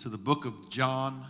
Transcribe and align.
to 0.00 0.08
the 0.08 0.16
book 0.16 0.46
of 0.46 0.70
John. 0.70 1.26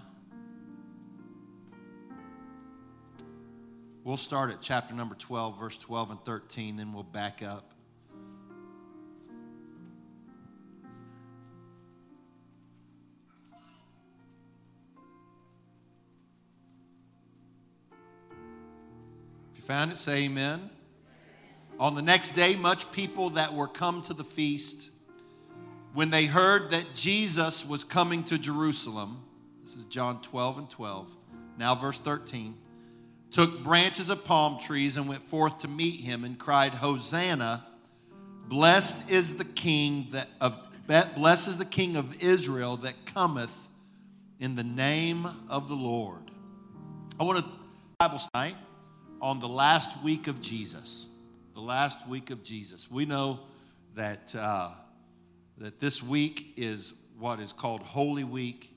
We'll 4.04 4.16
start 4.16 4.52
at 4.52 4.60
chapter 4.60 4.94
number 4.94 5.16
12, 5.16 5.58
verse 5.58 5.76
12 5.76 6.10
and 6.12 6.24
13, 6.24 6.76
then 6.76 6.92
we'll 6.92 7.02
back 7.02 7.42
up. 7.42 7.74
If 19.50 19.56
you 19.56 19.62
found 19.62 19.90
it, 19.90 19.98
say 19.98 20.26
amen. 20.26 20.70
On 21.80 21.96
the 21.96 22.02
next 22.02 22.36
day, 22.36 22.54
much 22.54 22.92
people 22.92 23.30
that 23.30 23.52
were 23.52 23.66
come 23.66 24.00
to 24.02 24.14
the 24.14 24.22
feast, 24.22 24.90
when 25.92 26.10
they 26.10 26.26
heard 26.26 26.70
that 26.70 26.94
Jesus 26.94 27.66
was 27.66 27.84
coming 27.84 28.22
to 28.24 28.38
Jerusalem, 28.38 29.22
this 29.62 29.76
is 29.76 29.84
John 29.84 30.20
12 30.22 30.58
and 30.58 30.70
12, 30.70 31.16
now 31.58 31.74
verse 31.74 31.98
13, 31.98 32.56
took 33.30 33.62
branches 33.62 34.10
of 34.10 34.24
palm 34.24 34.58
trees 34.58 34.96
and 34.96 35.08
went 35.08 35.22
forth 35.22 35.58
to 35.58 35.68
meet 35.68 36.00
him 36.00 36.24
and 36.24 36.38
cried, 36.38 36.74
Hosanna, 36.74 37.64
blessed 38.48 39.10
is 39.10 39.38
the 39.38 39.44
king 39.44 40.08
that 40.12 40.28
of 40.40 40.54
blessed 41.14 41.46
is 41.46 41.58
the 41.58 41.64
king 41.64 41.94
of 41.94 42.20
Israel 42.20 42.76
that 42.78 43.06
cometh 43.06 43.54
in 44.40 44.56
the 44.56 44.64
name 44.64 45.28
of 45.48 45.68
the 45.68 45.76
Lord. 45.76 46.32
I 47.20 47.22
want 47.22 47.38
to 47.38 47.44
Bible 48.00 48.18
tonight 48.32 48.56
on 49.20 49.38
the 49.38 49.48
last 49.48 50.02
week 50.02 50.26
of 50.26 50.40
Jesus. 50.40 51.10
The 51.54 51.60
last 51.60 52.08
week 52.08 52.30
of 52.30 52.42
Jesus. 52.42 52.90
We 52.90 53.04
know 53.04 53.40
that 53.94 54.34
uh, 54.34 54.70
that 55.60 55.78
this 55.78 56.02
week 56.02 56.54
is 56.56 56.94
what 57.18 57.38
is 57.38 57.52
called 57.52 57.82
Holy 57.82 58.24
Week. 58.24 58.74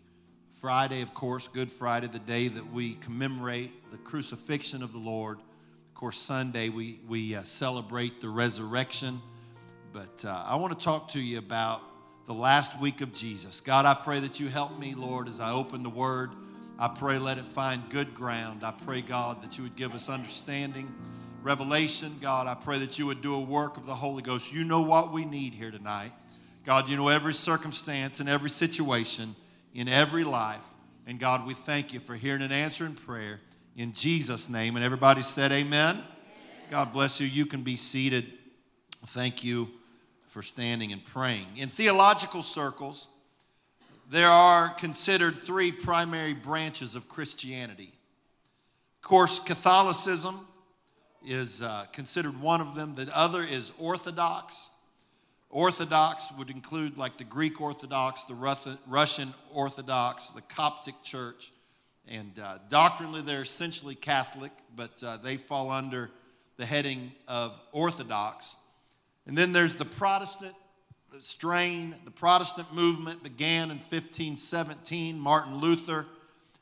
Friday, 0.52 1.02
of 1.02 1.14
course, 1.14 1.48
Good 1.48 1.72
Friday, 1.72 2.08
the 2.08 2.20
day 2.20 2.50
that 2.50 2.74
we 2.74 2.96
commemorate 2.96 3.90
the 3.92 3.98
crucifixion 3.98 4.84
of 4.84 4.92
the 4.92 5.00
Lord. 5.00 5.40
Of 5.40 5.96
course, 5.96 6.20
Sunday, 6.20 6.68
we, 6.68 7.00
we 7.08 7.36
uh, 7.36 7.44
celebrate 7.44 8.20
the 8.20 8.28
resurrection. 8.28 9.22
But 9.94 10.26
uh, 10.26 10.44
I 10.46 10.58
want 10.58 10.78
to 10.78 10.84
talk 10.84 11.08
to 11.12 11.22
you 11.22 11.38
about 11.38 11.82
the 12.26 12.34
last 12.34 12.78
week 12.82 13.00
of 13.00 13.14
Jesus. 13.14 13.62
God, 13.62 13.86
I 13.86 13.94
pray 13.94 14.20
that 14.20 14.42
you 14.42 14.50
help 14.50 14.78
me, 14.78 14.94
Lord, 14.94 15.30
as 15.30 15.40
I 15.40 15.52
open 15.52 15.84
the 15.84 15.90
word. 15.90 16.32
I 16.78 16.90
pray 16.90 17.18
let 17.18 17.38
it 17.38 17.48
find 17.48 17.90
good 17.90 18.14
ground. 18.14 18.66
I 18.66 18.72
pray, 18.72 19.00
God, 19.00 19.42
that 19.42 19.58
you 19.58 19.64
would 19.64 19.78
give 19.78 19.96
us 19.96 20.10
understanding, 20.10 20.94
revelation. 21.44 22.18
God, 22.20 22.46
I 22.48 22.56
pray 22.56 22.80
that 22.80 23.00
you 23.00 23.06
would 23.06 23.22
do 23.22 23.36
a 23.36 23.42
work 23.42 23.78
of 23.78 23.86
the 23.86 23.96
Holy 23.96 24.22
Ghost. 24.22 24.52
You 24.52 24.66
know 24.66 24.82
what 24.82 25.14
we 25.14 25.24
need 25.24 25.54
here 25.54 25.72
tonight. 25.72 26.12
God, 26.66 26.88
you 26.88 26.96
know 26.96 27.10
every 27.10 27.34
circumstance 27.34 28.20
and 28.20 28.30
every 28.30 28.50
situation 28.50 29.36
in 29.74 29.88
every 29.88 30.24
life. 30.24 30.66
And 31.06 31.20
God, 31.20 31.46
we 31.46 31.54
thank 31.54 31.94
you 31.94 32.00
for 32.00 32.16
hearing 32.16 32.42
and 32.42 32.54
answering 32.54 32.96
prayer 32.96 33.42
in 33.76 33.92
Jesus' 33.92 34.48
name. 34.48 34.76
And 34.76 34.86
everybody 34.86 35.22
said, 35.22 35.52
Amen. 35.52 35.96
Amen. 35.96 36.06
God 36.70 36.94
bless 36.94 37.20
you. 37.20 37.28
You 37.28 37.46
can 37.46 37.64
be 37.64 37.76
seated. 37.76 38.32
Thank 39.08 39.44
you 39.44 39.70
for 40.30 40.42
standing 40.42 40.94
and 40.94 41.04
praying. 41.04 41.48
In 41.58 41.68
theological 41.68 42.42
circles, 42.42 43.08
there 44.10 44.30
are 44.30 44.70
considered 44.70 45.44
three 45.44 45.72
primary 45.72 46.34
branches 46.34 46.96
of 46.96 47.10
Christianity. 47.10 47.92
Of 49.02 49.10
course, 49.10 49.40
Catholicism 49.40 50.48
is 51.26 51.62
uh, 51.62 51.86
considered 51.92 52.40
one 52.42 52.62
of 52.62 52.76
them, 52.76 52.96
the 52.96 53.10
other 53.18 53.44
is 53.44 53.72
Orthodox. 53.78 54.70
Orthodox 55.54 56.30
would 56.40 56.50
include 56.50 56.98
like 56.98 57.20
the 57.20 57.24
Greek 57.24 57.62
Orthodox, 57.62 58.24
the 58.24 58.34
Russian 58.88 59.34
Orthodox, 59.52 60.32
the 60.32 60.42
Coptic 60.42 60.96
Church. 61.04 61.54
And 62.08 62.38
uh, 62.40 62.58
doctrinally, 62.70 63.22
they're 63.22 63.44
essentially 63.44 63.94
Catholic, 63.94 64.52
but 64.76 65.02
uh, 65.04 65.18
they 65.18 65.38
fall 65.38 65.70
under 65.70 66.10
the 66.58 66.66
heading 66.66 67.12
of 67.28 67.60
Orthodox. 67.72 68.56
And 69.28 69.38
then 69.38 69.54
there's 69.54 69.76
the 69.76 69.86
Protestant 69.86 70.56
strain. 71.20 71.94
The 72.04 72.12
Protestant 72.12 72.74
movement 72.74 73.22
began 73.22 73.70
in 73.70 73.78
1517. 73.78 75.20
Martin 75.20 75.60
Luther 75.60 76.08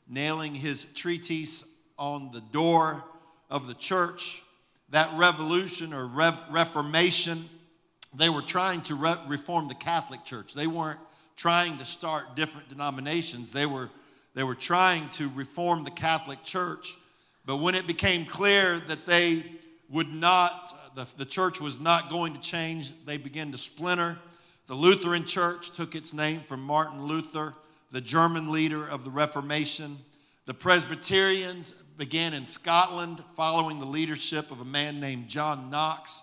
nailing 0.06 0.54
his 0.54 0.84
treatise 0.84 1.78
on 1.98 2.30
the 2.30 2.42
door 2.52 3.02
of 3.48 3.66
the 3.66 3.74
church. 3.74 4.42
That 4.90 5.08
revolution 5.16 5.94
or 5.94 6.06
reformation 6.06 7.48
they 8.14 8.28
were 8.28 8.42
trying 8.42 8.82
to 8.82 8.94
re- 8.94 9.16
reform 9.26 9.68
the 9.68 9.74
Catholic 9.74 10.24
Church. 10.24 10.54
They 10.54 10.66
weren't 10.66 11.00
trying 11.36 11.78
to 11.78 11.84
start 11.84 12.36
different 12.36 12.68
denominations. 12.68 13.52
They 13.52 13.66
were, 13.66 13.90
they 14.34 14.42
were 14.42 14.54
trying 14.54 15.08
to 15.10 15.28
reform 15.30 15.84
the 15.84 15.90
Catholic 15.90 16.42
Church. 16.42 16.96
But 17.46 17.56
when 17.56 17.74
it 17.74 17.86
became 17.86 18.24
clear 18.24 18.78
that 18.80 19.06
they 19.06 19.44
would 19.88 20.12
not, 20.12 20.94
the, 20.94 21.08
the 21.16 21.24
church 21.24 21.60
was 21.60 21.80
not 21.80 22.10
going 22.10 22.34
to 22.34 22.40
change, 22.40 22.92
they 23.04 23.16
began 23.16 23.50
to 23.52 23.58
splinter. 23.58 24.18
The 24.66 24.74
Lutheran 24.74 25.24
Church 25.24 25.70
took 25.70 25.94
its 25.94 26.14
name 26.14 26.42
from 26.46 26.62
Martin 26.62 27.04
Luther, 27.04 27.54
the 27.90 28.00
German 28.00 28.52
leader 28.52 28.86
of 28.86 29.04
the 29.04 29.10
Reformation. 29.10 29.98
The 30.46 30.54
Presbyterians 30.54 31.72
began 31.98 32.34
in 32.34 32.46
Scotland 32.46 33.22
following 33.36 33.78
the 33.78 33.86
leadership 33.86 34.50
of 34.50 34.60
a 34.60 34.64
man 34.64 35.00
named 35.00 35.28
John 35.28 35.70
Knox. 35.70 36.22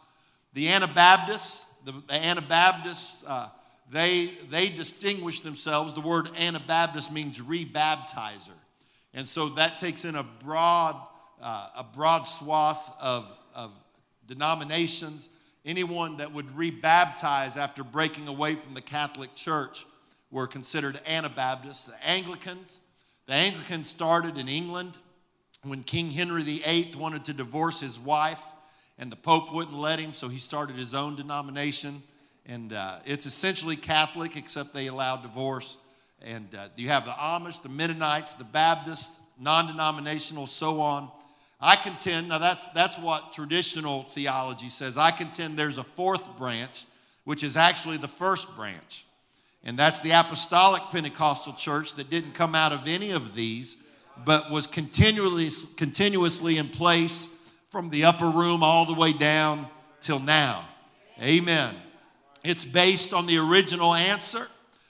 The 0.54 0.70
Anabaptists 0.70 1.66
the, 1.92 2.04
the 2.08 2.14
Anabaptists, 2.14 3.24
uh, 3.26 3.50
they, 3.92 4.32
they 4.52 4.70
distinguish 4.70 5.40
themselves. 5.40 5.96
The 5.96 6.02
word 6.02 6.30
Anabaptist 6.38 7.12
means 7.12 7.40
rebaptizer. 7.40 8.52
And 9.14 9.28
so 9.28 9.50
that 9.50 9.80
takes 9.80 10.06
in 10.06 10.16
a 10.16 10.24
broad, 10.24 10.96
uh, 11.42 11.70
a 11.78 11.84
broad 11.84 12.24
swath 12.24 12.94
of, 13.02 13.36
of 13.56 13.72
denominations. 14.28 15.30
Anyone 15.66 16.18
that 16.18 16.32
would 16.32 16.48
rebaptize 16.50 17.58
after 17.58 17.84
breaking 17.84 18.28
away 18.28 18.54
from 18.54 18.76
the 18.76 18.82
Catholic 18.82 19.34
Church 19.34 19.86
were 20.30 20.46
considered 20.46 21.00
Anabaptists. 21.08 21.86
The 21.86 22.08
Anglicans, 22.08 22.82
the 23.26 23.34
Anglicans 23.34 23.88
started 23.88 24.38
in 24.38 24.48
England 24.48 25.00
when 25.64 25.82
King 25.82 26.12
Henry 26.12 26.44
VIII 26.44 26.94
wanted 26.98 27.26
to 27.26 27.34
divorce 27.34 27.82
his 27.82 28.00
wife 28.00 28.44
and 29.00 29.10
the 29.10 29.16
Pope 29.16 29.54
wouldn't 29.54 29.78
let 29.78 29.98
him, 29.98 30.14
so 30.14 30.28
he 30.28 30.38
started 30.38 30.76
his 30.76 30.94
own 30.94 31.16
denomination. 31.16 32.04
And 32.46 32.74
uh, 32.74 32.98
it's 33.06 33.26
essentially 33.26 33.78
Catholic, 33.78 34.36
except 34.36 34.74
they 34.74 34.88
allow 34.88 35.16
divorce. 35.16 35.78
And 36.22 36.54
uh, 36.54 36.68
you 36.76 36.90
have 36.90 37.06
the 37.06 37.12
Amish, 37.12 37.62
the 37.62 37.70
Mennonites, 37.70 38.34
the 38.34 38.44
Baptists, 38.44 39.22
non 39.40 39.68
denominational, 39.68 40.48
so 40.48 40.82
on. 40.82 41.10
I 41.62 41.78
contend, 41.78 42.30
now 42.30 42.40
that's, 42.40 42.68
that's 42.70 43.00
what 43.00 43.32
traditional 43.32 44.04
theology 44.04 44.68
says. 44.68 44.98
I 44.98 45.12
contend 45.12 45.58
there's 45.58 45.78
a 45.78 45.84
fourth 45.84 46.38
branch, 46.38 46.86
which 47.24 47.44
is 47.44 47.56
actually 47.56 47.98
the 47.98 48.08
first 48.08 48.54
branch. 48.56 49.06
And 49.64 49.80
that's 49.80 50.02
the 50.02 50.12
Apostolic 50.12 50.82
Pentecostal 50.92 51.54
Church 51.54 51.94
that 51.96 52.10
didn't 52.10 52.34
come 52.34 52.54
out 52.54 52.74
of 52.74 52.86
any 52.88 53.12
of 53.12 53.34
these, 53.34 53.78
but 54.26 54.52
was 54.52 54.68
continually, 54.68 55.50
continuously 55.78 56.58
in 56.58 56.68
place 56.68 57.39
from 57.70 57.90
the 57.92 58.06
upper 58.06 58.30
room 58.30 58.64
all 58.64 58.86
the 58.86 58.94
way 58.94 59.14
down 59.14 59.68
till 60.02 60.20
now. 60.20 60.68
Amen. 61.22 61.76
It's 62.44 62.66
based 62.66 63.14
on 63.14 63.28
the 63.28 63.38
original 63.38 63.94
answer 63.94 64.48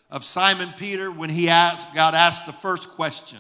of 0.09 0.23
Simon 0.23 0.73
Peter 0.77 1.11
when 1.11 1.29
he 1.29 1.49
asked, 1.49 1.93
God 1.93 2.15
asked 2.15 2.45
the 2.45 2.53
first 2.53 2.89
question. 2.89 3.39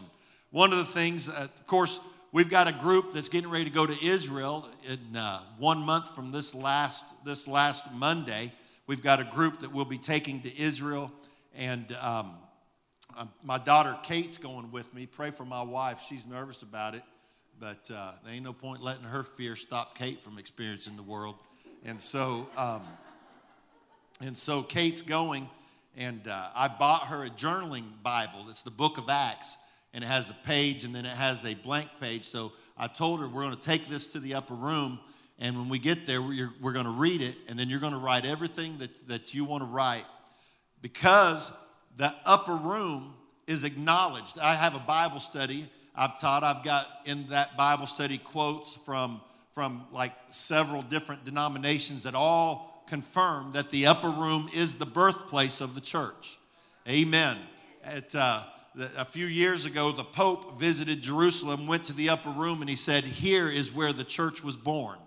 One 0.51 0.71
of 0.71 0.79
the 0.79 0.85
things, 0.85 1.29
uh, 1.29 1.47
of 1.55 1.67
course, 1.67 2.01
we've 2.31 2.49
got 2.49 2.67
a 2.67 2.73
group 2.73 3.13
that's 3.13 3.29
getting 3.29 3.49
ready 3.49 3.65
to 3.65 3.69
go 3.69 3.85
to 3.85 4.05
Israel 4.05 4.67
in 4.87 5.15
uh, 5.15 5.41
one 5.57 5.79
month 5.79 6.13
from 6.15 6.31
this 6.31 6.53
last 6.53 7.05
this 7.23 7.47
last 7.47 7.93
Monday. 7.93 8.51
We've 8.87 9.03
got 9.03 9.19
a 9.19 9.23
group 9.23 9.59
that 9.59 9.71
we'll 9.71 9.85
be 9.85 9.99
taking 9.99 10.41
to 10.41 10.59
Israel, 10.59 11.11
and 11.55 11.95
um, 12.01 12.33
uh, 13.15 13.25
my 13.43 13.59
daughter 13.59 13.95
Kate's 14.01 14.39
going 14.39 14.71
with 14.71 14.91
me. 14.93 15.05
Pray 15.05 15.29
for 15.29 15.45
my 15.45 15.61
wife; 15.61 16.03
she's 16.09 16.25
nervous 16.25 16.63
about 16.63 16.95
it 16.95 17.03
but 17.59 17.91
uh, 17.93 18.11
there 18.23 18.33
ain't 18.33 18.43
no 18.43 18.53
point 18.53 18.81
letting 18.81 19.03
her 19.03 19.23
fear 19.23 19.55
stop 19.55 19.97
Kate 19.97 20.21
from 20.21 20.37
experiencing 20.37 20.95
the 20.95 21.03
world. 21.03 21.35
And 21.83 21.99
so, 21.99 22.47
um, 22.55 22.83
and 24.21 24.37
so 24.37 24.61
Kate's 24.61 25.01
going, 25.01 25.49
and 25.97 26.25
uh, 26.27 26.49
I 26.55 26.69
bought 26.69 27.07
her 27.07 27.25
a 27.25 27.29
journaling 27.29 27.83
Bible. 28.01 28.45
It's 28.49 28.61
the 28.61 28.71
Book 28.71 28.97
of 28.97 29.09
Acts, 29.09 29.57
and 29.93 30.03
it 30.03 30.07
has 30.07 30.29
a 30.29 30.35
page, 30.45 30.85
and 30.85 30.95
then 30.95 31.05
it 31.05 31.15
has 31.15 31.43
a 31.43 31.53
blank 31.53 31.89
page. 31.99 32.23
So 32.23 32.53
I 32.77 32.87
told 32.87 33.19
her 33.19 33.27
we're 33.27 33.43
going 33.43 33.55
to 33.55 33.61
take 33.61 33.89
this 33.89 34.07
to 34.09 34.19
the 34.19 34.35
upper 34.35 34.53
room, 34.53 34.99
and 35.37 35.57
when 35.57 35.67
we 35.67 35.79
get 35.79 36.05
there, 36.05 36.21
we're, 36.21 36.51
we're 36.61 36.73
going 36.73 36.85
to 36.85 36.91
read 36.91 37.21
it, 37.21 37.35
and 37.49 37.59
then 37.59 37.69
you're 37.69 37.79
going 37.81 37.93
to 37.93 37.99
write 37.99 38.25
everything 38.25 38.77
that, 38.77 39.07
that 39.09 39.33
you 39.33 39.43
want 39.43 39.63
to 39.63 39.67
write, 39.67 40.05
because 40.81 41.51
the 41.97 42.13
upper 42.25 42.55
room 42.55 43.15
is 43.47 43.65
acknowledged. 43.65 44.39
I 44.39 44.55
have 44.55 44.75
a 44.75 44.79
Bible 44.79 45.19
study 45.19 45.67
I've 45.99 46.17
taught. 46.17 46.45
I've 46.45 46.63
got 46.63 46.87
in 47.03 47.27
that 47.27 47.57
Bible 47.57 47.85
study 47.85 48.17
quotes 48.17 48.77
from, 48.77 49.19
from 49.51 49.83
like 49.91 50.13
several 50.29 50.81
different 50.81 51.25
denominations 51.25 52.03
that 52.03 52.15
all 52.15 52.85
confirm 52.87 53.51
that 53.51 53.69
the 53.69 53.85
upper 53.87 54.09
room 54.09 54.49
is 54.55 54.75
the 54.75 54.85
birthplace 54.85 55.59
of 55.59 55.75
the 55.75 55.81
church. 55.81 56.39
Amen. 56.87 57.37
It, 57.83 58.15
uh, 58.15 58.43
a 58.95 59.03
few 59.03 59.25
years 59.25 59.65
ago, 59.65 59.91
the 59.91 60.05
Pope 60.05 60.57
visited 60.57 61.01
Jerusalem, 61.01 61.67
went 61.67 61.83
to 61.85 61.93
the 61.93 62.11
upper 62.11 62.29
room, 62.29 62.61
and 62.61 62.69
he 62.69 62.77
said, 62.77 63.03
Here 63.03 63.49
is 63.49 63.75
where 63.75 63.91
the 63.91 64.05
church 64.05 64.41
was 64.41 64.55
born. 64.55 64.97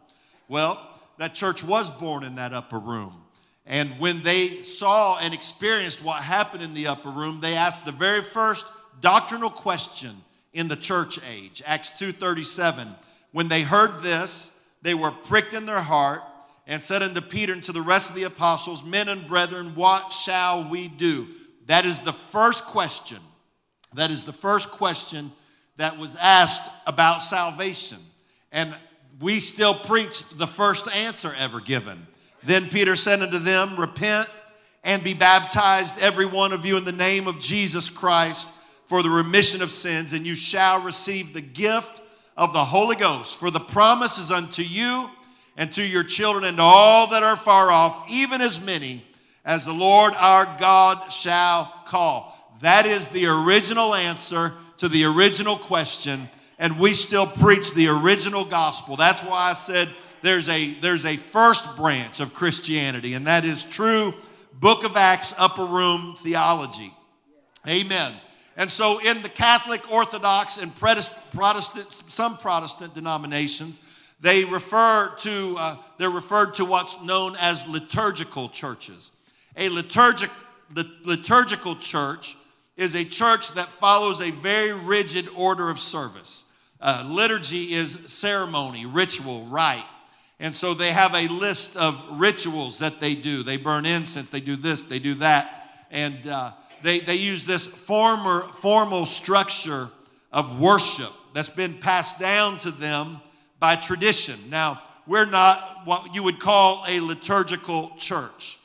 Well, 0.47 0.79
that 1.17 1.33
church 1.33 1.65
was 1.65 1.89
born 1.89 2.23
in 2.23 2.35
that 2.35 2.53
upper 2.53 2.79
room. 2.79 3.15
And 3.65 3.99
when 3.99 4.23
they 4.25 4.61
saw 4.61 5.19
and 5.19 5.33
experienced 5.33 6.05
what 6.05 6.23
happened 6.23 6.63
in 6.63 6.75
the 6.75 6.89
upper 6.89 7.09
room, 7.09 7.41
they 7.41 7.55
asked 7.55 7.87
the 7.87 7.93
very 7.93 8.21
first 8.21 8.67
doctrinal 9.01 9.49
question 9.49 10.17
in 10.53 10.69
the 10.69 10.77
church 10.77 11.19
age. 11.29 11.63
Acts 11.67 11.91
2:37. 11.91 12.95
When 13.33 13.49
they 13.49 13.63
heard 13.63 14.03
this, 14.03 14.51
they 14.83 14.95
were 14.95 15.11
pricked 15.11 15.55
in 15.55 15.67
their 15.67 15.81
heart 15.81 16.23
and 16.67 16.83
said 16.83 17.03
unto 17.03 17.21
Peter 17.21 17.53
and 17.53 17.65
to 17.65 17.73
the 17.73 17.83
rest 17.83 18.11
of 18.11 18.17
the 18.17 18.25
apostles, 18.25 18.85
Men 18.85 19.09
and 19.09 19.27
brethren, 19.27 19.75
what 19.75 20.13
shall 20.13 20.69
we 20.69 20.89
do? 20.89 21.29
That 21.67 21.85
is 21.85 22.01
the 22.01 22.13
first 22.13 22.65
question. 22.65 23.19
That 23.95 24.11
is 24.11 24.25
the 24.25 24.33
first 24.33 24.71
question 24.71 25.33
that 25.77 25.99
was 25.99 26.15
asked 26.17 26.71
about 26.87 27.23
salvation. 27.23 27.99
And 28.51 28.75
we 29.21 29.41
still 29.41 29.75
preach 29.75 30.29
the 30.31 30.47
first 30.47 30.89
answer 30.95 31.35
ever 31.39 31.61
given. 31.61 32.07
Then 32.43 32.69
Peter 32.69 32.97
said 32.97 33.23
unto 33.23 33.39
them, 33.39 33.79
Repent 33.79 34.29
and 34.85 35.03
be 35.03 35.15
baptized, 35.15 35.99
every 36.01 36.27
one 36.27 36.53
of 36.53 36.67
you, 36.67 36.77
in 36.77 36.85
the 36.85 36.93
name 36.93 37.29
of 37.29 37.39
Jesus 37.39 37.89
Christ 37.89 38.53
for 38.93 39.03
the 39.03 39.09
remission 39.09 39.63
of 39.63 39.71
sins, 39.71 40.13
and 40.13 40.27
you 40.27 40.35
shall 40.35 40.83
receive 40.83 41.33
the 41.33 41.41
gift 41.41 42.03
of 42.37 42.53
the 42.53 42.63
Holy 42.63 42.95
Ghost. 42.95 43.39
For 43.39 43.51
the 43.51 43.59
promise 43.59 44.19
is 44.19 44.31
unto 44.31 44.61
you 44.61 45.09
and 45.57 45.73
to 45.73 45.83
your 45.83 46.05
children 46.05 46.45
and 46.45 46.59
to 46.59 46.63
all 46.63 47.09
that 47.09 47.23
are 47.23 47.37
far 47.37 47.71
off, 47.71 48.05
even 48.11 48.43
as 48.43 48.63
many 48.63 49.03
as 49.47 49.65
the 49.65 49.73
Lord 49.73 50.13
our 50.19 50.45
God 50.61 51.11
shall 51.11 51.73
call. 51.87 52.37
That 52.61 52.85
is 52.85 53.09
the 53.09 53.29
original 53.29 53.95
answer 53.95 54.53
to 54.77 54.91
the 54.91 55.07
original 55.07 55.57
question, 55.57 56.29
and 56.59 56.79
we 56.79 56.93
still 56.93 57.27
preach 57.27 57.73
the 57.73 57.89
original 57.89 58.45
gospel. 58.45 58.97
That's 58.97 59.23
why 59.23 59.49
I 59.49 59.55
said 59.55 59.89
there's 60.21 60.51
a, 60.51 60.75
there's 60.83 61.07
a 61.07 61.17
first 61.17 61.79
branch 61.79 62.21
of 62.21 62.35
Christianity, 62.35 63.15
and 63.15 63.27
that 63.27 63.47
is 63.47 63.65
true 63.65 64.13
book 64.53 64.85
of 64.85 64.99
Acts 64.99 65.35
upper 65.39 65.65
room 65.65 66.15
theology. 66.19 66.93
Amen. 67.67 68.13
And 68.63 68.71
so, 68.71 69.01
in 69.01 69.21
the 69.23 69.29
Catholic, 69.29 69.91
Orthodox, 69.93 70.57
and 70.57 70.73
Protestant, 70.79 71.93
some 71.93 72.37
Protestant 72.37 72.95
denominations, 72.95 73.83
they 74.21 74.45
refer 74.45 75.13
to 75.19 75.57
uh, 75.59 75.77
they're 75.99 76.09
referred 76.09 76.55
to 76.55 76.65
what's 76.65 77.03
known 77.03 77.35
as 77.41 77.67
liturgical 77.67 78.49
churches. 78.49 79.11
A 79.57 79.69
liturgic, 79.69 80.31
liturgical 81.03 81.75
church 81.75 82.37
is 82.77 82.95
a 82.95 83.05
church 83.05 83.53
that 83.55 83.67
follows 83.67 84.21
a 84.21 84.31
very 84.31 84.73
rigid 84.73 85.29
order 85.35 85.69
of 85.69 85.81
service. 85.81 86.45
Uh, 86.81 87.05
liturgy 87.09 87.73
is 87.73 88.13
ceremony, 88.13 88.87
ritual, 88.87 89.45
rite. 89.47 89.83
And 90.39 90.55
so 90.55 90.73
they 90.73 90.93
have 90.93 91.17
a 91.17 91.27
list 91.27 91.77
of 91.77 92.01
rituals 92.13 92.79
that 92.79 93.01
they 93.01 93.17
do. 93.17 93.43
They 93.43 93.57
burn 93.57 93.87
incense, 93.87 94.29
they 94.29 94.39
do 94.39 94.55
this, 94.55 94.85
they 94.85 95.01
do 95.01 95.15
that. 95.15 95.59
And 95.91 96.29
uh, 96.29 96.53
they, 96.83 97.01
they 97.01 97.17
use 97.17 97.45
this 97.45 97.67
former, 97.67 98.49
formal 98.55 99.07
structure 99.07 99.89
of 100.33 100.59
worship 100.61 101.11
that's 101.35 101.49
been 101.49 101.75
passed 101.75 102.19
down 102.19 102.59
to 102.61 102.71
them 102.71 103.21
by 103.59 103.77
tradition. 103.77 104.39
Now, 104.51 104.83
we're 105.07 105.27
not 105.27 105.83
what 105.85 106.15
you 106.15 106.23
would 106.23 106.41
call 106.41 106.85
a 106.87 107.01
liturgical 107.01 107.93
church. 107.97 108.59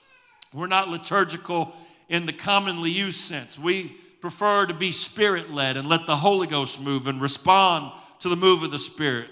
We're 0.54 0.68
not 0.68 0.90
liturgical 0.90 1.74
in 2.10 2.26
the 2.26 2.34
commonly 2.34 2.92
used 2.92 3.20
sense. 3.20 3.60
We 3.60 3.96
prefer 4.22 4.66
to 4.66 4.74
be 4.74 4.92
spirit 4.92 5.52
led 5.52 5.78
and 5.78 5.88
let 5.88 6.06
the 6.06 6.16
Holy 6.16 6.48
Ghost 6.48 6.82
move 6.82 7.08
and 7.08 7.22
respond 7.22 7.92
to 8.20 8.30
the 8.30 8.36
move 8.36 8.64
of 8.64 8.72
the 8.72 8.80
Spirit 8.80 9.30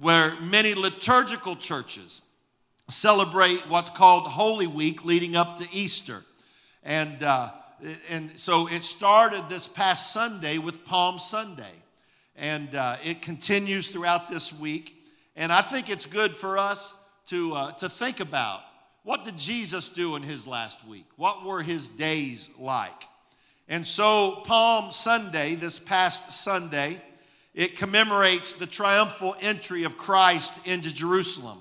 where 0.00 0.38
many 0.40 0.74
liturgical 0.74 1.56
churches 1.56 2.22
celebrate 2.88 3.60
what's 3.68 3.90
called 3.90 4.24
Holy 4.24 4.66
Week 4.66 5.04
leading 5.04 5.36
up 5.36 5.56
to 5.58 5.68
Easter. 5.72 6.24
And, 6.82 7.22
uh, 7.22 7.50
and 8.08 8.38
so 8.38 8.68
it 8.68 8.82
started 8.82 9.44
this 9.48 9.66
past 9.66 10.12
Sunday 10.12 10.58
with 10.58 10.84
Palm 10.84 11.18
Sunday. 11.18 11.82
And 12.36 12.74
uh, 12.74 12.96
it 13.04 13.22
continues 13.22 13.88
throughout 13.88 14.30
this 14.30 14.58
week. 14.58 14.94
And 15.36 15.52
I 15.52 15.62
think 15.62 15.88
it's 15.88 16.06
good 16.06 16.34
for 16.34 16.58
us 16.58 16.92
to, 17.26 17.54
uh, 17.54 17.72
to 17.72 17.88
think 17.88 18.20
about 18.20 18.62
what 19.02 19.24
did 19.24 19.36
Jesus 19.36 19.90
do 19.90 20.16
in 20.16 20.22
his 20.22 20.46
last 20.46 20.86
week? 20.86 21.06
What 21.16 21.44
were 21.44 21.62
his 21.62 21.88
days 21.88 22.48
like? 22.58 23.04
And 23.68 23.86
so, 23.86 24.42
Palm 24.46 24.92
Sunday, 24.92 25.54
this 25.54 25.78
past 25.78 26.32
Sunday, 26.32 27.00
it 27.54 27.76
commemorates 27.76 28.54
the 28.54 28.66
triumphal 28.66 29.36
entry 29.40 29.84
of 29.84 29.96
Christ 29.96 30.66
into 30.66 30.92
Jerusalem. 30.92 31.58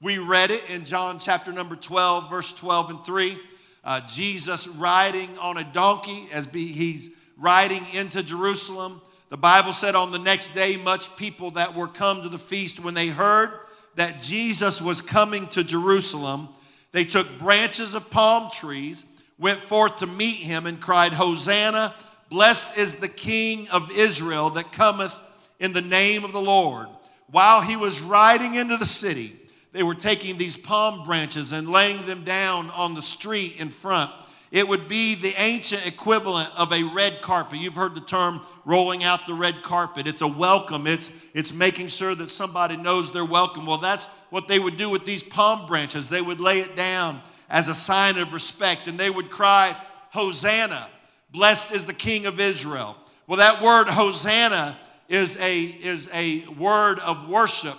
We 0.00 0.18
read 0.18 0.50
it 0.50 0.62
in 0.70 0.84
John 0.84 1.18
chapter 1.18 1.52
number 1.52 1.76
12, 1.76 2.28
verse 2.28 2.52
12 2.52 2.90
and 2.90 3.04
3. 3.04 3.38
Uh, 3.86 4.00
Jesus 4.00 4.66
riding 4.66 5.30
on 5.38 5.58
a 5.58 5.64
donkey 5.72 6.26
as 6.32 6.48
be, 6.48 6.66
he's 6.66 7.08
riding 7.38 7.82
into 7.94 8.20
Jerusalem. 8.20 9.00
The 9.28 9.36
Bible 9.36 9.72
said 9.72 9.94
on 9.94 10.10
the 10.10 10.18
next 10.18 10.54
day, 10.54 10.76
much 10.76 11.16
people 11.16 11.52
that 11.52 11.72
were 11.72 11.86
come 11.86 12.22
to 12.22 12.28
the 12.28 12.36
feast, 12.38 12.80
when 12.80 12.94
they 12.94 13.06
heard 13.06 13.52
that 13.94 14.20
Jesus 14.20 14.82
was 14.82 15.00
coming 15.00 15.46
to 15.48 15.62
Jerusalem, 15.62 16.48
they 16.90 17.04
took 17.04 17.38
branches 17.38 17.94
of 17.94 18.10
palm 18.10 18.50
trees, 18.50 19.04
went 19.38 19.58
forth 19.58 20.00
to 20.00 20.06
meet 20.08 20.36
him, 20.36 20.66
and 20.66 20.80
cried, 20.80 21.12
Hosanna! 21.12 21.94
Blessed 22.28 22.76
is 22.76 22.96
the 22.96 23.08
King 23.08 23.68
of 23.68 23.92
Israel 23.92 24.50
that 24.50 24.72
cometh 24.72 25.14
in 25.60 25.72
the 25.72 25.80
name 25.80 26.24
of 26.24 26.32
the 26.32 26.40
Lord. 26.40 26.88
While 27.28 27.60
he 27.60 27.76
was 27.76 28.00
riding 28.00 28.56
into 28.56 28.76
the 28.76 28.84
city, 28.84 29.36
they 29.76 29.82
were 29.82 29.94
taking 29.94 30.38
these 30.38 30.56
palm 30.56 31.04
branches 31.04 31.52
and 31.52 31.68
laying 31.68 32.06
them 32.06 32.24
down 32.24 32.70
on 32.70 32.94
the 32.94 33.02
street 33.02 33.60
in 33.60 33.68
front. 33.68 34.10
It 34.50 34.66
would 34.66 34.88
be 34.88 35.14
the 35.16 35.34
ancient 35.38 35.86
equivalent 35.86 36.48
of 36.56 36.72
a 36.72 36.82
red 36.82 37.20
carpet. 37.20 37.58
You've 37.58 37.74
heard 37.74 37.94
the 37.94 38.00
term 38.00 38.40
rolling 38.64 39.04
out 39.04 39.26
the 39.26 39.34
red 39.34 39.62
carpet. 39.62 40.06
It's 40.06 40.22
a 40.22 40.26
welcome, 40.26 40.86
it's, 40.86 41.10
it's 41.34 41.52
making 41.52 41.88
sure 41.88 42.14
that 42.14 42.30
somebody 42.30 42.76
knows 42.76 43.12
they're 43.12 43.24
welcome. 43.24 43.66
Well, 43.66 43.78
that's 43.78 44.06
what 44.30 44.48
they 44.48 44.58
would 44.58 44.76
do 44.76 44.88
with 44.88 45.04
these 45.04 45.22
palm 45.22 45.66
branches. 45.66 46.08
They 46.08 46.22
would 46.22 46.40
lay 46.40 46.60
it 46.60 46.74
down 46.74 47.20
as 47.50 47.68
a 47.68 47.74
sign 47.74 48.16
of 48.18 48.32
respect 48.32 48.88
and 48.88 48.98
they 48.98 49.10
would 49.10 49.30
cry, 49.30 49.76
Hosanna, 50.10 50.86
blessed 51.30 51.72
is 51.72 51.84
the 51.84 51.92
King 51.92 52.26
of 52.26 52.40
Israel. 52.40 52.96
Well, 53.26 53.38
that 53.38 53.60
word 53.60 53.88
Hosanna 53.88 54.78
is 55.08 55.38
a, 55.38 55.62
is 55.62 56.08
a 56.14 56.46
word 56.58 56.98
of 57.00 57.28
worship, 57.28 57.76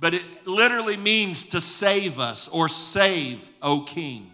but 0.00 0.14
it 0.14 0.22
literally 0.46 0.96
means 0.96 1.44
to 1.50 1.60
save 1.60 2.18
us 2.18 2.48
or 2.48 2.68
save, 2.68 3.50
O 3.62 3.80
King. 3.80 4.30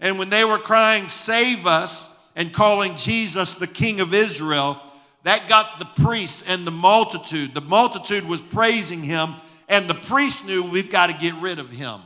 And 0.00 0.18
when 0.18 0.30
they 0.30 0.44
were 0.44 0.58
crying, 0.58 1.08
Save 1.08 1.66
us, 1.66 2.10
and 2.36 2.52
calling 2.52 2.96
Jesus 2.96 3.54
the 3.54 3.66
King 3.66 4.00
of 4.00 4.12
Israel, 4.12 4.80
that 5.22 5.48
got 5.48 5.78
the 5.78 6.02
priests 6.02 6.44
and 6.46 6.66
the 6.66 6.70
multitude. 6.70 7.54
The 7.54 7.60
multitude 7.60 8.26
was 8.26 8.40
praising 8.40 9.02
him, 9.02 9.34
and 9.68 9.88
the 9.88 9.94
priests 9.94 10.46
knew 10.46 10.62
we've 10.62 10.90
got 10.90 11.08
to 11.08 11.16
get 11.16 11.34
rid 11.36 11.58
of 11.58 11.70
him. 11.70 12.00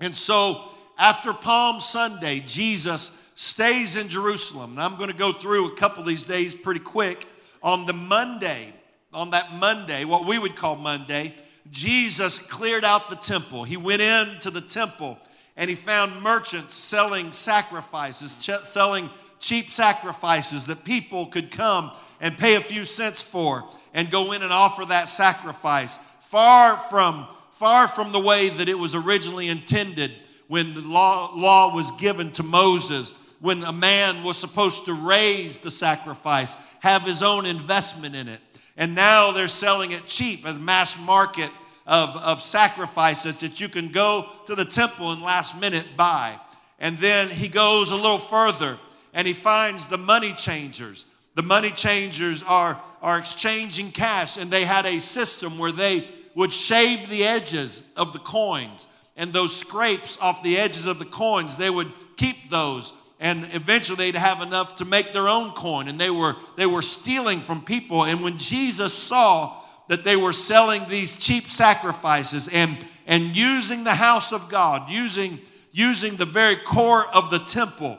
And 0.00 0.14
so, 0.14 0.62
after 0.98 1.32
Palm 1.32 1.80
Sunday, 1.80 2.40
Jesus 2.44 3.20
stays 3.34 3.96
in 3.96 4.08
Jerusalem. 4.08 4.72
And 4.72 4.80
I'm 4.80 4.96
going 4.96 5.10
to 5.10 5.16
go 5.16 5.32
through 5.32 5.68
a 5.68 5.76
couple 5.76 6.02
of 6.02 6.08
these 6.08 6.24
days 6.24 6.54
pretty 6.54 6.80
quick. 6.80 7.26
On 7.62 7.86
the 7.86 7.92
Monday, 7.92 8.72
on 9.12 9.30
that 9.30 9.52
Monday, 9.54 10.04
what 10.04 10.26
we 10.26 10.38
would 10.38 10.54
call 10.54 10.76
Monday, 10.76 11.34
Jesus 11.74 12.38
cleared 12.38 12.84
out 12.84 13.10
the 13.10 13.16
temple. 13.16 13.64
He 13.64 13.76
went 13.76 14.00
into 14.00 14.52
the 14.52 14.60
temple 14.60 15.18
and 15.56 15.68
he 15.68 15.74
found 15.74 16.22
merchants 16.22 16.72
selling 16.72 17.32
sacrifices, 17.32 18.40
ch- 18.40 18.64
selling 18.64 19.10
cheap 19.40 19.70
sacrifices 19.70 20.66
that 20.66 20.84
people 20.84 21.26
could 21.26 21.50
come 21.50 21.90
and 22.20 22.38
pay 22.38 22.54
a 22.54 22.60
few 22.60 22.84
cents 22.84 23.22
for 23.22 23.68
and 23.92 24.08
go 24.08 24.30
in 24.30 24.42
and 24.44 24.52
offer 24.52 24.84
that 24.84 25.08
sacrifice. 25.08 25.98
Far 26.20 26.76
from, 26.76 27.26
far 27.50 27.88
from 27.88 28.12
the 28.12 28.20
way 28.20 28.50
that 28.50 28.68
it 28.68 28.78
was 28.78 28.94
originally 28.94 29.48
intended 29.48 30.12
when 30.46 30.74
the 30.74 30.80
law, 30.80 31.34
law 31.34 31.74
was 31.74 31.90
given 31.92 32.30
to 32.32 32.44
Moses, 32.44 33.12
when 33.40 33.64
a 33.64 33.72
man 33.72 34.22
was 34.22 34.36
supposed 34.36 34.84
to 34.84 34.94
raise 34.94 35.58
the 35.58 35.72
sacrifice, 35.72 36.54
have 36.78 37.02
his 37.02 37.20
own 37.20 37.46
investment 37.46 38.14
in 38.14 38.28
it. 38.28 38.38
And 38.76 38.94
now 38.94 39.32
they're 39.32 39.48
selling 39.48 39.90
it 39.90 40.06
cheap 40.06 40.46
as 40.46 40.56
mass 40.56 41.04
market 41.04 41.50
of, 41.86 42.16
of 42.16 42.42
sacrifices 42.42 43.40
that 43.40 43.60
you 43.60 43.68
can 43.68 43.88
go 43.88 44.28
to 44.46 44.54
the 44.54 44.64
temple 44.64 45.12
and 45.12 45.22
last 45.22 45.60
minute 45.60 45.86
buy. 45.96 46.38
And 46.78 46.98
then 46.98 47.28
he 47.28 47.48
goes 47.48 47.90
a 47.90 47.96
little 47.96 48.18
further 48.18 48.78
and 49.12 49.26
he 49.26 49.32
finds 49.32 49.86
the 49.86 49.98
money 49.98 50.32
changers. 50.32 51.06
The 51.34 51.42
money 51.42 51.70
changers 51.70 52.42
are, 52.42 52.80
are 53.02 53.18
exchanging 53.18 53.90
cash, 53.90 54.36
and 54.36 54.50
they 54.50 54.64
had 54.64 54.86
a 54.86 55.00
system 55.00 55.58
where 55.58 55.72
they 55.72 56.08
would 56.34 56.52
shave 56.52 57.08
the 57.08 57.24
edges 57.24 57.82
of 57.96 58.12
the 58.12 58.18
coins 58.18 58.88
and 59.16 59.32
those 59.32 59.56
scrapes 59.56 60.18
off 60.20 60.42
the 60.42 60.58
edges 60.58 60.86
of 60.86 60.98
the 60.98 61.04
coins. 61.04 61.56
They 61.56 61.70
would 61.70 61.92
keep 62.16 62.50
those 62.50 62.92
and 63.20 63.48
eventually 63.52 63.96
they'd 63.96 64.18
have 64.18 64.42
enough 64.42 64.76
to 64.76 64.84
make 64.84 65.12
their 65.12 65.28
own 65.28 65.52
coin 65.52 65.88
and 65.88 65.98
they 65.98 66.10
were 66.10 66.36
they 66.56 66.66
were 66.66 66.82
stealing 66.82 67.40
from 67.40 67.62
people 67.62 68.04
and 68.04 68.22
when 68.22 68.36
jesus 68.38 68.92
saw 68.92 69.63
that 69.88 70.04
they 70.04 70.16
were 70.16 70.32
selling 70.32 70.82
these 70.88 71.16
cheap 71.16 71.50
sacrifices 71.50 72.48
and 72.48 72.84
and 73.06 73.36
using 73.36 73.84
the 73.84 73.94
house 73.94 74.32
of 74.32 74.48
god 74.48 74.90
using 74.90 75.38
using 75.72 76.16
the 76.16 76.24
very 76.24 76.56
core 76.56 77.04
of 77.14 77.30
the 77.30 77.38
temple 77.40 77.98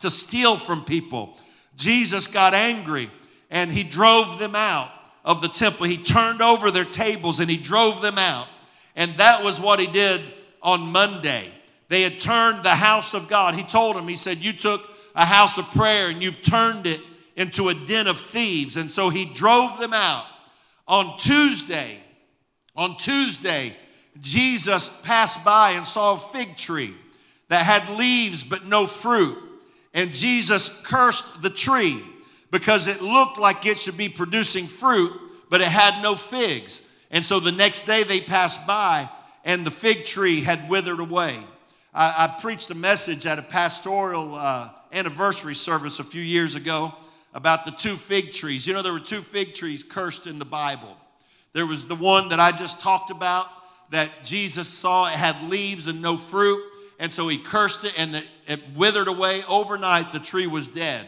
to 0.00 0.10
steal 0.10 0.56
from 0.56 0.84
people 0.84 1.36
jesus 1.76 2.26
got 2.26 2.54
angry 2.54 3.10
and 3.50 3.70
he 3.70 3.82
drove 3.82 4.38
them 4.38 4.54
out 4.54 4.90
of 5.24 5.40
the 5.40 5.48
temple 5.48 5.86
he 5.86 5.96
turned 5.96 6.42
over 6.42 6.70
their 6.70 6.84
tables 6.84 7.40
and 7.40 7.50
he 7.50 7.56
drove 7.56 8.00
them 8.02 8.18
out 8.18 8.48
and 8.96 9.12
that 9.14 9.44
was 9.44 9.60
what 9.60 9.78
he 9.78 9.86
did 9.86 10.20
on 10.62 10.80
monday 10.80 11.48
they 11.92 12.00
had 12.00 12.20
turned 12.20 12.64
the 12.64 12.70
house 12.70 13.12
of 13.12 13.28
God. 13.28 13.54
He 13.54 13.64
told 13.64 13.96
them, 13.96 14.08
He 14.08 14.16
said, 14.16 14.38
You 14.38 14.54
took 14.54 14.88
a 15.14 15.26
house 15.26 15.58
of 15.58 15.66
prayer 15.72 16.08
and 16.08 16.22
you've 16.22 16.40
turned 16.42 16.86
it 16.86 17.02
into 17.36 17.68
a 17.68 17.74
den 17.74 18.06
of 18.06 18.18
thieves. 18.18 18.78
And 18.78 18.90
so 18.90 19.10
he 19.10 19.26
drove 19.26 19.78
them 19.78 19.92
out. 19.92 20.24
On 20.92 21.16
Tuesday, 21.16 21.96
on 22.76 22.98
Tuesday, 22.98 23.74
Jesus 24.20 25.00
passed 25.00 25.42
by 25.42 25.70
and 25.70 25.86
saw 25.86 26.16
a 26.16 26.18
fig 26.18 26.54
tree 26.54 26.92
that 27.48 27.64
had 27.64 27.98
leaves 27.98 28.44
but 28.44 28.66
no 28.66 28.86
fruit. 28.86 29.38
And 29.94 30.12
Jesus 30.12 30.82
cursed 30.82 31.40
the 31.40 31.48
tree 31.48 31.98
because 32.50 32.88
it 32.88 33.00
looked 33.00 33.38
like 33.38 33.64
it 33.64 33.78
should 33.78 33.96
be 33.96 34.10
producing 34.10 34.66
fruit, 34.66 35.18
but 35.48 35.62
it 35.62 35.68
had 35.68 36.02
no 36.02 36.14
figs. 36.14 36.94
And 37.10 37.24
so 37.24 37.40
the 37.40 37.52
next 37.52 37.86
day 37.86 38.02
they 38.02 38.20
passed 38.20 38.66
by 38.66 39.08
and 39.46 39.66
the 39.66 39.70
fig 39.70 40.04
tree 40.04 40.42
had 40.42 40.68
withered 40.68 41.00
away. 41.00 41.38
I, 41.94 42.26
I 42.28 42.38
preached 42.38 42.70
a 42.70 42.74
message 42.74 43.24
at 43.24 43.38
a 43.38 43.42
pastoral 43.42 44.34
uh, 44.34 44.68
anniversary 44.92 45.54
service 45.54 46.00
a 46.00 46.04
few 46.04 46.20
years 46.20 46.54
ago 46.54 46.94
about 47.34 47.64
the 47.64 47.70
two 47.70 47.96
fig 47.96 48.32
trees. 48.32 48.66
You 48.66 48.74
know, 48.74 48.82
there 48.82 48.92
were 48.92 49.00
two 49.00 49.22
fig 49.22 49.54
trees 49.54 49.82
cursed 49.82 50.26
in 50.26 50.38
the 50.38 50.44
Bible. 50.44 50.96
There 51.52 51.66
was 51.66 51.86
the 51.86 51.94
one 51.94 52.28
that 52.30 52.40
I 52.40 52.52
just 52.52 52.80
talked 52.80 53.10
about 53.10 53.46
that 53.90 54.10
Jesus 54.22 54.68
saw, 54.68 55.06
it 55.06 55.14
had 55.14 55.50
leaves 55.50 55.86
and 55.86 56.00
no 56.00 56.16
fruit. 56.16 56.62
And 56.98 57.10
so 57.10 57.28
he 57.28 57.38
cursed 57.38 57.84
it 57.84 57.94
and 57.98 58.22
it 58.46 58.60
withered 58.74 59.08
away. 59.08 59.42
Overnight, 59.48 60.12
the 60.12 60.20
tree 60.20 60.46
was 60.46 60.68
dead. 60.68 61.06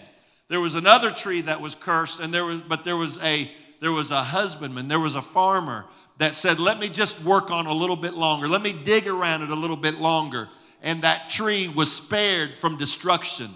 There 0.48 0.60
was 0.60 0.74
another 0.74 1.10
tree 1.10 1.40
that 1.42 1.60
was 1.60 1.74
cursed, 1.74 2.20
and 2.20 2.32
there 2.32 2.44
was, 2.44 2.60
but 2.60 2.84
there 2.84 2.96
was 2.96 3.22
a 3.22 3.50
there 3.80 3.92
was 3.92 4.10
a 4.10 4.22
husbandman, 4.22 4.88
there 4.88 5.00
was 5.00 5.14
a 5.14 5.22
farmer 5.22 5.86
that 6.18 6.34
said, 6.34 6.58
Let 6.60 6.78
me 6.78 6.88
just 6.88 7.22
work 7.24 7.50
on 7.50 7.66
a 7.66 7.72
little 7.72 7.96
bit 7.96 8.14
longer. 8.14 8.46
Let 8.46 8.60
me 8.62 8.72
dig 8.72 9.06
around 9.06 9.42
it 9.42 9.50
a 9.50 9.54
little 9.54 9.76
bit 9.76 9.94
longer 9.98 10.48
and 10.84 11.02
that 11.02 11.30
tree 11.30 11.66
was 11.66 11.90
spared 11.90 12.56
from 12.58 12.76
destruction. 12.76 13.50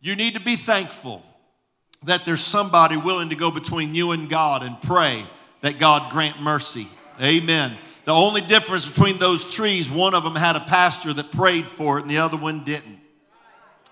You 0.00 0.16
need 0.16 0.34
to 0.34 0.40
be 0.40 0.56
thankful 0.56 1.22
that 2.04 2.24
there's 2.24 2.42
somebody 2.42 2.96
willing 2.96 3.30
to 3.30 3.36
go 3.36 3.50
between 3.50 3.94
you 3.94 4.12
and 4.12 4.28
God 4.28 4.62
and 4.62 4.80
pray 4.82 5.24
that 5.60 5.78
God 5.78 6.12
grant 6.12 6.40
mercy. 6.40 6.88
Amen. 7.20 7.76
The 8.04 8.12
only 8.12 8.40
difference 8.40 8.88
between 8.88 9.18
those 9.18 9.50
trees, 9.52 9.90
one 9.90 10.14
of 10.14 10.22
them 10.22 10.36
had 10.36 10.54
a 10.54 10.60
pastor 10.60 11.12
that 11.12 11.32
prayed 11.32 11.66
for 11.66 11.98
it 11.98 12.02
and 12.02 12.10
the 12.10 12.18
other 12.18 12.36
one 12.36 12.62
didn't. 12.62 13.00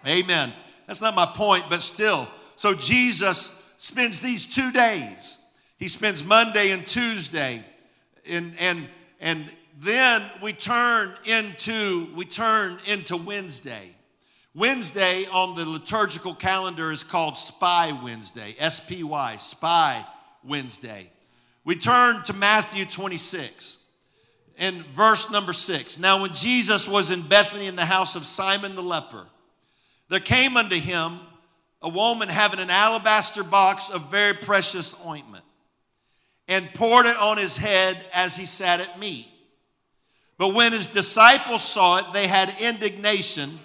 Amen. 0.06 0.52
That's 0.86 1.00
not 1.00 1.16
my 1.16 1.26
point, 1.26 1.64
but 1.68 1.80
still. 1.80 2.28
So 2.56 2.74
Jesus 2.74 3.62
spends 3.78 4.20
these 4.20 4.46
two 4.46 4.70
days. 4.70 5.38
He 5.78 5.88
spends 5.88 6.24
Monday 6.24 6.70
and 6.70 6.86
Tuesday 6.86 7.64
and 8.28 8.54
and 8.58 8.86
and 9.20 9.44
then 9.80 10.22
we 10.42 10.52
turn 10.52 11.12
into 11.24 12.08
we 12.14 12.24
turn 12.24 12.78
into 12.86 13.16
Wednesday. 13.16 13.93
Wednesday 14.54 15.26
on 15.32 15.56
the 15.56 15.64
liturgical 15.64 16.34
calendar 16.34 16.92
is 16.92 17.02
called 17.02 17.36
Spy 17.36 17.98
Wednesday, 18.04 18.54
S 18.58 18.86
P 18.86 19.02
Y, 19.02 19.36
Spy 19.38 20.04
Wednesday. 20.44 21.10
We 21.64 21.74
turn 21.74 22.22
to 22.24 22.32
Matthew 22.32 22.84
26 22.84 23.84
in 24.58 24.82
verse 24.94 25.30
number 25.30 25.52
6. 25.52 25.98
Now 25.98 26.22
when 26.22 26.32
Jesus 26.32 26.88
was 26.88 27.10
in 27.10 27.22
Bethany 27.22 27.66
in 27.66 27.74
the 27.74 27.84
house 27.84 28.14
of 28.14 28.24
Simon 28.24 28.76
the 28.76 28.82
leper, 28.82 29.26
there 30.08 30.20
came 30.20 30.56
unto 30.56 30.76
him 30.76 31.18
a 31.82 31.88
woman 31.88 32.28
having 32.28 32.60
an 32.60 32.70
alabaster 32.70 33.42
box 33.42 33.90
of 33.90 34.10
very 34.10 34.34
precious 34.34 34.94
ointment 35.04 35.44
and 36.46 36.72
poured 36.74 37.06
it 37.06 37.16
on 37.16 37.38
his 37.38 37.56
head 37.56 37.96
as 38.14 38.36
he 38.36 38.46
sat 38.46 38.80
at 38.80 38.98
meat. 38.98 39.26
But 40.38 40.54
when 40.54 40.72
his 40.72 40.86
disciples 40.86 41.62
saw 41.62 41.98
it, 41.98 42.06
they 42.12 42.26
had 42.26 42.54
indignation, 42.60 43.58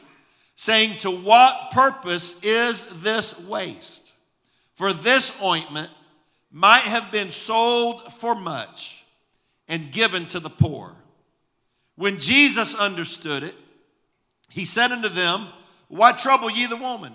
saying, 0.59 0.97
To 0.97 1.09
what 1.09 1.71
purpose 1.71 2.43
is 2.43 3.01
this 3.01 3.47
waste? 3.47 4.11
For 4.75 4.91
this 4.91 5.41
ointment 5.41 5.89
might 6.51 6.81
have 6.81 7.13
been 7.13 7.31
sold 7.31 8.11
for 8.15 8.35
much 8.35 9.05
and 9.69 9.89
given 9.89 10.25
to 10.25 10.41
the 10.41 10.49
poor. 10.49 10.93
When 11.95 12.19
Jesus 12.19 12.75
understood 12.75 13.43
it, 13.43 13.55
he 14.49 14.65
said 14.65 14.91
unto 14.91 15.07
them, 15.07 15.47
Why 15.87 16.11
trouble 16.11 16.51
ye 16.51 16.65
the 16.65 16.75
woman? 16.75 17.13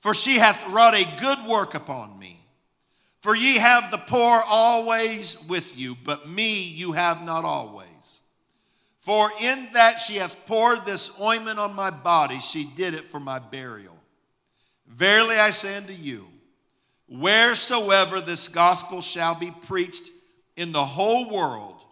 For 0.00 0.12
she 0.12 0.38
hath 0.38 0.68
wrought 0.68 0.94
a 0.94 1.20
good 1.20 1.38
work 1.46 1.76
upon 1.76 2.18
me. 2.18 2.40
For 3.20 3.36
ye 3.36 3.58
have 3.58 3.92
the 3.92 3.98
poor 3.98 4.42
always 4.44 5.40
with 5.46 5.78
you, 5.78 5.96
but 6.04 6.28
me 6.28 6.64
you 6.64 6.90
have 6.90 7.22
not 7.22 7.44
always. 7.44 7.91
For 9.02 9.32
in 9.40 9.68
that 9.74 9.98
she 9.98 10.14
hath 10.14 10.46
poured 10.46 10.86
this 10.86 11.20
ointment 11.20 11.58
on 11.58 11.74
my 11.74 11.90
body, 11.90 12.38
she 12.38 12.64
did 12.76 12.94
it 12.94 13.04
for 13.04 13.18
my 13.18 13.40
burial. 13.40 13.96
Verily 14.86 15.36
I 15.36 15.50
say 15.50 15.76
unto 15.76 15.92
you, 15.92 16.28
wheresoever 17.08 18.20
this 18.20 18.46
gospel 18.46 19.00
shall 19.00 19.34
be 19.34 19.50
preached 19.66 20.08
in 20.56 20.70
the 20.70 20.84
whole 20.84 21.28
world, 21.30 21.82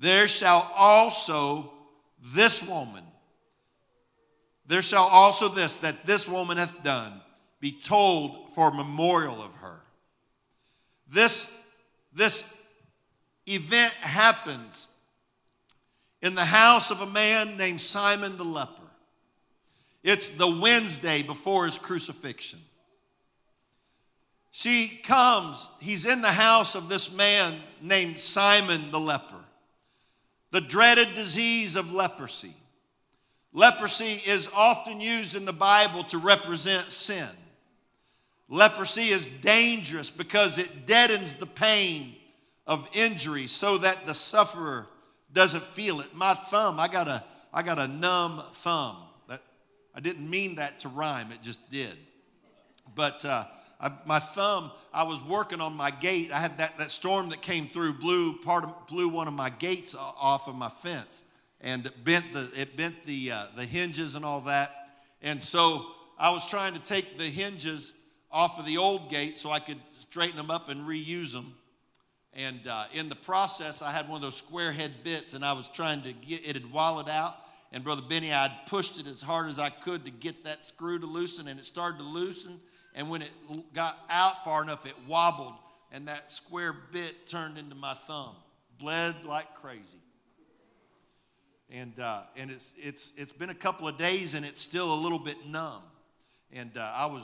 there 0.00 0.26
shall 0.26 0.68
also 0.76 1.72
this 2.34 2.68
woman, 2.68 3.04
there 4.66 4.82
shall 4.82 5.08
also 5.12 5.46
this 5.48 5.76
that 5.78 6.06
this 6.06 6.28
woman 6.28 6.56
hath 6.56 6.82
done 6.82 7.20
be 7.60 7.70
told 7.70 8.52
for 8.52 8.72
memorial 8.72 9.40
of 9.40 9.54
her. 9.54 9.80
This, 11.08 11.56
this 12.12 12.60
event 13.46 13.92
happens 14.00 14.88
in 16.22 16.34
the 16.34 16.44
house 16.44 16.90
of 16.90 17.00
a 17.00 17.06
man 17.06 17.56
named 17.56 17.80
Simon 17.80 18.36
the 18.36 18.44
leper. 18.44 18.70
It's 20.02 20.30
the 20.30 20.60
Wednesday 20.60 21.22
before 21.22 21.64
his 21.64 21.78
crucifixion. 21.78 22.60
She 24.50 25.00
comes, 25.02 25.68
he's 25.80 26.06
in 26.06 26.22
the 26.22 26.28
house 26.28 26.74
of 26.74 26.88
this 26.88 27.16
man 27.16 27.54
named 27.80 28.18
Simon 28.20 28.90
the 28.90 29.00
leper. 29.00 29.34
The 30.50 30.60
dreaded 30.60 31.08
disease 31.14 31.76
of 31.76 31.92
leprosy. 31.92 32.54
Leprosy 33.52 34.20
is 34.26 34.50
often 34.54 35.00
used 35.00 35.34
in 35.34 35.44
the 35.44 35.52
Bible 35.52 36.04
to 36.04 36.18
represent 36.18 36.92
sin. 36.92 37.28
Leprosy 38.48 39.08
is 39.08 39.26
dangerous 39.26 40.10
because 40.10 40.58
it 40.58 40.86
deadens 40.86 41.34
the 41.34 41.46
pain 41.46 42.14
of 42.66 42.88
injury 42.92 43.46
so 43.46 43.78
that 43.78 44.06
the 44.06 44.14
sufferer 44.14 44.86
doesn't 45.32 45.62
feel 45.62 46.00
it. 46.00 46.14
My 46.14 46.34
thumb, 46.34 46.78
I 46.78 46.88
got 46.88 47.08
a, 47.08 47.24
I 47.52 47.62
got 47.62 47.78
a 47.78 47.88
numb 47.88 48.42
thumb. 48.54 48.96
That, 49.28 49.42
I 49.94 50.00
didn't 50.00 50.28
mean 50.28 50.56
that 50.56 50.80
to 50.80 50.88
rhyme, 50.88 51.32
it 51.32 51.42
just 51.42 51.70
did. 51.70 51.96
But 52.94 53.24
uh, 53.24 53.44
I, 53.80 53.92
my 54.06 54.18
thumb, 54.18 54.70
I 54.92 55.04
was 55.04 55.22
working 55.24 55.60
on 55.60 55.74
my 55.74 55.90
gate. 55.90 56.30
I 56.32 56.38
had 56.38 56.58
that, 56.58 56.78
that 56.78 56.90
storm 56.90 57.30
that 57.30 57.42
came 57.42 57.66
through, 57.66 57.94
blew, 57.94 58.38
part 58.38 58.64
of, 58.64 58.86
blew 58.86 59.08
one 59.08 59.28
of 59.28 59.34
my 59.34 59.50
gates 59.50 59.94
off 59.96 60.48
of 60.48 60.54
my 60.54 60.68
fence 60.68 61.24
and 61.60 61.90
bent 62.04 62.32
the, 62.32 62.50
it 62.54 62.76
bent 62.76 63.04
the, 63.04 63.32
uh, 63.32 63.46
the 63.56 63.64
hinges 63.64 64.14
and 64.14 64.24
all 64.24 64.40
that. 64.42 64.70
And 65.22 65.40
so 65.40 65.86
I 66.18 66.30
was 66.30 66.48
trying 66.48 66.74
to 66.74 66.82
take 66.82 67.18
the 67.18 67.24
hinges 67.28 67.94
off 68.30 68.58
of 68.58 68.66
the 68.66 68.78
old 68.78 69.10
gate 69.10 69.38
so 69.38 69.50
I 69.50 69.60
could 69.60 69.78
straighten 69.98 70.36
them 70.36 70.50
up 70.50 70.68
and 70.68 70.86
reuse 70.86 71.32
them. 71.32 71.54
And 72.34 72.66
uh, 72.66 72.84
in 72.94 73.08
the 73.08 73.16
process, 73.16 73.82
I 73.82 73.90
had 73.90 74.08
one 74.08 74.16
of 74.16 74.22
those 74.22 74.36
square 74.36 74.72
head 74.72 75.04
bits 75.04 75.34
and 75.34 75.44
I 75.44 75.52
was 75.52 75.68
trying 75.68 76.02
to 76.02 76.12
get 76.12 76.46
it 76.46 76.54
had 76.54 76.72
wallowed 76.72 77.08
out. 77.08 77.36
And 77.72 77.82
Brother 77.82 78.02
Benny, 78.02 78.32
I'd 78.32 78.66
pushed 78.66 79.00
it 79.00 79.06
as 79.06 79.22
hard 79.22 79.48
as 79.48 79.58
I 79.58 79.70
could 79.70 80.04
to 80.04 80.10
get 80.10 80.44
that 80.44 80.62
screw 80.64 80.98
to 80.98 81.06
loosen, 81.06 81.48
and 81.48 81.58
it 81.58 81.64
started 81.64 81.98
to 81.98 82.04
loosen. 82.04 82.60
And 82.94 83.08
when 83.08 83.22
it 83.22 83.30
got 83.72 83.98
out 84.10 84.44
far 84.44 84.62
enough, 84.62 84.84
it 84.84 84.94
wobbled, 85.08 85.54
and 85.90 86.06
that 86.06 86.30
square 86.30 86.74
bit 86.92 87.26
turned 87.26 87.56
into 87.56 87.74
my 87.74 87.94
thumb. 88.06 88.34
Bled 88.78 89.24
like 89.24 89.54
crazy. 89.54 89.80
And, 91.70 91.98
uh, 91.98 92.24
and 92.36 92.50
it's, 92.50 92.74
it's, 92.76 93.12
it's 93.16 93.32
been 93.32 93.48
a 93.48 93.54
couple 93.54 93.88
of 93.88 93.96
days, 93.96 94.34
and 94.34 94.44
it's 94.44 94.60
still 94.60 94.92
a 94.92 95.00
little 95.00 95.18
bit 95.18 95.46
numb. 95.46 95.82
And 96.52 96.76
uh, 96.76 96.92
I 96.94 97.06
was, 97.06 97.22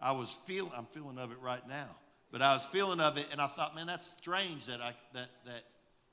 I 0.00 0.10
was 0.10 0.36
feeling, 0.44 0.72
I'm 0.76 0.86
feeling 0.86 1.18
of 1.18 1.30
it 1.30 1.38
right 1.40 1.66
now. 1.68 1.96
But 2.30 2.42
I 2.42 2.52
was 2.52 2.64
feeling 2.66 3.00
of 3.00 3.16
it, 3.16 3.26
and 3.32 3.40
I 3.40 3.46
thought, 3.46 3.74
man, 3.74 3.86
that's 3.86 4.06
strange 4.06 4.66
that 4.66 4.80
I 4.80 4.94
that 5.14 5.28
that 5.46 5.64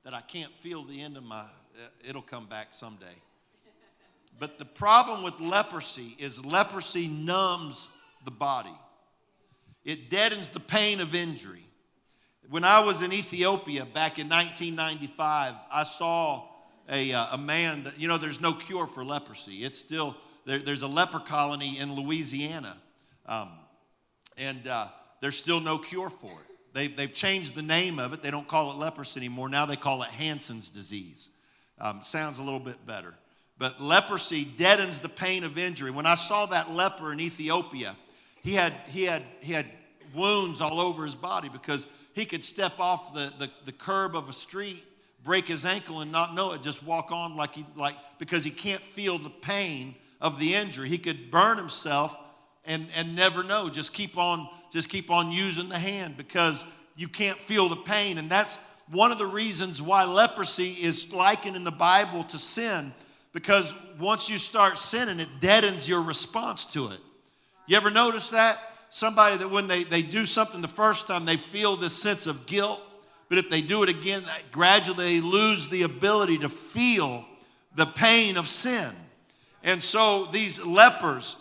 that 0.04 0.14
I 0.14 0.22
can't 0.22 0.54
feel 0.58 0.84
the 0.84 1.02
end 1.02 1.18
of 1.18 1.24
my. 1.24 1.42
Uh, 1.42 1.88
it'll 2.08 2.22
come 2.22 2.46
back 2.46 2.68
someday. 2.72 3.06
But 4.40 4.60
the 4.60 4.66
problem 4.66 5.24
with 5.24 5.40
leprosy 5.40 6.16
is 6.20 6.44
leprosy 6.44 7.08
numbs 7.08 7.90
the 8.26 8.32
body, 8.32 8.76
it 9.84 10.10
deadens 10.10 10.50
the 10.50 10.60
pain 10.60 11.00
of 11.00 11.14
injury. 11.14 11.66
When 12.50 12.64
I 12.64 12.80
was 12.80 13.02
in 13.02 13.12
Ethiopia 13.12 13.86
back 13.86 14.20
in 14.20 14.30
1995, 14.30 15.56
I 15.72 15.84
saw 15.84 16.48
a, 16.90 17.12
uh, 17.12 17.28
a 17.32 17.38
man 17.38 17.86
that, 17.86 18.00
you 18.00 18.08
know, 18.08 18.18
there's 18.18 18.40
no 18.40 18.54
cure 18.54 18.86
for 18.86 19.04
leprosy. 19.04 19.64
It's 19.64 19.78
still, 19.78 20.16
there, 20.46 20.60
there's 20.60 20.84
a 20.84 20.88
leper 20.88 21.20
colony 21.20 21.80
in 21.80 21.96
Louisiana, 21.96 22.78
um, 23.26 23.50
and 24.38 24.68
uh, 24.68 24.88
there's 25.26 25.36
still 25.36 25.60
no 25.60 25.80
cure 25.80 26.12
for 26.12 26.30
it. 26.30 26.56
They, 26.72 26.88
they've 26.88 27.12
changed 27.12 27.56
the 27.56 27.64
name 27.64 27.98
of 27.98 28.14
it. 28.14 28.22
They 28.22 28.30
don't 28.30 28.48
call 28.48 28.70
it 28.70 28.78
leprosy 28.78 29.20
anymore. 29.22 29.50
Now 29.50 29.66
they 29.66 29.76
call 29.76 30.04
it 30.04 30.10
Hansen's 30.10 30.70
disease. 30.70 31.32
Um, 31.82 32.02
sounds 32.04 32.38
a 32.38 32.44
little 32.44 32.60
bit 32.60 32.86
better. 32.86 33.16
But 33.58 33.82
leprosy 33.82 34.46
deadens 34.46 35.00
the 35.00 35.10
pain 35.10 35.44
of 35.44 35.58
injury. 35.58 35.90
When 35.90 36.06
I 36.06 36.14
saw 36.14 36.46
that 36.46 36.70
leper 36.70 37.12
in 37.12 37.20
Ethiopia, 37.20 37.96
he 38.44 38.54
had, 38.54 38.72
he 38.90 39.06
had, 39.06 39.24
he 39.40 39.52
had 39.52 39.66
wounds 40.14 40.62
all 40.62 40.80
over 40.80 41.04
his 41.04 41.16
body 41.16 41.50
because 41.50 41.88
he 42.14 42.24
could 42.26 42.44
step 42.44 42.80
off 42.80 43.16
the, 43.16 43.34
the, 43.40 43.50
the 43.66 43.72
curb 43.72 44.16
of 44.16 44.30
a 44.30 44.34
street, 44.34 44.84
break 45.24 45.48
his 45.48 45.66
ankle, 45.66 46.02
and 46.02 46.12
not 46.12 46.36
know 46.36 46.54
it, 46.54 46.62
just 46.62 46.84
walk 46.84 47.12
on 47.12 47.36
like 47.36 47.56
he, 47.56 47.66
like, 47.76 47.96
because 48.20 48.44
he 48.44 48.52
can't 48.52 48.80
feel 48.80 49.18
the 49.18 49.32
pain 49.32 49.96
of 50.22 50.38
the 50.38 50.54
injury. 50.54 50.88
He 50.88 51.00
could 51.00 51.32
burn 51.32 51.58
himself 51.58 52.16
and, 52.64 52.88
and 52.96 53.16
never 53.16 53.44
know. 53.44 53.70
Just 53.70 53.92
keep 53.92 54.20
on 54.20 54.48
just 54.76 54.90
keep 54.90 55.10
on 55.10 55.32
using 55.32 55.70
the 55.70 55.80
hand 55.80 56.18
because 56.18 56.66
you 56.98 57.08
can't 57.08 57.38
feel 57.38 57.70
the 57.70 57.78
pain. 57.78 58.18
And 58.18 58.30
that's 58.30 58.60
one 58.92 59.10
of 59.10 59.18
the 59.18 59.26
reasons 59.26 59.82
why 59.82 60.04
leprosy 60.04 60.72
is 60.72 61.14
likened 61.14 61.56
in 61.56 61.64
the 61.64 61.72
Bible 61.72 62.26
to 62.26 62.38
sin 62.38 62.94
because 63.32 63.74
once 63.98 64.30
you 64.30 64.38
start 64.38 64.78
sinning, 64.78 65.22
it 65.22 65.30
deadens 65.40 65.88
your 65.88 66.02
response 66.02 66.66
to 66.74 66.90
it. 66.90 67.00
You 67.68 67.78
ever 67.78 67.90
notice 67.90 68.32
that? 68.32 68.60
Somebody 68.90 69.38
that 69.38 69.50
when 69.50 69.70
they, 69.70 69.86
they 69.86 70.02
do 70.02 70.26
something 70.26 70.62
the 70.62 70.68
first 70.68 71.08
time, 71.08 71.26
they 71.26 71.38
feel 71.38 71.78
this 71.78 71.96
sense 71.96 72.28
of 72.28 72.46
guilt. 72.46 72.82
But 73.30 73.38
if 73.38 73.50
they 73.50 73.62
do 73.62 73.82
it 73.82 73.88
again, 73.88 74.24
gradually 74.52 75.06
they 75.06 75.22
lose 75.22 75.70
the 75.70 75.84
ability 75.84 76.40
to 76.40 76.50
feel 76.50 77.24
the 77.76 77.86
pain 77.86 78.36
of 78.36 78.50
sin. 78.50 78.92
And 79.64 79.82
so 79.82 80.26
these 80.26 80.64
lepers, 80.66 81.38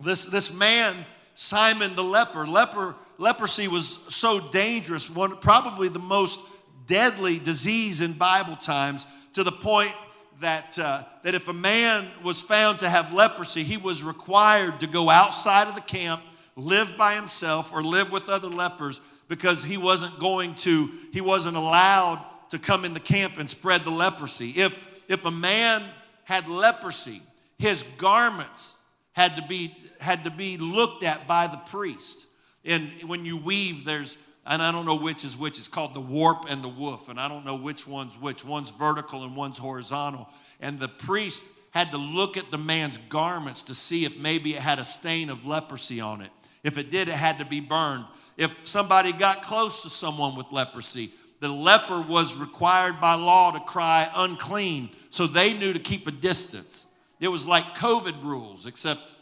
this, 0.00 0.24
this 0.24 0.52
man 0.52 0.94
Simon 1.34 1.94
the 1.94 2.04
leper. 2.04 2.46
leper 2.46 2.94
leprosy 3.18 3.68
was 3.68 3.86
so 4.08 4.40
dangerous, 4.40 5.10
one, 5.10 5.36
probably 5.36 5.88
the 5.88 5.98
most 5.98 6.40
deadly 6.86 7.38
disease 7.38 8.00
in 8.00 8.12
Bible 8.12 8.56
times, 8.56 9.06
to 9.34 9.42
the 9.42 9.52
point 9.52 9.92
that, 10.40 10.78
uh, 10.78 11.02
that 11.22 11.34
if 11.34 11.48
a 11.48 11.52
man 11.52 12.06
was 12.22 12.40
found 12.40 12.80
to 12.80 12.88
have 12.88 13.12
leprosy, 13.12 13.62
he 13.62 13.76
was 13.76 14.02
required 14.02 14.80
to 14.80 14.86
go 14.86 15.10
outside 15.10 15.68
of 15.68 15.74
the 15.74 15.80
camp, 15.80 16.22
live 16.56 16.96
by 16.96 17.14
himself, 17.14 17.72
or 17.72 17.82
live 17.82 18.12
with 18.12 18.28
other 18.28 18.48
lepers 18.48 19.00
because 19.28 19.64
he 19.64 19.76
wasn't 19.76 20.18
going 20.18 20.54
to, 20.54 20.90
he 21.12 21.20
wasn't 21.20 21.56
allowed 21.56 22.24
to 22.50 22.58
come 22.58 22.84
in 22.84 22.94
the 22.94 23.00
camp 23.00 23.38
and 23.38 23.48
spread 23.48 23.80
the 23.82 23.90
leprosy. 23.90 24.50
If, 24.50 25.02
if 25.08 25.24
a 25.24 25.30
man 25.30 25.82
had 26.24 26.48
leprosy, 26.48 27.22
his 27.58 27.82
garments 27.96 28.76
had 29.12 29.36
to 29.36 29.42
be 29.42 29.74
had 30.00 30.24
to 30.24 30.30
be 30.30 30.56
looked 30.56 31.02
at 31.02 31.26
by 31.26 31.46
the 31.46 31.56
priest. 31.56 32.26
And 32.64 32.90
when 33.06 33.24
you 33.24 33.36
weave, 33.36 33.84
there's, 33.84 34.16
and 34.46 34.62
I 34.62 34.72
don't 34.72 34.86
know 34.86 34.96
which 34.96 35.24
is 35.24 35.36
which, 35.36 35.58
it's 35.58 35.68
called 35.68 35.94
the 35.94 36.00
warp 36.00 36.46
and 36.48 36.62
the 36.62 36.68
woof, 36.68 37.08
and 37.08 37.20
I 37.20 37.28
don't 37.28 37.44
know 37.44 37.56
which 37.56 37.86
one's 37.86 38.14
which. 38.14 38.44
One's 38.44 38.70
vertical 38.70 39.22
and 39.24 39.36
one's 39.36 39.58
horizontal. 39.58 40.28
And 40.60 40.78
the 40.78 40.88
priest 40.88 41.44
had 41.72 41.90
to 41.90 41.98
look 41.98 42.36
at 42.36 42.50
the 42.50 42.58
man's 42.58 42.98
garments 43.08 43.64
to 43.64 43.74
see 43.74 44.04
if 44.04 44.18
maybe 44.18 44.54
it 44.54 44.60
had 44.60 44.78
a 44.78 44.84
stain 44.84 45.28
of 45.28 45.44
leprosy 45.44 46.00
on 46.00 46.22
it. 46.22 46.30
If 46.62 46.78
it 46.78 46.90
did, 46.90 47.08
it 47.08 47.14
had 47.14 47.38
to 47.38 47.44
be 47.44 47.60
burned. 47.60 48.04
If 48.36 48.66
somebody 48.66 49.12
got 49.12 49.42
close 49.42 49.82
to 49.82 49.90
someone 49.90 50.36
with 50.36 50.46
leprosy, 50.50 51.12
the 51.40 51.48
leper 51.48 52.00
was 52.00 52.34
required 52.34 53.00
by 53.00 53.14
law 53.14 53.52
to 53.52 53.60
cry 53.60 54.08
unclean, 54.14 54.90
so 55.10 55.26
they 55.26 55.52
knew 55.52 55.72
to 55.72 55.78
keep 55.78 56.06
a 56.06 56.10
distance. 56.10 56.86
It 57.20 57.28
was 57.28 57.46
like 57.46 57.64
COVID 57.76 58.22
rules, 58.22 58.66
except 58.66 59.14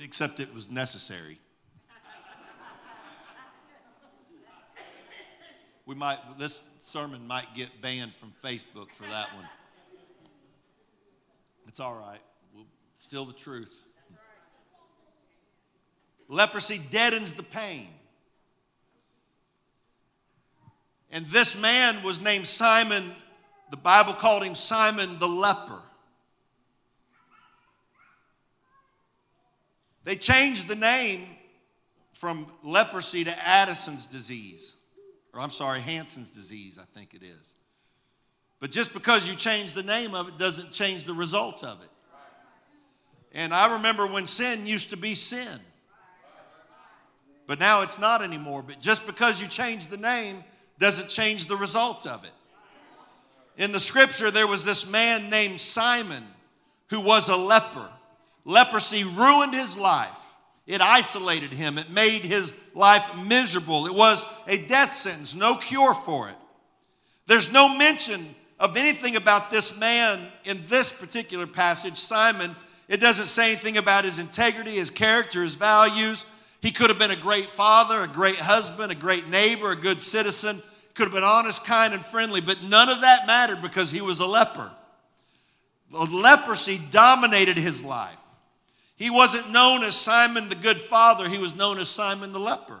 except 0.00 0.40
it 0.40 0.52
was 0.54 0.70
necessary. 0.70 1.38
We 5.86 5.94
might, 5.94 6.18
this 6.38 6.62
sermon 6.82 7.26
might 7.26 7.54
get 7.54 7.80
banned 7.80 8.14
from 8.14 8.34
Facebook 8.44 8.92
for 8.92 9.04
that 9.04 9.34
one. 9.34 9.48
It's 11.66 11.80
all 11.80 11.94
right. 11.94 12.20
We'll, 12.54 12.66
still 12.96 13.24
the 13.24 13.32
truth. 13.32 13.84
Leprosy 16.28 16.78
deadens 16.90 17.32
the 17.32 17.42
pain. 17.42 17.88
And 21.10 21.26
this 21.30 21.58
man 21.60 22.02
was 22.02 22.20
named 22.20 22.46
Simon. 22.46 23.02
The 23.70 23.78
Bible 23.78 24.12
called 24.12 24.42
him 24.42 24.54
Simon 24.54 25.18
the 25.18 25.28
leper. 25.28 25.80
They 30.08 30.16
changed 30.16 30.68
the 30.68 30.74
name 30.74 31.26
from 32.14 32.46
leprosy 32.62 33.24
to 33.24 33.46
Addison's 33.46 34.06
disease. 34.06 34.74
Or 35.34 35.40
I'm 35.40 35.50
sorry, 35.50 35.80
Hansen's 35.80 36.30
disease, 36.30 36.78
I 36.80 36.86
think 36.98 37.12
it 37.12 37.22
is. 37.22 37.52
But 38.58 38.70
just 38.70 38.94
because 38.94 39.28
you 39.28 39.36
change 39.36 39.74
the 39.74 39.82
name 39.82 40.14
of 40.14 40.28
it 40.28 40.38
doesn't 40.38 40.72
change 40.72 41.04
the 41.04 41.12
result 41.12 41.62
of 41.62 41.82
it. 41.82 41.90
And 43.32 43.52
I 43.52 43.74
remember 43.74 44.06
when 44.06 44.26
sin 44.26 44.66
used 44.66 44.88
to 44.92 44.96
be 44.96 45.14
sin. 45.14 45.60
But 47.46 47.60
now 47.60 47.82
it's 47.82 47.98
not 47.98 48.22
anymore. 48.22 48.62
But 48.62 48.80
just 48.80 49.06
because 49.06 49.42
you 49.42 49.46
change 49.46 49.88
the 49.88 49.98
name 49.98 50.42
doesn't 50.78 51.10
change 51.10 51.48
the 51.48 51.56
result 51.58 52.06
of 52.06 52.24
it. 52.24 52.32
In 53.62 53.72
the 53.72 53.80
scripture, 53.80 54.30
there 54.30 54.46
was 54.46 54.64
this 54.64 54.90
man 54.90 55.28
named 55.28 55.60
Simon 55.60 56.24
who 56.88 56.98
was 56.98 57.28
a 57.28 57.36
leper. 57.36 57.90
Leprosy 58.48 59.04
ruined 59.04 59.52
his 59.52 59.76
life. 59.76 60.08
It 60.66 60.80
isolated 60.80 61.52
him. 61.52 61.76
It 61.76 61.90
made 61.90 62.22
his 62.22 62.54
life 62.74 63.06
miserable. 63.26 63.86
It 63.86 63.94
was 63.94 64.24
a 64.46 64.56
death 64.56 64.94
sentence, 64.94 65.34
no 65.34 65.54
cure 65.56 65.92
for 65.92 66.30
it. 66.30 66.34
There's 67.26 67.52
no 67.52 67.76
mention 67.76 68.24
of 68.58 68.78
anything 68.78 69.16
about 69.16 69.50
this 69.50 69.78
man 69.78 70.18
in 70.46 70.62
this 70.70 70.98
particular 70.98 71.46
passage, 71.46 71.96
Simon. 71.98 72.56
It 72.88 73.02
doesn't 73.02 73.26
say 73.26 73.52
anything 73.52 73.76
about 73.76 74.04
his 74.04 74.18
integrity, 74.18 74.76
his 74.76 74.88
character, 74.88 75.42
his 75.42 75.56
values. 75.56 76.24
He 76.62 76.70
could 76.70 76.88
have 76.88 76.98
been 76.98 77.10
a 77.10 77.16
great 77.16 77.50
father, 77.50 78.00
a 78.00 78.08
great 78.08 78.36
husband, 78.36 78.90
a 78.90 78.94
great 78.94 79.28
neighbor, 79.28 79.72
a 79.72 79.76
good 79.76 80.00
citizen. 80.00 80.62
Could 80.94 81.04
have 81.04 81.12
been 81.12 81.22
honest, 81.22 81.66
kind, 81.66 81.92
and 81.92 82.02
friendly, 82.02 82.40
but 82.40 82.62
none 82.62 82.88
of 82.88 83.02
that 83.02 83.26
mattered 83.26 83.60
because 83.60 83.90
he 83.90 84.00
was 84.00 84.20
a 84.20 84.26
leper. 84.26 84.70
Leprosy 85.92 86.80
dominated 86.90 87.58
his 87.58 87.84
life. 87.84 88.16
He 88.98 89.10
wasn't 89.10 89.52
known 89.52 89.84
as 89.84 89.94
Simon 89.94 90.48
the 90.48 90.56
good 90.56 90.80
father, 90.80 91.28
he 91.28 91.38
was 91.38 91.54
known 91.54 91.78
as 91.78 91.88
Simon 91.88 92.32
the 92.32 92.40
leper. 92.40 92.80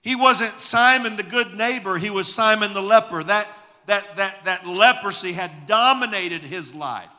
He 0.00 0.16
wasn't 0.16 0.58
Simon 0.58 1.16
the 1.16 1.22
good 1.22 1.54
neighbor, 1.54 1.98
he 1.98 2.10
was 2.10 2.32
Simon 2.32 2.72
the 2.72 2.82
leper. 2.82 3.22
That, 3.22 3.46
that, 3.86 4.16
that, 4.16 4.44
that 4.46 4.66
leprosy 4.66 5.32
had 5.32 5.66
dominated 5.66 6.40
his 6.40 6.74
life. 6.74 7.10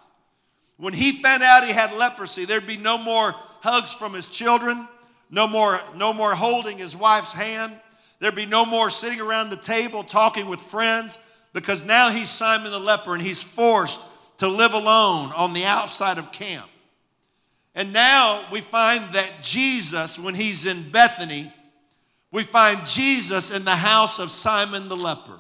When 0.77 0.93
he 0.93 1.11
found 1.13 1.43
out 1.43 1.63
he 1.63 1.71
had 1.71 1.93
leprosy, 1.93 2.45
there'd 2.45 2.67
be 2.67 2.77
no 2.77 2.97
more 2.97 3.33
hugs 3.61 3.93
from 3.93 4.13
his 4.13 4.27
children, 4.27 4.88
no 5.29 5.47
more, 5.47 5.79
no 5.95 6.11
more 6.11 6.33
holding 6.33 6.79
his 6.79 6.95
wife's 6.97 7.31
hand. 7.31 7.73
There'd 8.19 8.35
be 8.35 8.47
no 8.47 8.65
more 8.65 8.89
sitting 8.89 9.21
around 9.21 9.51
the 9.51 9.57
table 9.57 10.03
talking 10.03 10.47
with 10.47 10.61
friends 10.61 11.19
because 11.53 11.85
now 11.85 12.09
he's 12.09 12.29
Simon 12.29 12.71
the 12.71 12.79
leper 12.79 13.13
and 13.13 13.21
he's 13.21 13.41
forced 13.41 14.01
to 14.39 14.47
live 14.47 14.73
alone 14.73 15.31
on 15.35 15.53
the 15.53 15.65
outside 15.65 16.17
of 16.17 16.31
camp. 16.31 16.67
And 17.75 17.91
now 17.91 18.41
we 18.51 18.61
find 18.61 19.03
that 19.13 19.29
Jesus, 19.41 20.17
when 20.17 20.33
he's 20.33 20.65
in 20.65 20.89
Bethany, 20.89 21.51
we 22.31 22.43
find 22.43 22.77
Jesus 22.88 23.55
in 23.55 23.65
the 23.65 23.75
house 23.75 24.17
of 24.17 24.31
Simon 24.31 24.88
the 24.88 24.95
leper. 24.95 25.38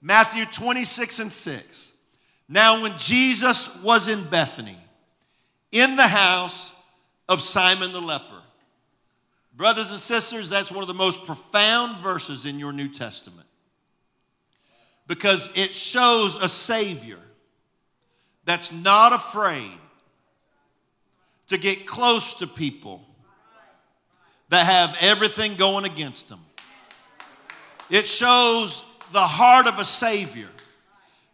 Matthew 0.00 0.44
26 0.44 1.18
and 1.18 1.32
6. 1.32 1.92
Now, 2.48 2.82
when 2.82 2.96
Jesus 2.96 3.82
was 3.82 4.08
in 4.08 4.22
Bethany, 4.30 4.78
in 5.72 5.96
the 5.96 6.06
house 6.06 6.72
of 7.28 7.40
Simon 7.40 7.92
the 7.92 8.00
leper, 8.00 8.40
brothers 9.54 9.90
and 9.90 10.00
sisters, 10.00 10.48
that's 10.48 10.70
one 10.70 10.82
of 10.82 10.88
the 10.88 10.94
most 10.94 11.24
profound 11.26 11.98
verses 11.98 12.46
in 12.46 12.58
your 12.60 12.72
New 12.72 12.88
Testament 12.88 13.46
because 15.08 15.50
it 15.56 15.72
shows 15.72 16.36
a 16.36 16.48
Savior 16.48 17.18
that's 18.44 18.72
not 18.72 19.12
afraid 19.12 19.78
to 21.48 21.58
get 21.58 21.86
close 21.86 22.34
to 22.34 22.46
people 22.46 23.04
that 24.48 24.66
have 24.66 24.96
everything 25.00 25.56
going 25.56 25.84
against 25.84 26.28
them. 26.28 26.40
It 27.90 28.06
shows 28.06 28.84
the 29.12 29.20
heart 29.20 29.66
of 29.66 29.78
a 29.78 29.84
Savior 29.84 30.48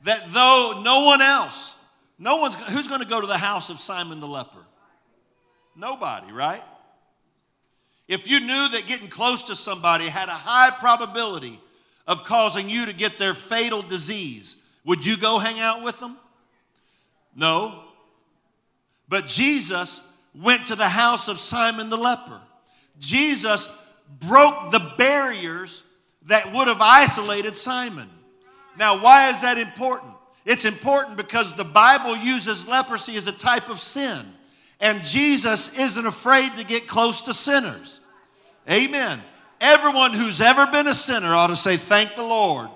that 0.05 0.23
though 0.33 0.81
no 0.85 1.05
one 1.05 1.21
else 1.21 1.75
No 2.19 2.37
one's 2.37 2.55
who's 2.55 2.89
going 2.89 3.01
to 3.01 3.07
go 3.07 3.21
to 3.21 3.27
the 3.27 3.37
house 3.37 3.71
of 3.71 3.79
Simon 3.79 4.21
the 4.21 4.29
leper? 4.29 4.65
Nobody, 5.77 6.33
right? 6.33 6.63
If 8.07 8.31
you 8.31 8.41
knew 8.41 8.69
that 8.71 8.85
getting 8.87 9.09
close 9.09 9.45
to 9.45 9.57
somebody 9.57 10.07
had 10.07 10.29
a 10.29 10.33
high 10.33 10.71
probability 10.79 11.61
of 12.07 12.25
causing 12.25 12.69
you 12.69 12.87
to 12.87 12.93
get 12.93 13.19
their 13.19 13.35
fatal 13.35 13.83
disease, 13.83 14.57
would 14.85 15.05
you 15.05 15.17
go 15.17 15.39
hang 15.39 15.59
out 15.59 15.83
with 15.83 15.99
them? 16.01 16.17
No. 17.35 17.83
But 19.15 19.29
Jesus 19.29 20.03
went 20.35 20.67
to 20.67 20.75
the 20.75 20.89
house 20.89 21.29
of 21.29 21.39
Simon 21.39 21.89
the 21.89 21.97
leper. 21.97 22.41
Jesus 22.99 23.69
broke 24.19 24.73
the 24.73 24.93
barriers 24.99 25.85
that 26.23 26.53
would 26.53 26.67
have 26.67 26.81
isolated 26.81 27.55
Simon. 27.57 28.09
Now, 28.77 29.01
why 29.01 29.31
is 29.31 29.43
that 29.43 29.57
important? 29.57 30.11
It's 30.45 30.65
important 30.65 31.17
because 31.17 31.53
the 31.53 31.63
Bible 31.63 32.17
uses 32.17 32.67
leprosy 32.67 33.15
as 33.15 33.29
a 33.29 33.33
type 33.33 33.71
of 33.71 33.79
sin. 33.79 34.21
And 34.81 35.01
Jesus 35.05 35.79
isn't 35.79 36.07
afraid 36.07 36.57
to 36.57 36.65
get 36.65 36.89
close 36.89 37.21
to 37.21 37.35
sinners. 37.35 38.01
Amen. 38.69 39.21
Everyone 39.61 40.13
who's 40.13 40.41
ever 40.41 40.67
been 40.67 40.89
a 40.89 40.95
sinner 40.95 41.33
ought 41.33 41.51
to 41.51 41.57
say, 41.57 41.77
Thank 41.77 42.17
the 42.17 42.25
Lord 42.25 42.69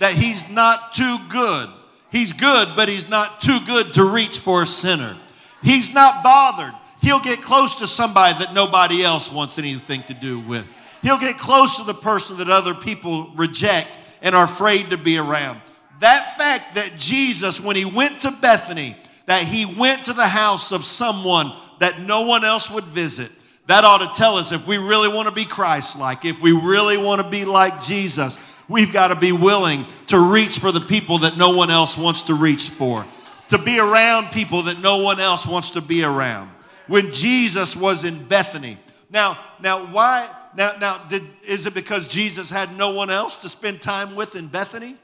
that 0.00 0.12
He's 0.12 0.50
not 0.50 0.92
too 0.92 1.16
good. 1.30 1.68
He's 2.12 2.34
good, 2.34 2.68
but 2.76 2.86
He's 2.86 3.08
not 3.08 3.40
too 3.40 3.60
good 3.64 3.94
to 3.94 4.04
reach 4.04 4.40
for 4.40 4.62
a 4.62 4.66
sinner. 4.66 5.16
He's 5.62 5.94
not 5.94 6.22
bothered. 6.22 6.74
He'll 7.02 7.20
get 7.20 7.42
close 7.42 7.76
to 7.76 7.86
somebody 7.86 8.38
that 8.44 8.54
nobody 8.54 9.02
else 9.02 9.30
wants 9.30 9.58
anything 9.58 10.02
to 10.04 10.14
do 10.14 10.40
with. 10.40 10.68
He'll 11.02 11.18
get 11.18 11.38
close 11.38 11.76
to 11.76 11.84
the 11.84 11.94
person 11.94 12.38
that 12.38 12.48
other 12.48 12.74
people 12.74 13.30
reject 13.36 13.98
and 14.22 14.34
are 14.34 14.44
afraid 14.44 14.90
to 14.90 14.98
be 14.98 15.18
around. 15.18 15.60
That 16.00 16.36
fact 16.36 16.74
that 16.74 16.94
Jesus, 16.96 17.60
when 17.60 17.76
he 17.76 17.84
went 17.84 18.20
to 18.22 18.30
Bethany, 18.30 18.96
that 19.26 19.42
he 19.42 19.66
went 19.66 20.04
to 20.04 20.12
the 20.12 20.26
house 20.26 20.72
of 20.72 20.84
someone 20.84 21.52
that 21.80 22.00
no 22.00 22.26
one 22.26 22.44
else 22.44 22.70
would 22.70 22.84
visit, 22.84 23.30
that 23.66 23.84
ought 23.84 23.98
to 23.98 24.18
tell 24.18 24.36
us 24.36 24.52
if 24.52 24.66
we 24.66 24.78
really 24.78 25.12
want 25.12 25.28
to 25.28 25.34
be 25.34 25.44
Christ 25.44 25.98
like, 25.98 26.24
if 26.24 26.40
we 26.40 26.52
really 26.52 26.96
want 26.96 27.20
to 27.20 27.28
be 27.28 27.44
like 27.44 27.80
Jesus, 27.80 28.38
we've 28.68 28.92
got 28.92 29.08
to 29.08 29.18
be 29.18 29.32
willing 29.32 29.84
to 30.08 30.18
reach 30.18 30.58
for 30.58 30.72
the 30.72 30.80
people 30.80 31.18
that 31.18 31.36
no 31.36 31.56
one 31.56 31.70
else 31.70 31.96
wants 31.96 32.22
to 32.24 32.34
reach 32.34 32.68
for, 32.70 33.04
to 33.48 33.58
be 33.58 33.78
around 33.78 34.26
people 34.32 34.62
that 34.62 34.80
no 34.80 35.02
one 35.02 35.20
else 35.20 35.46
wants 35.46 35.70
to 35.70 35.80
be 35.80 36.04
around. 36.04 36.50
When 36.86 37.12
Jesus 37.12 37.76
was 37.76 38.04
in 38.04 38.26
Bethany. 38.26 38.78
Now, 39.10 39.38
now 39.60 39.86
why 39.86 40.28
now 40.56 40.72
now 40.80 40.98
did 41.08 41.22
is 41.46 41.66
it 41.66 41.74
because 41.74 42.08
Jesus 42.08 42.50
had 42.50 42.76
no 42.76 42.94
one 42.94 43.10
else 43.10 43.38
to 43.38 43.48
spend 43.48 43.80
time 43.80 44.14
with 44.14 44.36
in 44.36 44.48
Bethany? 44.48 44.96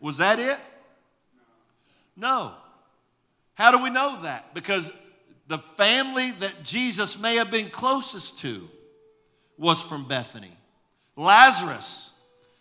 Was 0.00 0.18
that 0.18 0.38
it? 0.38 0.62
No. 2.16 2.52
How 3.54 3.70
do 3.70 3.82
we 3.82 3.90
know 3.90 4.22
that? 4.22 4.54
Because 4.54 4.92
the 5.48 5.58
family 5.58 6.32
that 6.32 6.62
Jesus 6.62 7.20
may 7.20 7.36
have 7.36 7.50
been 7.50 7.70
closest 7.70 8.40
to 8.40 8.68
was 9.58 9.82
from 9.82 10.06
Bethany. 10.06 10.52
Lazarus, 11.16 12.12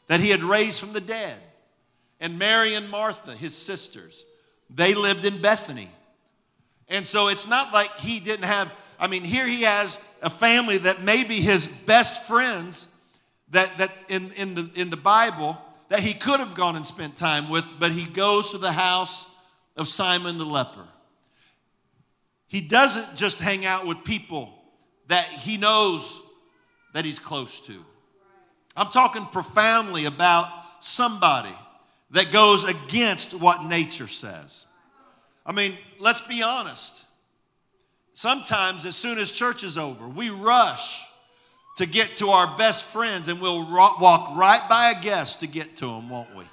that 0.07 0.19
he 0.19 0.29
had 0.29 0.41
raised 0.41 0.79
from 0.79 0.93
the 0.93 1.01
dead, 1.01 1.35
and 2.19 2.39
Mary 2.39 2.73
and 2.73 2.89
Martha, 2.89 3.35
his 3.35 3.55
sisters, 3.55 4.23
they 4.69 4.93
lived 4.93 5.25
in 5.25 5.41
Bethany. 5.41 5.89
And 6.87 7.05
so 7.05 7.29
it's 7.29 7.47
not 7.47 7.73
like 7.73 7.91
he 7.97 8.19
didn't 8.19 8.45
have, 8.45 8.73
I 8.99 9.07
mean, 9.07 9.23
here 9.23 9.47
he 9.47 9.63
has 9.63 9.99
a 10.21 10.29
family 10.29 10.77
that 10.79 11.01
may 11.01 11.23
be 11.23 11.35
his 11.35 11.67
best 11.67 12.27
friends 12.27 12.87
that, 13.49 13.77
that 13.77 13.91
in, 14.09 14.31
in, 14.33 14.55
the, 14.55 14.69
in 14.75 14.89
the 14.89 14.97
Bible 14.97 15.59
that 15.89 15.99
he 15.99 16.13
could 16.13 16.39
have 16.39 16.55
gone 16.55 16.75
and 16.75 16.85
spent 16.85 17.15
time 17.15 17.49
with, 17.49 17.65
but 17.79 17.91
he 17.91 18.05
goes 18.05 18.51
to 18.51 18.57
the 18.57 18.71
house 18.71 19.29
of 19.75 19.87
Simon 19.87 20.37
the 20.37 20.45
leper. 20.45 20.87
He 22.47 22.61
doesn't 22.61 23.15
just 23.15 23.39
hang 23.39 23.65
out 23.65 23.85
with 23.85 24.03
people 24.03 24.53
that 25.07 25.25
he 25.25 25.57
knows 25.57 26.21
that 26.93 27.05
he's 27.05 27.19
close 27.19 27.59
to. 27.61 27.85
I'm 28.75 28.89
talking 28.89 29.25
profoundly 29.25 30.05
about 30.05 30.47
somebody 30.81 31.55
that 32.15 32.31
goes 32.31 32.63
against 32.63 33.33
what 33.33 33.65
nature 33.65 34.07
says. 34.07 34.65
I 35.45 35.51
mean, 35.51 35.73
let's 35.99 36.21
be 36.21 36.41
honest. 36.41 37.05
Sometimes, 38.13 38.85
as 38.85 38.95
soon 38.95 39.17
as 39.17 39.33
church 39.33 39.65
is 39.65 39.77
over, 39.77 40.07
we 40.07 40.29
rush 40.29 41.05
to 41.75 41.85
get 41.85 42.15
to 42.15 42.29
our 42.29 42.57
best 42.57 42.85
friends 42.85 43.27
and 43.27 43.41
we'll 43.41 43.69
walk 43.69 44.37
right 44.37 44.61
by 44.69 44.93
a 44.97 45.03
guest 45.03 45.41
to 45.41 45.47
get 45.47 45.75
to 45.77 45.87
them, 45.87 46.09
won't 46.09 46.33
we? 46.33 46.45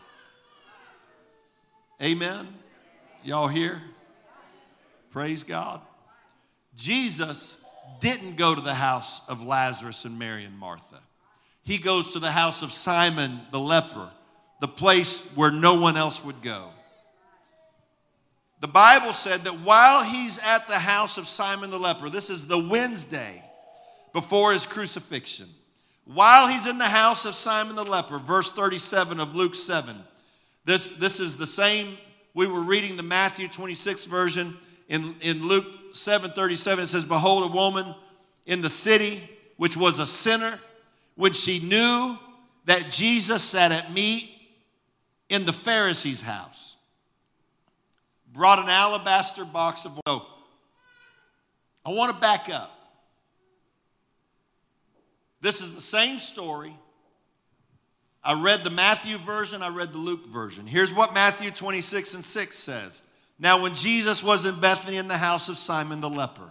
Amen. 2.03 2.49
Y'all 3.23 3.47
here? 3.47 3.81
Praise 5.11 5.45
God. 5.45 5.81
Jesus 6.75 7.65
didn't 8.01 8.37
go 8.37 8.53
to 8.53 8.61
the 8.61 8.75
house 8.75 9.21
of 9.29 9.45
Lazarus 9.45 10.05
and 10.05 10.19
Mary 10.19 10.45
and 10.45 10.59
Martha. 10.59 10.99
He 11.63 11.79
goes 11.79 12.15
to 12.15 12.19
the 12.19 12.33
house 12.33 12.63
of 12.63 12.73
Simon 12.73 13.41
the 13.53 13.61
leper, 13.61 14.11
the 14.63 14.69
place 14.69 15.29
where 15.35 15.51
no 15.51 15.81
one 15.81 15.97
else 15.97 16.25
would 16.25 16.41
go. 16.41 16.69
The 18.61 18.69
Bible 18.69 19.13
said 19.13 19.41
that 19.41 19.59
while 19.59 20.05
he's 20.05 20.39
at 20.39 20.69
the 20.69 20.79
house 20.79 21.19
of 21.19 21.27
Simon 21.27 21.71
the 21.71 21.81
leper, 21.81 22.09
this 22.09 22.31
is 22.31 22.47
the 22.47 22.69
Wednesday 22.69 23.43
before 24.13 24.53
his 24.53 24.65
crucifixion, 24.65 25.49
while 26.05 26.47
he's 26.47 26.69
in 26.69 26.79
the 26.79 26.85
house 26.85 27.25
of 27.25 27.35
Simon 27.35 27.75
the 27.75 27.83
leper, 27.83 28.21
verse 28.21 28.53
37 28.53 29.19
of 29.19 29.35
Luke 29.35 29.57
7. 29.57 29.97
This, 30.65 30.87
this 30.87 31.19
is 31.19 31.37
the 31.37 31.47
same, 31.47 31.99
we 32.33 32.47
were 32.47 32.63
reading 32.63 32.97
the 32.97 33.03
Matthew 33.03 33.49
26 33.49 34.05
version. 34.05 34.57
In, 34.89 35.17
in 35.23 35.45
Luke 35.45 35.67
7 35.93 36.31
37, 36.31 36.85
it 36.85 36.87
says, 36.87 37.03
Behold, 37.03 37.51
a 37.51 37.53
woman 37.53 37.97
in 38.47 38.63
the 38.63 38.71
city 38.71 39.29
which 39.57 39.77
was 39.77 39.99
a 39.99 40.07
sinner, 40.07 40.57
when 41.17 41.33
she 41.33 41.59
knew 41.59 42.17
that 42.67 42.91
Jesus 42.91 43.43
sat 43.43 43.73
at 43.73 43.93
meat 43.93 44.29
in 45.33 45.47
the 45.47 45.53
Pharisee's 45.53 46.21
house, 46.21 46.77
brought 48.35 48.59
an 48.59 48.69
alabaster 48.69 49.47
box 49.47 49.87
of 49.87 49.99
oil. 50.07 50.27
I 51.87 51.91
want 51.91 52.15
to 52.15 52.21
back 52.21 52.51
up. 52.51 52.71
This 55.41 55.63
is 55.63 55.75
the 55.75 55.81
same 55.81 56.19
story. 56.19 56.77
I 58.23 58.41
read 58.41 58.63
the 58.63 58.71
Matthew 58.71 59.17
version, 59.17 59.63
I 59.63 59.69
read 59.69 59.95
the 59.95 59.99
Luke 59.99 60.29
version. 60.29 60.67
Here's 60.67 60.93
what 60.93 61.15
Matthew 61.15 61.51
26 61.51 62.13
and 62.13 62.25
6 62.25 62.57
says. 62.57 63.03
Now, 63.39 63.63
when 63.63 63.75
Jesus 63.75 64.23
was 64.23 64.45
in 64.45 64.61
Bethany 64.61 64.99
in 64.99 65.09
the 65.09 65.17
house 65.17 65.49
of 65.49 65.57
Simon 65.57 66.03
the 66.03 66.11
leper. 66.11 66.51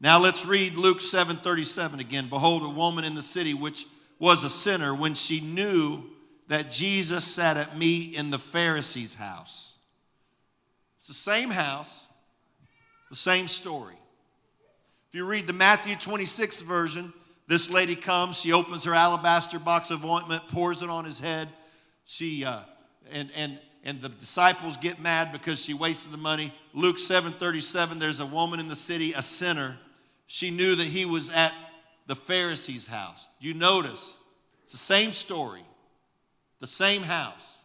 Now 0.00 0.18
let's 0.18 0.46
read 0.46 0.78
Luke 0.78 1.02
7 1.02 1.36
37 1.36 2.00
again. 2.00 2.28
Behold, 2.30 2.62
a 2.62 2.68
woman 2.70 3.04
in 3.04 3.14
the 3.14 3.22
city 3.22 3.52
which 3.52 3.84
was 4.18 4.42
a 4.42 4.50
sinner 4.50 4.94
when 4.94 5.12
she 5.12 5.40
knew 5.40 6.02
that 6.50 6.68
Jesus 6.68 7.24
sat 7.24 7.56
at 7.56 7.78
me 7.78 8.00
in 8.16 8.30
the 8.30 8.38
Pharisee's 8.38 9.14
house. 9.14 9.78
It's 10.98 11.06
the 11.06 11.14
same 11.14 11.48
house, 11.48 12.08
the 13.08 13.14
same 13.14 13.46
story. 13.46 13.94
If 15.08 15.14
you 15.14 15.26
read 15.26 15.46
the 15.46 15.52
Matthew 15.52 15.94
26 15.94 16.62
version, 16.62 17.12
this 17.46 17.70
lady 17.70 17.94
comes, 17.94 18.40
she 18.40 18.52
opens 18.52 18.84
her 18.84 18.94
alabaster 18.94 19.60
box 19.60 19.92
of 19.92 20.04
ointment, 20.04 20.48
pours 20.48 20.82
it 20.82 20.90
on 20.90 21.04
his 21.04 21.20
head. 21.20 21.48
She, 22.04 22.44
uh, 22.44 22.62
and, 23.12 23.30
and, 23.36 23.56
and 23.84 24.02
the 24.02 24.08
disciples 24.08 24.76
get 24.76 24.98
mad 24.98 25.30
because 25.30 25.62
she 25.62 25.72
wasted 25.72 26.10
the 26.10 26.16
money. 26.16 26.52
Luke 26.74 26.98
7 26.98 27.30
37, 27.30 28.00
there's 28.00 28.18
a 28.18 28.26
woman 28.26 28.58
in 28.58 28.66
the 28.66 28.74
city, 28.74 29.12
a 29.12 29.22
sinner. 29.22 29.76
She 30.26 30.50
knew 30.50 30.74
that 30.74 30.86
he 30.86 31.04
was 31.04 31.30
at 31.30 31.54
the 32.08 32.16
Pharisee's 32.16 32.88
house. 32.88 33.30
You 33.38 33.54
notice, 33.54 34.16
it's 34.64 34.72
the 34.72 34.78
same 34.78 35.12
story, 35.12 35.62
the 36.60 36.66
same 36.66 37.02
house. 37.02 37.58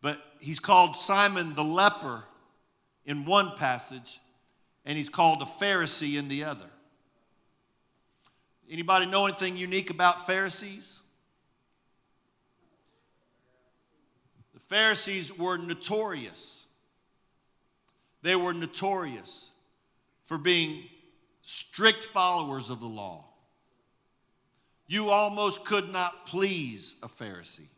But 0.00 0.22
he's 0.38 0.60
called 0.60 0.96
Simon 0.96 1.54
the 1.54 1.64
leper 1.64 2.24
in 3.04 3.24
one 3.24 3.56
passage, 3.56 4.20
and 4.84 4.96
he's 4.96 5.08
called 5.08 5.42
a 5.42 5.46
Pharisee 5.46 6.16
in 6.16 6.28
the 6.28 6.44
other. 6.44 6.68
Anybody 8.70 9.06
know 9.06 9.26
anything 9.26 9.56
unique 9.56 9.90
about 9.90 10.26
Pharisees? 10.26 11.00
The 14.52 14.60
Pharisees 14.60 15.36
were 15.36 15.56
notorious. 15.56 16.66
They 18.20 18.36
were 18.36 18.52
notorious 18.52 19.50
for 20.22 20.36
being 20.36 20.84
strict 21.40 22.04
followers 22.04 22.68
of 22.68 22.80
the 22.80 22.86
law. 22.86 23.27
You 24.88 25.10
almost 25.10 25.64
could 25.64 25.92
not 25.92 26.26
please 26.26 26.96
a 27.02 27.08
Pharisee. 27.08 27.68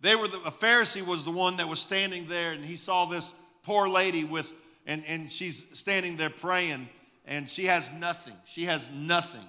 They 0.00 0.16
were 0.16 0.28
the, 0.28 0.36
a 0.38 0.50
Pharisee 0.50 1.06
was 1.06 1.24
the 1.24 1.30
one 1.30 1.56
that 1.56 1.68
was 1.68 1.78
standing 1.78 2.26
there 2.26 2.52
and 2.52 2.62
he 2.62 2.76
saw 2.76 3.06
this 3.06 3.32
poor 3.62 3.88
lady 3.88 4.24
with 4.24 4.52
and, 4.86 5.02
and 5.06 5.30
she's 5.30 5.64
standing 5.78 6.16
there 6.16 6.28
praying 6.28 6.88
and 7.24 7.48
she 7.48 7.66
has 7.66 7.90
nothing. 7.92 8.34
She 8.44 8.66
has 8.66 8.90
nothing. 8.90 9.46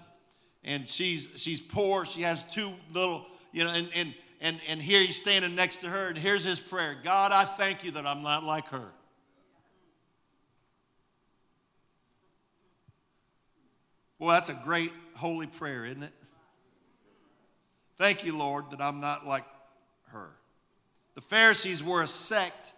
And 0.64 0.88
she's 0.88 1.28
she's 1.36 1.60
poor. 1.60 2.06
She 2.06 2.22
has 2.22 2.44
two 2.44 2.72
little, 2.94 3.26
you 3.52 3.64
know, 3.64 3.72
and 3.72 3.90
and 3.96 4.14
and, 4.42 4.60
and 4.68 4.82
here 4.82 5.02
he's 5.02 5.16
standing 5.16 5.56
next 5.56 5.78
to 5.78 5.88
her, 5.88 6.10
and 6.10 6.18
here's 6.18 6.44
his 6.44 6.60
prayer 6.60 6.96
God, 7.04 7.32
I 7.32 7.46
thank 7.46 7.84
you 7.84 7.92
that 7.92 8.06
I'm 8.06 8.22
not 8.22 8.44
like 8.44 8.68
her. 8.70 8.88
Well, 14.18 14.30
that's 14.30 14.50
a 14.50 14.60
great 14.64 14.92
holy 15.16 15.48
prayer, 15.48 15.86
isn't 15.86 16.04
it? 16.04 16.14
Thank 17.98 18.26
you, 18.26 18.38
Lord, 18.38 18.72
that 18.72 18.82
I'm 18.82 19.00
not 19.00 19.26
like 19.26 19.46
her. 20.08 20.30
The 21.16 21.22
Pharisees 21.22 21.84
were 21.84 22.02
a 22.02 22.08
sect 22.08 22.74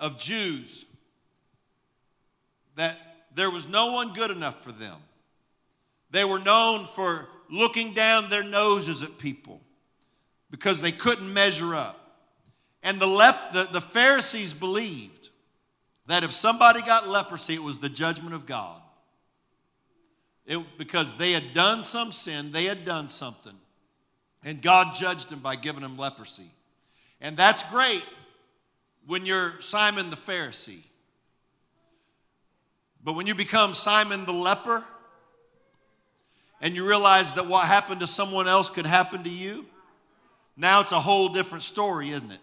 of 0.00 0.18
Jews 0.18 0.84
that 2.74 2.96
there 3.34 3.50
was 3.50 3.68
no 3.68 3.92
one 3.92 4.12
good 4.12 4.30
enough 4.30 4.62
for 4.62 4.72
them. 4.72 4.96
They 6.10 6.24
were 6.24 6.38
known 6.38 6.86
for 6.86 7.28
looking 7.50 7.92
down 7.92 8.28
their 8.30 8.44
noses 8.44 9.02
at 9.02 9.18
people 9.18 9.60
because 10.50 10.80
they 10.80 10.92
couldn't 10.92 11.32
measure 11.32 11.74
up. 11.74 12.02
And 12.82 13.00
the, 13.00 13.06
lep- 13.06 13.52
the, 13.52 13.68
the 13.72 13.80
Pharisees 13.80 14.54
believed 14.54 15.30
that 16.06 16.22
if 16.22 16.32
somebody 16.32 16.82
got 16.82 17.08
leprosy, 17.08 17.54
it 17.54 17.62
was 17.62 17.78
the 17.78 17.88
judgment 17.88 18.34
of 18.34 18.46
God. 18.46 18.80
It, 20.46 20.64
because 20.78 21.16
they 21.16 21.32
had 21.32 21.54
done 21.54 21.82
some 21.82 22.12
sin, 22.12 22.52
they 22.52 22.64
had 22.64 22.84
done 22.84 23.08
something. 23.08 23.54
And 24.44 24.62
God 24.62 24.94
judged 24.94 25.30
them 25.30 25.40
by 25.40 25.56
giving 25.56 25.82
them 25.82 25.98
leprosy. 25.98 26.50
And 27.20 27.36
that's 27.36 27.68
great 27.70 28.04
when 29.06 29.26
you're 29.26 29.60
Simon 29.60 30.10
the 30.10 30.16
Pharisee. 30.16 30.82
But 33.02 33.14
when 33.14 33.26
you 33.26 33.34
become 33.34 33.74
Simon 33.74 34.24
the 34.24 34.32
leper 34.32 34.84
and 36.60 36.74
you 36.74 36.86
realize 36.86 37.34
that 37.34 37.46
what 37.46 37.66
happened 37.66 38.00
to 38.00 38.06
someone 38.06 38.46
else 38.46 38.70
could 38.70 38.86
happen 38.86 39.24
to 39.24 39.30
you, 39.30 39.66
now 40.56 40.80
it's 40.80 40.92
a 40.92 41.00
whole 41.00 41.28
different 41.28 41.62
story, 41.62 42.10
isn't 42.10 42.30
it? 42.30 42.40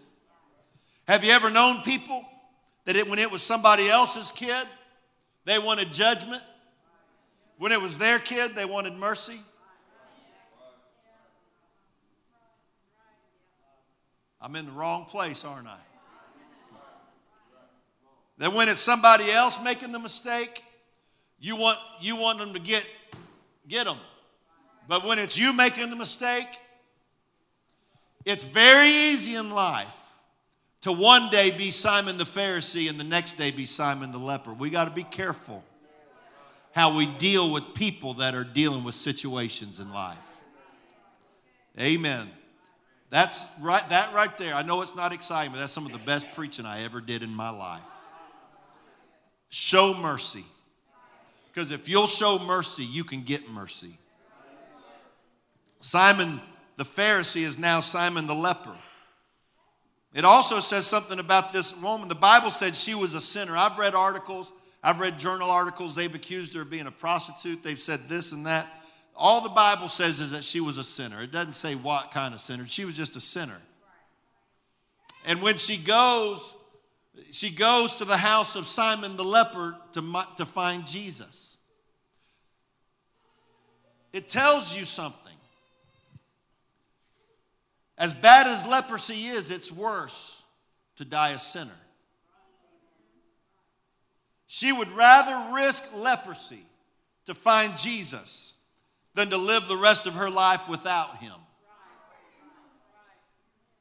Have 1.06 1.24
you 1.24 1.32
ever 1.32 1.50
known 1.50 1.82
people 1.82 2.24
that 2.84 2.96
it, 2.96 3.08
when 3.08 3.18
it 3.18 3.30
was 3.30 3.42
somebody 3.42 3.88
else's 3.88 4.30
kid, 4.30 4.66
they 5.44 5.58
wanted 5.58 5.92
judgment? 5.92 6.42
When 7.58 7.72
it 7.72 7.80
was 7.80 7.98
their 7.98 8.18
kid, 8.18 8.54
they 8.54 8.64
wanted 8.64 8.94
mercy? 8.94 9.38
I'm 14.40 14.56
in 14.56 14.66
the 14.66 14.72
wrong 14.72 15.06
place, 15.06 15.44
aren't 15.44 15.68
I? 15.68 15.78
That 18.38 18.52
when 18.52 18.68
it's 18.68 18.80
somebody 18.80 19.30
else 19.30 19.62
making 19.62 19.92
the 19.92 19.98
mistake, 19.98 20.62
you 21.38 21.56
want, 21.56 21.78
you 22.00 22.16
want 22.16 22.40
them 22.40 22.52
to 22.52 22.60
get, 22.60 22.84
get 23.68 23.84
them. 23.84 23.98
But 24.88 25.04
when 25.04 25.18
it's 25.18 25.38
you 25.38 25.52
making 25.54 25.88
the 25.88 25.96
mistake, 25.96 26.48
it's 28.24 28.44
very 28.44 28.88
easy 28.88 29.36
in 29.36 29.50
life 29.50 29.94
to 30.82 30.92
one 30.92 31.30
day 31.30 31.50
be 31.56 31.70
Simon 31.70 32.18
the 32.18 32.24
Pharisee 32.24 32.90
and 32.90 33.00
the 33.00 33.04
next 33.04 33.38
day 33.38 33.50
be 33.50 33.64
Simon 33.64 34.12
the 34.12 34.18
leper. 34.18 34.52
We 34.52 34.68
got 34.68 34.86
to 34.86 34.90
be 34.90 35.04
careful 35.04 35.64
how 36.74 36.96
we 36.96 37.06
deal 37.06 37.50
with 37.50 37.74
people 37.74 38.14
that 38.14 38.34
are 38.34 38.44
dealing 38.44 38.84
with 38.84 38.94
situations 38.94 39.80
in 39.80 39.92
life. 39.92 40.42
Amen. 41.78 42.28
That's 43.10 43.48
right, 43.60 43.88
that 43.90 44.12
right 44.12 44.36
there. 44.38 44.54
I 44.54 44.62
know 44.62 44.82
it's 44.82 44.96
not 44.96 45.12
exciting, 45.12 45.52
but 45.52 45.58
that's 45.58 45.72
some 45.72 45.86
of 45.86 45.92
the 45.92 45.98
best 45.98 46.32
preaching 46.34 46.66
I 46.66 46.82
ever 46.82 47.00
did 47.00 47.22
in 47.22 47.30
my 47.30 47.50
life. 47.50 47.82
Show 49.50 49.94
mercy. 49.94 50.44
Because 51.52 51.70
if 51.70 51.88
you'll 51.88 52.08
show 52.08 52.40
mercy, 52.40 52.84
you 52.84 53.04
can 53.04 53.22
get 53.22 53.48
mercy. 53.48 53.96
Simon 55.80 56.40
the 56.76 56.84
Pharisee 56.84 57.42
is 57.42 57.58
now 57.58 57.80
Simon 57.80 58.26
the 58.26 58.34
leper. 58.34 58.74
It 60.12 60.24
also 60.24 60.60
says 60.60 60.86
something 60.86 61.18
about 61.18 61.52
this 61.52 61.80
woman. 61.80 62.08
The 62.08 62.14
Bible 62.14 62.50
said 62.50 62.74
she 62.74 62.94
was 62.94 63.14
a 63.14 63.20
sinner. 63.20 63.56
I've 63.56 63.78
read 63.78 63.94
articles, 63.94 64.52
I've 64.84 65.00
read 65.00 65.18
journal 65.18 65.50
articles. 65.50 65.94
They've 65.94 66.14
accused 66.14 66.54
her 66.54 66.60
of 66.60 66.70
being 66.70 66.86
a 66.86 66.90
prostitute. 66.90 67.62
They've 67.62 67.78
said 67.78 68.00
this 68.06 68.32
and 68.32 68.44
that. 68.44 68.66
All 69.16 69.40
the 69.40 69.48
Bible 69.48 69.88
says 69.88 70.20
is 70.20 70.32
that 70.32 70.44
she 70.44 70.60
was 70.60 70.76
a 70.76 70.84
sinner. 70.84 71.22
It 71.22 71.32
doesn't 71.32 71.54
say 71.54 71.74
what 71.74 72.10
kind 72.10 72.34
of 72.34 72.40
sinner. 72.40 72.66
She 72.66 72.84
was 72.84 72.94
just 72.94 73.16
a 73.16 73.20
sinner. 73.20 73.56
And 75.24 75.40
when 75.40 75.56
she 75.56 75.78
goes, 75.78 76.54
she 77.30 77.50
goes 77.50 77.96
to 77.96 78.04
the 78.04 78.18
house 78.18 78.56
of 78.56 78.66
Simon 78.66 79.16
the 79.16 79.24
leper 79.24 79.74
to, 79.94 80.24
to 80.36 80.44
find 80.44 80.86
Jesus. 80.86 81.56
It 84.12 84.28
tells 84.28 84.76
you 84.76 84.84
something. 84.84 85.32
As 87.96 88.12
bad 88.12 88.46
as 88.46 88.66
leprosy 88.66 89.28
is, 89.28 89.50
it's 89.50 89.72
worse 89.72 90.42
to 90.96 91.06
die 91.06 91.30
a 91.30 91.38
sinner. 91.38 91.70
She 94.46 94.72
would 94.72 94.90
rather 94.92 95.54
risk 95.54 95.82
leprosy 95.96 96.64
to 97.26 97.34
find 97.34 97.76
Jesus 97.78 98.54
than 99.14 99.30
to 99.30 99.36
live 99.36 99.68
the 99.68 99.76
rest 99.76 100.06
of 100.06 100.14
her 100.14 100.30
life 100.30 100.68
without 100.68 101.18
him. 101.18 101.32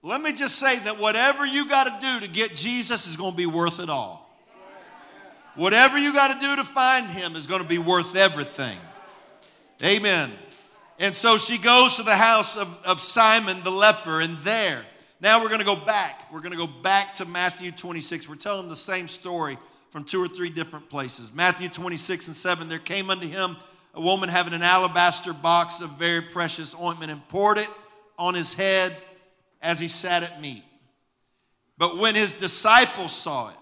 Let 0.02 0.22
me 0.22 0.34
just 0.34 0.60
say 0.60 0.80
that 0.80 1.00
whatever 1.00 1.46
you 1.46 1.68
got 1.68 1.86
to 1.86 2.06
do 2.06 2.26
to 2.26 2.32
get 2.32 2.54
Jesus 2.54 3.08
is 3.08 3.16
going 3.16 3.32
to 3.32 3.38
be 3.38 3.46
worth 3.46 3.80
it 3.80 3.90
all. 3.90 4.30
Whatever 5.56 5.98
you 5.98 6.14
got 6.14 6.34
to 6.34 6.46
do 6.46 6.56
to 6.58 6.64
find 6.64 7.06
him 7.08 7.36
is 7.36 7.48
going 7.48 7.62
to 7.62 7.68
be 7.68 7.78
worth 7.78 8.16
everything. 8.16 8.78
Amen. 9.84 10.32
And 11.00 11.14
so 11.14 11.38
she 11.38 11.58
goes 11.58 11.96
to 11.98 12.04
the 12.04 12.16
house 12.16 12.58
of, 12.58 12.68
of 12.86 13.00
Simon 13.00 13.64
the 13.64 13.72
leper, 13.72 14.22
and 14.22 14.38
there, 14.40 14.82
now 15.22 15.42
we're 15.42 15.48
going 15.48 15.60
to 15.60 15.66
go 15.66 15.76
back. 15.76 16.32
We're 16.32 16.42
going 16.42 16.52
to 16.52 16.58
go 16.58 16.68
back 16.68 17.16
to 17.16 17.26
Matthew 17.26 17.72
26. 17.72 18.28
We're 18.28 18.36
telling 18.36 18.68
the 18.68 18.76
same 18.76 19.08
story 19.08 19.58
from 19.94 20.04
two 20.04 20.22
or 20.22 20.28
three 20.28 20.50
different 20.50 20.90
places. 20.90 21.32
Matthew 21.32 21.70
26 21.70 22.28
and 22.28 22.36
7 22.36 22.68
there 22.68 22.80
came 22.80 23.10
unto 23.10 23.28
him 23.28 23.56
a 23.94 24.02
woman 24.02 24.28
having 24.28 24.54
an 24.54 24.64
alabaster 24.64 25.34
box 25.34 25.82
of 25.82 25.92
very 25.92 26.22
precious 26.22 26.76
ointment 26.82 27.12
and 27.12 27.26
poured 27.28 27.60
it 27.60 27.70
on 28.18 28.34
his 28.34 28.56
head 28.56 28.92
as 29.62 29.80
he 29.80 29.88
sat 29.88 30.24
at 30.24 30.42
meat. 30.42 30.64
But 31.78 31.98
when 31.98 32.16
his 32.16 32.34
disciples 32.34 33.16
saw 33.16 33.50
it, 33.50 33.56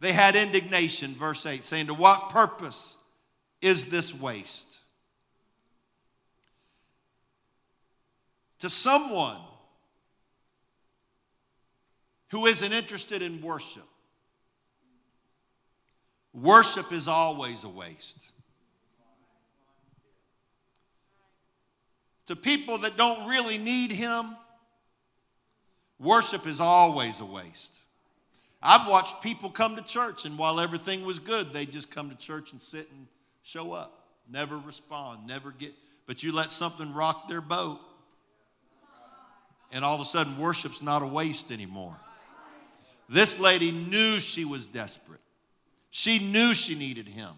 they 0.00 0.12
had 0.12 0.36
indignation, 0.36 1.14
verse 1.14 1.44
8, 1.44 1.62
saying, 1.64 1.88
To 1.88 1.94
what 1.94 2.30
purpose 2.30 2.96
is 3.60 3.90
this 3.90 4.18
waste? 4.18 4.76
to 8.58 8.70
someone 8.70 9.36
who 12.30 12.46
isn't 12.46 12.72
interested 12.72 13.20
in 13.22 13.40
worship. 13.42 13.86
Worship 16.36 16.92
is 16.92 17.08
always 17.08 17.64
a 17.64 17.68
waste. 17.68 18.30
To 22.26 22.36
people 22.36 22.78
that 22.78 22.98
don't 22.98 23.26
really 23.26 23.56
need 23.56 23.90
Him, 23.90 24.36
worship 25.98 26.46
is 26.46 26.60
always 26.60 27.20
a 27.20 27.24
waste. 27.24 27.80
I've 28.62 28.86
watched 28.86 29.22
people 29.22 29.48
come 29.48 29.76
to 29.76 29.82
church, 29.82 30.26
and 30.26 30.36
while 30.36 30.60
everything 30.60 31.06
was 31.06 31.20
good, 31.20 31.54
they 31.54 31.64
just 31.64 31.90
come 31.90 32.10
to 32.10 32.16
church 32.16 32.52
and 32.52 32.60
sit 32.60 32.90
and 32.90 33.06
show 33.42 33.72
up, 33.72 34.06
never 34.30 34.58
respond, 34.58 35.26
never 35.26 35.52
get. 35.52 35.72
But 36.06 36.22
you 36.22 36.32
let 36.32 36.50
something 36.50 36.92
rock 36.92 37.28
their 37.28 37.40
boat, 37.40 37.80
and 39.72 39.84
all 39.84 39.94
of 39.94 40.00
a 40.02 40.04
sudden 40.04 40.36
worship's 40.36 40.82
not 40.82 41.02
a 41.02 41.06
waste 41.06 41.50
anymore. 41.50 41.96
This 43.08 43.40
lady 43.40 43.70
knew 43.70 44.20
she 44.20 44.44
was 44.44 44.66
desperate. 44.66 45.20
She 45.96 46.18
knew 46.18 46.52
she 46.52 46.74
needed 46.74 47.08
him. 47.08 47.30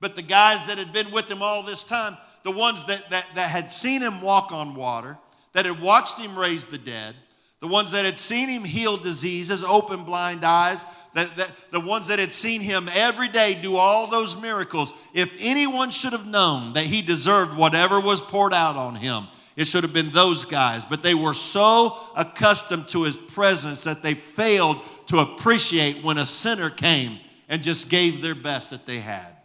But 0.00 0.16
the 0.16 0.22
guys 0.22 0.66
that 0.66 0.78
had 0.78 0.92
been 0.92 1.12
with 1.12 1.30
him 1.30 1.42
all 1.42 1.62
this 1.62 1.84
time, 1.84 2.16
the 2.42 2.50
ones 2.50 2.84
that, 2.86 3.08
that, 3.10 3.24
that 3.36 3.50
had 3.50 3.70
seen 3.70 4.02
him 4.02 4.20
walk 4.20 4.50
on 4.50 4.74
water, 4.74 5.16
that 5.52 5.64
had 5.64 5.80
watched 5.80 6.18
him 6.18 6.36
raise 6.36 6.66
the 6.66 6.76
dead, 6.76 7.14
the 7.60 7.68
ones 7.68 7.92
that 7.92 8.04
had 8.04 8.18
seen 8.18 8.48
him 8.48 8.64
heal 8.64 8.96
diseases, 8.96 9.62
open 9.62 10.02
blind 10.02 10.42
eyes, 10.42 10.84
that, 11.14 11.36
that, 11.36 11.52
the 11.70 11.78
ones 11.78 12.08
that 12.08 12.18
had 12.18 12.32
seen 12.32 12.60
him 12.60 12.90
every 12.94 13.28
day 13.28 13.56
do 13.62 13.76
all 13.76 14.08
those 14.08 14.42
miracles, 14.42 14.92
if 15.14 15.32
anyone 15.38 15.92
should 15.92 16.14
have 16.14 16.26
known 16.26 16.72
that 16.72 16.86
he 16.86 17.00
deserved 17.00 17.56
whatever 17.56 18.00
was 18.00 18.20
poured 18.20 18.52
out 18.52 18.74
on 18.74 18.96
him, 18.96 19.28
it 19.54 19.68
should 19.68 19.84
have 19.84 19.92
been 19.92 20.10
those 20.10 20.44
guys, 20.44 20.84
but 20.84 21.04
they 21.04 21.14
were 21.14 21.32
so 21.32 21.96
accustomed 22.16 22.88
to 22.88 23.04
his 23.04 23.16
presence 23.16 23.84
that 23.84 24.02
they 24.02 24.14
failed 24.14 24.78
to 25.06 25.18
appreciate 25.18 26.02
when 26.02 26.18
a 26.18 26.26
sinner 26.26 26.70
came 26.70 27.20
and 27.48 27.62
just 27.62 27.90
gave 27.90 28.22
their 28.22 28.34
best 28.34 28.70
that 28.70 28.86
they 28.86 28.98
had. 28.98 29.36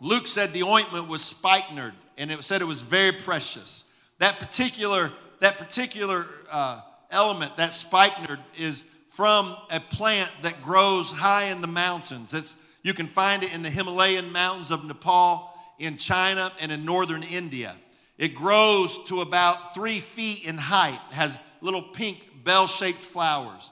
Luke 0.00 0.26
said 0.26 0.52
the 0.52 0.64
ointment 0.64 1.08
was 1.08 1.22
spikenard 1.22 1.94
and 2.18 2.30
it 2.30 2.42
said 2.42 2.60
it 2.60 2.66
was 2.66 2.82
very 2.82 3.12
precious. 3.12 3.84
That 4.18 4.38
particular, 4.38 5.12
that 5.40 5.58
particular 5.58 6.26
uh, 6.50 6.80
element, 7.10 7.56
that 7.56 7.72
spikenard, 7.72 8.38
is 8.56 8.84
from 9.10 9.56
a 9.70 9.80
plant 9.80 10.30
that 10.42 10.62
grows 10.62 11.10
high 11.10 11.46
in 11.46 11.60
the 11.60 11.66
mountains. 11.66 12.32
It's, 12.32 12.56
you 12.82 12.94
can 12.94 13.06
find 13.06 13.42
it 13.42 13.52
in 13.54 13.62
the 13.62 13.70
Himalayan 13.70 14.30
mountains 14.32 14.70
of 14.70 14.84
Nepal, 14.84 15.52
in 15.78 15.96
China, 15.96 16.52
and 16.60 16.70
in 16.70 16.84
northern 16.84 17.24
India. 17.24 17.74
It 18.18 18.34
grows 18.34 19.04
to 19.06 19.20
about 19.20 19.74
three 19.74 19.98
feet 19.98 20.46
in 20.46 20.56
height, 20.56 21.00
has 21.10 21.38
little 21.60 21.82
pink 21.82 22.28
bell 22.44 22.68
shaped 22.68 23.02
flowers. 23.02 23.71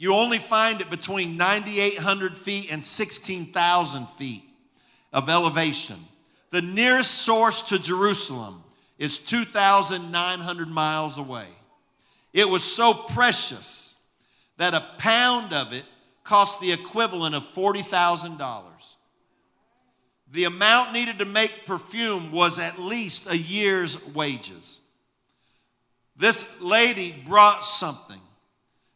You 0.00 0.14
only 0.14 0.38
find 0.38 0.80
it 0.80 0.88
between 0.88 1.36
9,800 1.36 2.34
feet 2.34 2.72
and 2.72 2.82
16,000 2.82 4.08
feet 4.08 4.42
of 5.12 5.28
elevation. 5.28 5.98
The 6.48 6.62
nearest 6.62 7.10
source 7.10 7.60
to 7.68 7.78
Jerusalem 7.78 8.64
is 8.96 9.18
2,900 9.18 10.68
miles 10.70 11.18
away. 11.18 11.48
It 12.32 12.48
was 12.48 12.64
so 12.64 12.94
precious 12.94 13.94
that 14.56 14.72
a 14.72 14.82
pound 14.96 15.52
of 15.52 15.74
it 15.74 15.84
cost 16.24 16.62
the 16.62 16.72
equivalent 16.72 17.34
of 17.34 17.42
$40,000. 17.52 18.62
The 20.32 20.44
amount 20.44 20.94
needed 20.94 21.18
to 21.18 21.26
make 21.26 21.66
perfume 21.66 22.32
was 22.32 22.58
at 22.58 22.78
least 22.78 23.30
a 23.30 23.36
year's 23.36 24.02
wages. 24.14 24.80
This 26.16 26.58
lady 26.62 27.14
brought 27.26 27.66
something 27.66 28.20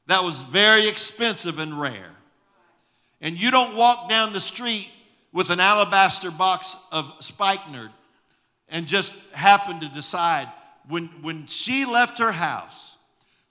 that 0.07 0.23
was 0.23 0.43
very 0.43 0.89
expensive 0.89 1.59
and 1.59 1.81
rare. 1.81 2.11
And 3.21 3.41
you 3.41 3.51
don't 3.51 3.77
walk 3.77 4.09
down 4.09 4.33
the 4.33 4.41
street 4.41 4.89
with 5.33 5.51
an 5.51 5.61
alabaster 5.61 6.31
box 6.31 6.77
of 6.93 7.13
spikenard 7.21 7.91
and 8.69 8.87
just 8.87 9.15
happen 9.33 9.81
to 9.81 9.89
decide 9.89 10.49
when, 10.89 11.07
when 11.23 11.47
she 11.47 11.85
left 11.87 12.19
her 12.19 12.33
house, 12.33 12.99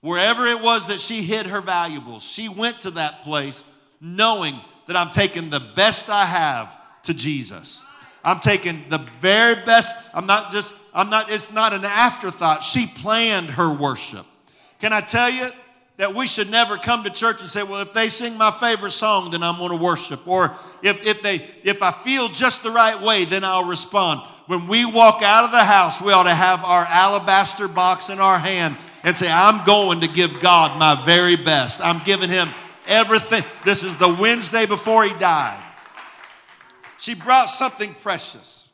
wherever 0.01 0.45
it 0.45 0.61
was 0.61 0.87
that 0.87 0.99
she 0.99 1.23
hid 1.23 1.47
her 1.47 1.61
valuables, 1.61 2.23
she 2.23 2.49
went 2.49 2.81
to 2.81 2.91
that 2.91 3.23
place 3.23 3.63
knowing 3.99 4.59
that 4.87 4.95
I'm 4.95 5.11
taking 5.11 5.49
the 5.49 5.61
best 5.75 6.09
I 6.09 6.25
have 6.25 6.77
to 7.03 7.13
Jesus. 7.13 7.85
I'm 8.23 8.39
taking 8.39 8.83
the 8.89 8.99
very 9.19 9.55
best. 9.65 9.95
I'm 10.13 10.25
not 10.25 10.51
just, 10.51 10.75
I'm 10.93 11.09
not, 11.09 11.31
it's 11.31 11.51
not 11.51 11.73
an 11.73 11.83
afterthought. 11.83 12.63
She 12.63 12.87
planned 12.87 13.47
her 13.47 13.73
worship. 13.73 14.25
Can 14.79 14.93
I 14.93 15.01
tell 15.01 15.29
you 15.29 15.49
that 15.97 16.15
we 16.15 16.25
should 16.25 16.49
never 16.49 16.77
come 16.77 17.03
to 17.03 17.09
church 17.09 17.39
and 17.41 17.49
say, 17.49 17.63
well, 17.63 17.81
if 17.81 17.93
they 17.93 18.09
sing 18.09 18.37
my 18.37 18.51
favorite 18.51 18.91
song, 18.91 19.31
then 19.31 19.43
I'm 19.43 19.57
going 19.57 19.69
to 19.69 19.83
worship. 19.83 20.27
Or 20.27 20.51
if, 20.81 21.05
if 21.05 21.21
they, 21.21 21.35
if 21.63 21.83
I 21.83 21.91
feel 21.91 22.27
just 22.29 22.63
the 22.63 22.71
right 22.71 22.99
way, 23.01 23.25
then 23.25 23.43
I'll 23.43 23.65
respond. 23.65 24.21
When 24.47 24.67
we 24.67 24.85
walk 24.85 25.21
out 25.21 25.45
of 25.45 25.51
the 25.51 25.63
house, 25.63 26.01
we 26.01 26.11
ought 26.11 26.23
to 26.23 26.33
have 26.33 26.63
our 26.65 26.85
alabaster 26.89 27.67
box 27.67 28.09
in 28.09 28.19
our 28.19 28.39
hand 28.39 28.75
and 29.03 29.15
say, 29.15 29.27
I'm 29.29 29.65
going 29.65 30.01
to 30.01 30.07
give 30.07 30.41
God 30.41 30.77
my 30.79 31.01
very 31.05 31.35
best. 31.35 31.79
I'm 31.81 32.03
giving 32.03 32.29
him 32.29 32.47
everything. 32.87 33.43
This 33.63 33.83
is 33.83 33.95
the 33.97 34.13
Wednesday 34.19 34.65
before 34.65 35.03
he 35.03 35.13
died. 35.19 35.61
She 36.97 37.15
brought 37.15 37.49
something 37.49 37.93
precious. 38.01 38.71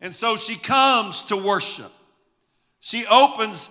And 0.00 0.14
so 0.14 0.36
she 0.36 0.56
comes 0.56 1.24
to 1.24 1.36
worship. 1.36 1.90
She 2.80 3.04
opens 3.06 3.68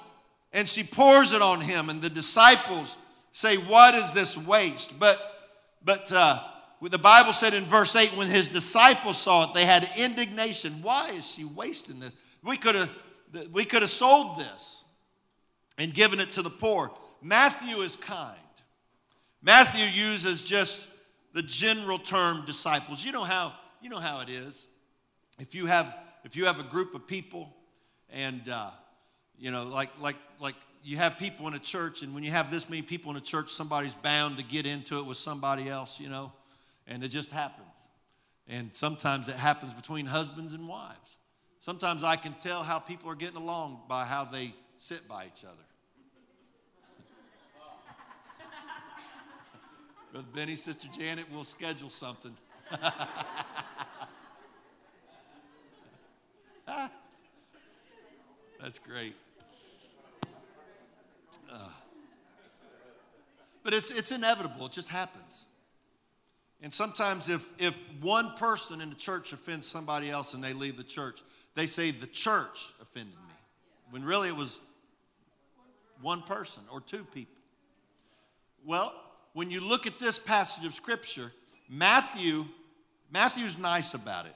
and 0.51 0.67
she 0.67 0.83
pours 0.83 1.33
it 1.33 1.41
on 1.41 1.61
him, 1.61 1.89
and 1.89 2.01
the 2.01 2.09
disciples 2.09 2.97
say, 3.31 3.57
What 3.57 3.95
is 3.95 4.13
this 4.13 4.37
waste? 4.37 4.99
But, 4.99 5.19
but 5.83 6.11
uh, 6.11 6.39
the 6.81 6.97
Bible 6.97 7.33
said 7.33 7.53
in 7.53 7.63
verse 7.63 7.95
8, 7.95 8.15
when 8.17 8.27
his 8.27 8.49
disciples 8.49 9.17
saw 9.17 9.49
it, 9.49 9.53
they 9.53 9.65
had 9.65 9.89
indignation. 9.97 10.81
Why 10.81 11.09
is 11.09 11.29
she 11.29 11.43
wasting 11.43 11.99
this? 11.99 12.15
We 12.43 12.57
could 12.57 12.75
have 12.75 12.89
we 13.51 13.65
could 13.65 13.81
have 13.81 13.91
sold 13.91 14.39
this 14.39 14.85
and 15.77 15.93
given 15.93 16.19
it 16.19 16.31
to 16.33 16.41
the 16.41 16.49
poor. 16.49 16.91
Matthew 17.21 17.77
is 17.81 17.95
kind. 17.95 18.37
Matthew 19.41 19.85
uses 19.85 20.41
just 20.41 20.87
the 21.33 21.41
general 21.43 21.99
term 21.99 22.45
disciples. 22.45 23.05
You 23.05 23.11
know 23.11 23.23
how 23.23 23.53
you 23.81 23.89
know 23.89 23.99
how 23.99 24.21
it 24.21 24.29
is. 24.29 24.67
If 25.39 25.53
you 25.53 25.65
have 25.67 25.95
if 26.23 26.35
you 26.35 26.45
have 26.45 26.59
a 26.59 26.63
group 26.63 26.95
of 26.95 27.07
people, 27.07 27.55
and 28.09 28.47
uh, 28.49 28.71
you 29.39 29.51
know, 29.51 29.63
like 29.63 29.89
like 30.01 30.17
like 30.39 30.55
you 30.83 30.97
have 30.97 31.17
people 31.17 31.47
in 31.47 31.53
a 31.53 31.59
church, 31.59 32.01
and 32.01 32.13
when 32.13 32.23
you 32.23 32.31
have 32.31 32.51
this 32.51 32.69
many 32.69 32.81
people 32.81 33.11
in 33.11 33.17
a 33.17 33.21
church, 33.21 33.51
somebody's 33.51 33.93
bound 33.95 34.37
to 34.37 34.43
get 34.43 34.65
into 34.65 34.97
it 34.99 35.05
with 35.05 35.17
somebody 35.17 35.69
else, 35.69 35.99
you 35.99 36.09
know, 36.09 36.31
and 36.87 37.03
it 37.03 37.09
just 37.09 37.31
happens. 37.31 37.67
And 38.47 38.73
sometimes 38.73 39.27
it 39.27 39.35
happens 39.35 39.73
between 39.73 40.05
husbands 40.05 40.53
and 40.53 40.67
wives. 40.67 41.17
Sometimes 41.59 42.03
I 42.03 42.15
can 42.15 42.33
tell 42.39 42.63
how 42.63 42.79
people 42.79 43.11
are 43.11 43.15
getting 43.15 43.37
along 43.37 43.81
by 43.87 44.05
how 44.05 44.23
they 44.23 44.55
sit 44.77 45.07
by 45.07 45.25
each 45.25 45.43
other. 45.43 45.55
Brother 50.11 50.27
Benny, 50.33 50.55
Sister 50.55 50.87
Janet, 50.97 51.25
we'll 51.31 51.43
schedule 51.43 51.89
something. 51.89 52.33
That's 58.61 58.79
great. 58.79 59.15
But 63.63 63.73
it's, 63.73 63.91
it's 63.91 64.11
inevitable, 64.11 64.67
it 64.67 64.71
just 64.71 64.89
happens. 64.89 65.45
And 66.61 66.73
sometimes, 66.73 67.29
if, 67.29 67.49
if 67.61 67.75
one 68.01 68.35
person 68.35 68.81
in 68.81 68.89
the 68.89 68.95
church 68.95 69.31
offends 69.31 69.65
somebody 69.65 70.09
else 70.09 70.33
and 70.33 70.43
they 70.43 70.53
leave 70.53 70.75
the 70.75 70.83
church, 70.83 71.21
they 71.55 71.65
say 71.65 71.91
the 71.91 72.07
church 72.07 72.73
offended 72.81 73.13
me. 73.13 73.33
When 73.91 74.03
really 74.03 74.27
it 74.27 74.35
was 74.35 74.59
one 76.01 76.21
person 76.21 76.63
or 76.71 76.81
two 76.81 77.05
people. 77.13 77.35
Well, 78.65 78.93
when 79.33 79.51
you 79.51 79.61
look 79.61 79.87
at 79.87 79.99
this 79.99 80.19
passage 80.19 80.65
of 80.65 80.73
scripture, 80.73 81.31
Matthew 81.69 82.45
Matthew's 83.11 83.57
nice 83.57 83.93
about 83.93 84.25
it. 84.25 84.35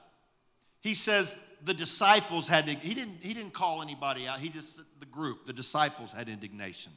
He 0.82 0.94
says 0.94 1.38
the 1.64 1.74
disciples 1.74 2.48
had, 2.48 2.66
he 2.66 2.94
didn't, 2.94 3.18
he 3.22 3.34
didn't 3.34 3.54
call 3.54 3.82
anybody 3.82 4.28
out. 4.28 4.40
He 4.40 4.50
just, 4.50 4.80
the 5.00 5.06
group, 5.06 5.46
the 5.46 5.54
disciples 5.54 6.12
had 6.12 6.28
indignation. 6.28 6.92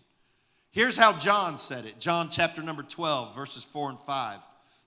Here's 0.76 0.98
how 0.98 1.14
John 1.14 1.56
said 1.56 1.86
it 1.86 1.98
John 1.98 2.28
chapter 2.28 2.62
number 2.62 2.82
12, 2.82 3.34
verses 3.34 3.64
4 3.64 3.88
and 3.88 3.98
5. 3.98 4.40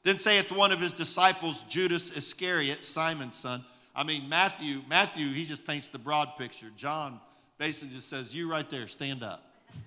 Then 0.04 0.19
saith 0.19 0.52
one 0.52 0.71
of 0.71 0.80
his 0.80 0.93
disciples, 0.93 1.63
Judas 1.67 2.15
Iscariot, 2.15 2.84
Simon's 2.84 3.36
son. 3.36 3.65
I 3.95 4.04
mean, 4.04 4.30
Matthew, 4.30 4.84
Matthew, 4.88 5.34
he 5.34 5.45
just 5.45 5.65
paints 5.65 5.88
the 5.88 5.97
broad 5.97 6.38
picture. 6.38 6.67
John 6.78 7.19
basically 7.58 7.95
just 7.95 8.08
says, 8.08 8.36
You 8.36 8.52
right 8.52 8.69
there, 8.69 8.86
stand 8.86 9.23
up. 9.23 9.43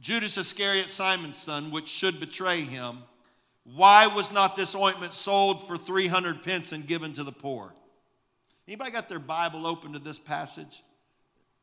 Judas 0.00 0.38
Iscariot, 0.38 0.90
Simon's 0.90 1.36
son, 1.36 1.72
which 1.72 1.88
should 1.88 2.20
betray 2.20 2.60
him. 2.60 2.98
Why 3.64 4.06
was 4.06 4.30
not 4.30 4.56
this 4.56 4.76
ointment 4.76 5.12
sold 5.12 5.66
for 5.66 5.76
300 5.76 6.44
pence 6.44 6.70
and 6.70 6.86
given 6.86 7.14
to 7.14 7.24
the 7.24 7.32
poor? 7.32 7.74
Anybody 8.68 8.92
got 8.92 9.08
their 9.08 9.18
Bible 9.18 9.66
open 9.66 9.94
to 9.94 9.98
this 9.98 10.20
passage? 10.20 10.84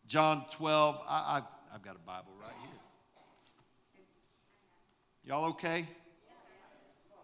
John 0.06 0.43
12. 0.52 1.02
I, 1.08 1.13
I, 1.13 1.41
have 1.75 1.83
got 1.83 1.97
a 1.97 2.07
Bible 2.07 2.31
right 2.41 2.53
here. 2.61 2.79
Y'all 5.25 5.49
okay? 5.49 5.85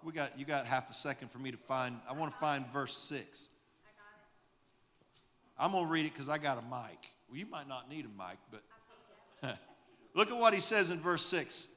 We 0.04 0.12
got 0.12 0.38
you 0.38 0.44
got 0.44 0.66
half 0.66 0.90
a 0.90 0.94
second 0.94 1.32
for 1.32 1.40
me 1.40 1.52
to 1.52 1.58
find. 1.58 1.96
I 2.10 2.12
want 2.12 2.34
to 2.34 2.38
find 2.38 2.68
verse 2.68 2.98
six. 2.98 3.48
I'm 5.58 5.72
gonna 5.72 5.88
read 5.88 6.06
it 6.06 6.12
because 6.12 6.28
I 6.28 6.38
got 6.38 6.58
a 6.58 6.62
mic. 6.64 7.00
Well, 7.30 7.40
you 7.40 7.46
might 7.46 7.70
not 7.70 7.90
need 7.90 8.04
a 8.04 8.10
mic, 8.10 8.40
but 8.52 9.58
look 10.14 10.30
at 10.30 10.38
what 10.38 10.54
he 10.54 10.60
says 10.60 10.90
in 10.90 11.00
verse 11.00 11.26
six. 11.26 11.70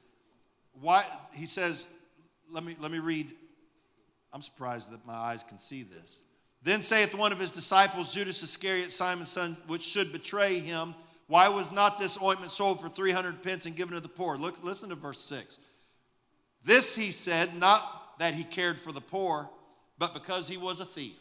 Why 0.81 1.05
he 1.31 1.45
says, 1.45 1.87
let 2.51 2.65
me, 2.65 2.75
let 2.81 2.91
me 2.91 2.99
read. 2.99 3.31
I'm 4.33 4.41
surprised 4.41 4.91
that 4.91 5.07
my 5.07 5.13
eyes 5.13 5.45
can 5.45 5.59
see 5.59 5.83
this. 5.83 6.23
Then 6.61 6.81
saith 6.81 7.15
one 7.15 7.31
of 7.31 7.39
his 7.39 7.51
disciples, 7.51 8.13
Judas 8.13 8.43
Iscariot, 8.43 8.91
Simon's 8.91 9.29
son, 9.29 9.55
which 9.67 9.83
should 9.83 10.11
betray 10.11 10.59
him, 10.59 10.93
Why 11.27 11.49
was 11.49 11.71
not 11.71 11.99
this 11.99 12.21
ointment 12.21 12.51
sold 12.51 12.81
for 12.81 12.89
300 12.89 13.41
pence 13.41 13.65
and 13.65 13.75
given 13.75 13.95
to 13.95 13.99
the 13.99 14.09
poor? 14.09 14.37
Look, 14.37 14.63
listen 14.63 14.89
to 14.89 14.95
verse 14.95 15.21
6. 15.21 15.59
This 16.63 16.95
he 16.95 17.11
said, 17.11 17.55
not 17.55 17.81
that 18.19 18.33
he 18.33 18.43
cared 18.43 18.79
for 18.79 18.91
the 18.91 19.01
poor, 19.01 19.49
but 19.97 20.13
because 20.13 20.47
he 20.47 20.57
was 20.57 20.79
a 20.79 20.85
thief. 20.85 21.19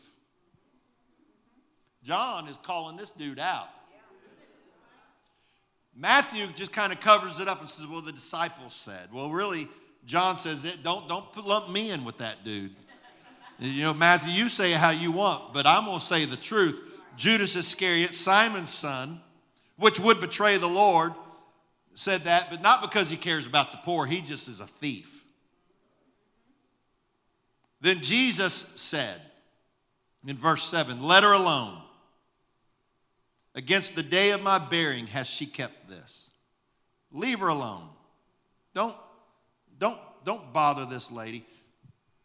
John 2.03 2.49
is 2.49 2.59
calling 2.59 2.97
this 2.97 3.11
dude 3.11 3.39
out. 3.39 3.69
Matthew 5.97 6.47
just 6.55 6.73
kind 6.73 6.93
of 6.93 7.01
covers 7.01 7.41
it 7.41 7.49
up 7.49 7.61
and 7.61 7.69
says, 7.69 7.87
Well, 7.87 8.01
the 8.01 8.13
disciples 8.13 8.75
said. 8.75 9.09
Well, 9.13 9.31
really, 9.31 9.69
John 10.05 10.37
says, 10.37 10.65
it, 10.65 10.83
don't, 10.83 11.09
don't 11.09 11.47
lump 11.47 11.71
me 11.71 11.91
in 11.91 12.05
with 12.05 12.19
that 12.19 12.45
dude. 12.45 12.75
You 13.59 13.85
know, 13.85 13.95
Matthew, 13.95 14.33
you 14.33 14.49
say 14.49 14.73
how 14.73 14.91
you 14.91 15.13
want, 15.13 15.55
but 15.55 15.67
I'm 15.67 15.85
going 15.85 15.99
to 15.99 16.05
say 16.05 16.25
the 16.25 16.37
truth. 16.37 16.81
Judas 17.17 17.55
Iscariot, 17.55 18.13
Simon's 18.13 18.71
son, 18.71 19.21
which 19.77 19.99
would 20.01 20.21
betray 20.21 20.57
the 20.57 20.69
Lord, 20.69 21.13
said 21.95 22.23
that, 22.23 22.51
but 22.51 22.63
not 22.63 22.83
because 22.83 23.11
he 23.11 23.17
cares 23.17 23.47
about 23.47 23.73
the 23.73 23.79
poor, 23.79 24.07
he 24.07 24.21
just 24.21 24.49
is 24.49 24.61
a 24.61 24.67
thief. 24.67 25.25
Then 27.81 28.01
Jesus 28.01 28.53
said 28.53 29.21
in 30.27 30.37
verse 30.37 30.65
7, 30.65 31.03
Let 31.03 31.23
her 31.23 31.33
alone. 31.33 31.81
Against 33.55 33.95
the 33.95 34.03
day 34.03 34.31
of 34.31 34.43
my 34.43 34.59
bearing 34.59 35.07
has 35.09 35.29
she 35.29 35.47
kept 35.47 35.89
this. 35.89 36.31
Leave 37.13 37.39
her 37.39 37.49
alone. 37.49 37.89
Don't 38.73 38.97
don't, 39.79 39.99
don't 40.25 40.53
bother 40.53 40.87
this 40.87 41.11
lady. 41.11 41.45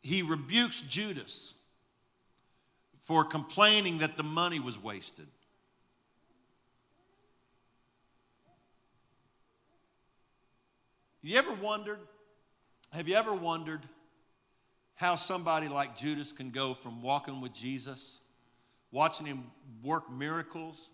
He 0.01 0.21
rebukes 0.21 0.81
Judas 0.81 1.55
for 3.01 3.23
complaining 3.23 3.99
that 3.99 4.17
the 4.17 4.23
money 4.23 4.59
was 4.59 4.81
wasted. 4.81 5.27
You 11.21 11.37
ever 11.37 11.53
wondered? 11.53 11.99
Have 12.91 13.07
you 13.07 13.15
ever 13.15 13.33
wondered 13.33 13.81
how 14.95 15.15
somebody 15.15 15.67
like 15.67 15.97
Judas 15.97 16.31
can 16.31 16.49
go 16.49 16.73
from 16.73 17.01
walking 17.01 17.41
with 17.41 17.53
Jesus, 17.53 18.19
watching 18.91 19.25
him 19.25 19.43
work 19.83 20.11
miracles? 20.11 20.91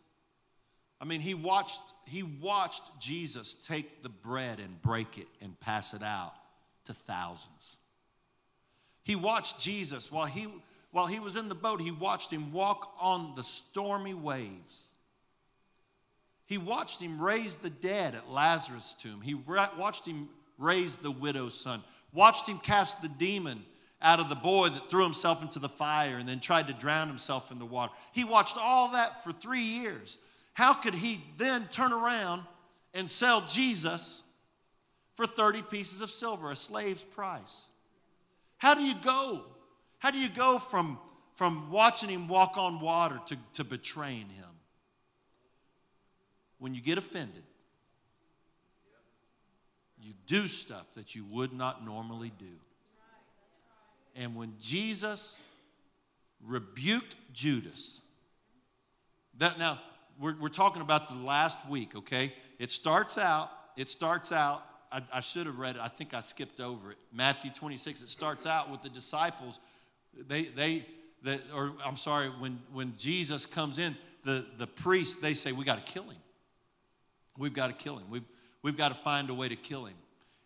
I 0.99 1.05
mean, 1.05 1.21
he 1.21 1.33
watched, 1.33 1.79
he 2.05 2.23
watched 2.23 2.83
Jesus 2.99 3.53
take 3.53 4.01
the 4.01 4.09
bread 4.09 4.59
and 4.59 4.81
break 4.81 5.17
it 5.17 5.27
and 5.41 5.59
pass 5.59 5.93
it 5.93 6.03
out 6.03 6.33
to 6.85 6.93
thousands. 6.93 7.77
He 9.03 9.15
watched 9.15 9.59
Jesus 9.59 10.11
while 10.11 10.25
he, 10.25 10.47
while 10.91 11.05
he 11.05 11.19
was 11.19 11.35
in 11.35 11.49
the 11.49 11.55
boat, 11.55 11.81
he 11.81 11.91
watched 11.91 12.31
him 12.31 12.51
walk 12.51 12.95
on 12.99 13.33
the 13.35 13.43
stormy 13.43 14.15
waves. 14.15 14.87
He 16.45 16.57
watched 16.57 17.01
him 17.01 17.19
raise 17.21 17.55
the 17.55 17.69
dead 17.69 18.15
at 18.15 18.29
Lazarus' 18.29 18.95
tomb. 18.99 19.21
He 19.21 19.33
watched 19.33 20.05
him 20.05 20.29
raise 20.57 20.95
the 20.95 21.11
widow's 21.11 21.59
son, 21.59 21.83
watched 22.13 22.47
him 22.47 22.59
cast 22.59 23.01
the 23.01 23.09
demon 23.09 23.65
out 24.01 24.19
of 24.19 24.29
the 24.29 24.35
boy 24.35 24.69
that 24.69 24.89
threw 24.89 25.03
himself 25.03 25.41
into 25.41 25.57
the 25.57 25.69
fire 25.69 26.17
and 26.17 26.29
then 26.29 26.39
tried 26.39 26.67
to 26.67 26.73
drown 26.73 27.07
himself 27.07 27.51
in 27.51 27.59
the 27.59 27.65
water. 27.65 27.91
He 28.11 28.23
watched 28.23 28.57
all 28.57 28.91
that 28.91 29.23
for 29.23 29.31
three 29.31 29.61
years. 29.61 30.17
How 30.53 30.73
could 30.73 30.93
he 30.93 31.21
then 31.37 31.67
turn 31.71 31.91
around 31.91 32.43
and 32.93 33.09
sell 33.09 33.41
Jesus 33.41 34.23
for 35.15 35.25
30 35.25 35.63
pieces 35.63 36.01
of 36.01 36.09
silver, 36.09 36.51
a 36.51 36.55
slave's 36.55 37.03
price? 37.03 37.67
How 38.57 38.75
do 38.75 38.83
you 38.83 38.95
go? 39.03 39.43
How 39.99 40.11
do 40.11 40.19
you 40.19 40.29
go 40.29 40.59
from, 40.59 40.99
from 41.35 41.71
watching 41.71 42.09
him 42.09 42.27
walk 42.27 42.57
on 42.57 42.79
water 42.79 43.19
to, 43.27 43.37
to 43.53 43.63
betraying 43.63 44.29
him? 44.29 44.45
When 46.59 46.73
you 46.73 46.81
get 46.81 46.97
offended, 46.97 47.43
you 50.01 50.13
do 50.27 50.47
stuff 50.47 50.93
that 50.93 51.15
you 51.15 51.25
would 51.25 51.53
not 51.53 51.85
normally 51.85 52.31
do. 52.37 52.45
And 54.15 54.35
when 54.35 54.53
Jesus 54.59 55.41
rebuked 56.45 57.15
Judas, 57.33 58.01
that 59.37 59.59
now 59.59 59.79
we're, 60.19 60.35
we're 60.39 60.47
talking 60.47 60.81
about 60.81 61.09
the 61.09 61.15
last 61.15 61.57
week, 61.67 61.95
okay? 61.95 62.33
It 62.59 62.71
starts 62.71 63.17
out, 63.17 63.49
it 63.75 63.89
starts 63.89 64.31
out, 64.31 64.63
I, 64.91 65.01
I 65.11 65.19
should 65.19 65.47
have 65.47 65.59
read 65.59 65.75
it, 65.75 65.81
I 65.81 65.89
think 65.89 66.13
I 66.13 66.21
skipped 66.21 66.61
over 66.61 66.91
it. 66.91 66.97
Matthew 67.11 67.51
26, 67.51 68.03
it 68.03 68.09
starts 68.09 68.45
out 68.45 68.71
with 68.71 68.81
the 68.81 68.89
disciples. 68.89 69.59
They, 70.27 70.43
they, 70.43 70.85
that, 71.23 71.41
or 71.53 71.73
I'm 71.85 71.97
sorry, 71.97 72.27
when, 72.27 72.59
when 72.71 72.93
Jesus 72.97 73.45
comes 73.45 73.79
in, 73.79 73.97
the, 74.23 74.45
the 74.57 74.67
priest, 74.67 75.21
they 75.21 75.33
say, 75.33 75.51
we 75.51 75.65
got 75.65 75.85
to 75.85 75.91
kill 75.91 76.03
him. 76.03 76.17
We've 77.37 77.53
got 77.53 77.67
to 77.67 77.73
kill 77.73 77.97
him. 77.97 78.09
We've, 78.09 78.23
we've 78.61 78.77
got 78.77 78.89
to 78.89 78.95
find 78.95 79.29
a 79.29 79.33
way 79.33 79.49
to 79.49 79.55
kill 79.55 79.85
him. 79.85 79.95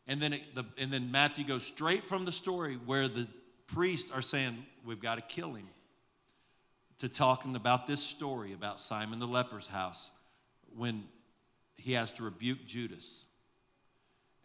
And 0.07 0.19
then, 0.21 0.33
it, 0.33 0.55
the, 0.55 0.65
and 0.77 0.91
then 0.91 1.11
Matthew 1.11 1.45
goes 1.45 1.63
straight 1.63 2.05
from 2.05 2.25
the 2.25 2.31
story 2.31 2.79
where 2.85 3.07
the 3.07 3.27
priests 3.67 4.11
are 4.11 4.21
saying, 4.21 4.65
We've 4.85 4.99
got 4.99 5.15
to 5.15 5.21
kill 5.21 5.53
him, 5.53 5.67
to 6.99 7.09
talking 7.09 7.55
about 7.55 7.85
this 7.85 8.01
story 8.01 8.53
about 8.53 8.79
Simon 8.79 9.19
the 9.19 9.27
leper's 9.27 9.67
house 9.67 10.09
when 10.75 11.03
he 11.75 11.93
has 11.93 12.11
to 12.13 12.23
rebuke 12.23 12.65
Judas. 12.65 13.25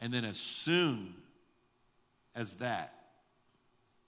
And 0.01 0.13
then, 0.13 0.25
as 0.25 0.37
soon 0.37 1.15
as 2.35 2.55
that, 2.57 2.93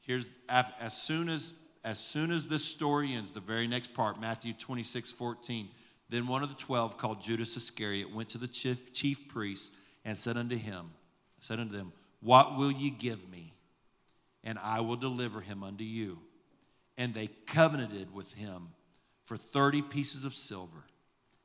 here's 0.01 0.29
as 0.49 1.01
soon 1.01 1.29
as 1.29 1.55
as 1.85 2.01
soon 2.01 2.33
as 2.33 2.49
this 2.49 2.65
story 2.65 3.15
ends, 3.15 3.31
the 3.31 3.41
very 3.41 3.69
next 3.69 3.95
part, 3.95 4.21
Matthew 4.21 4.53
26, 4.53 5.13
14 5.13 5.69
then 6.09 6.27
one 6.27 6.43
of 6.43 6.49
the 6.49 6.55
twelve, 6.55 6.97
called 6.97 7.21
Judas 7.21 7.57
Iscariot, 7.57 8.15
went 8.15 8.29
to 8.31 8.39
the 8.39 8.47
chief, 8.47 8.93
chief 8.93 9.29
priests 9.29 9.71
and 10.05 10.17
said 10.17 10.37
unto 10.37 10.57
him, 10.57 10.91
said 11.41 11.59
unto 11.59 11.77
them, 11.77 11.93
What 12.21 12.57
will 12.57 12.71
ye 12.71 12.91
give 12.91 13.29
me? 13.31 13.53
And 14.45 14.59
I 14.61 14.81
will 14.81 14.97
deliver 14.97 15.41
him 15.41 15.65
unto 15.65 15.83
you. 15.83 16.19
And 16.97 17.13
they 17.13 17.29
covenanted 17.47 18.15
with 18.15 18.33
him 18.35 18.69
for 19.25 19.37
30 19.37 19.83
pieces 19.83 20.25
of 20.25 20.35
silver. 20.35 20.85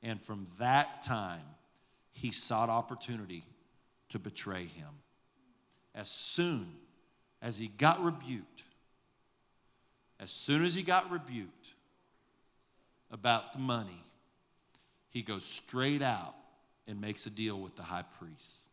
And 0.03 0.21
from 0.21 0.45
that 0.59 1.01
time, 1.01 1.41
he 2.11 2.31
sought 2.31 2.69
opportunity 2.69 3.43
to 4.09 4.19
betray 4.19 4.65
him. 4.65 4.89
As 5.95 6.09
soon 6.09 6.67
as 7.41 7.57
he 7.57 7.67
got 7.67 8.03
rebuked, 8.03 8.63
as 10.19 10.29
soon 10.29 10.63
as 10.63 10.75
he 10.75 10.83
got 10.83 11.09
rebuked 11.09 11.73
about 13.09 13.53
the 13.53 13.59
money, 13.59 14.03
he 15.11 15.21
goes 15.21 15.45
straight 15.45 16.01
out 16.01 16.35
and 16.87 16.99
makes 16.99 17.25
a 17.25 17.29
deal 17.29 17.59
with 17.59 17.75
the 17.75 17.83
high 17.83 18.05
priest. 18.19 18.69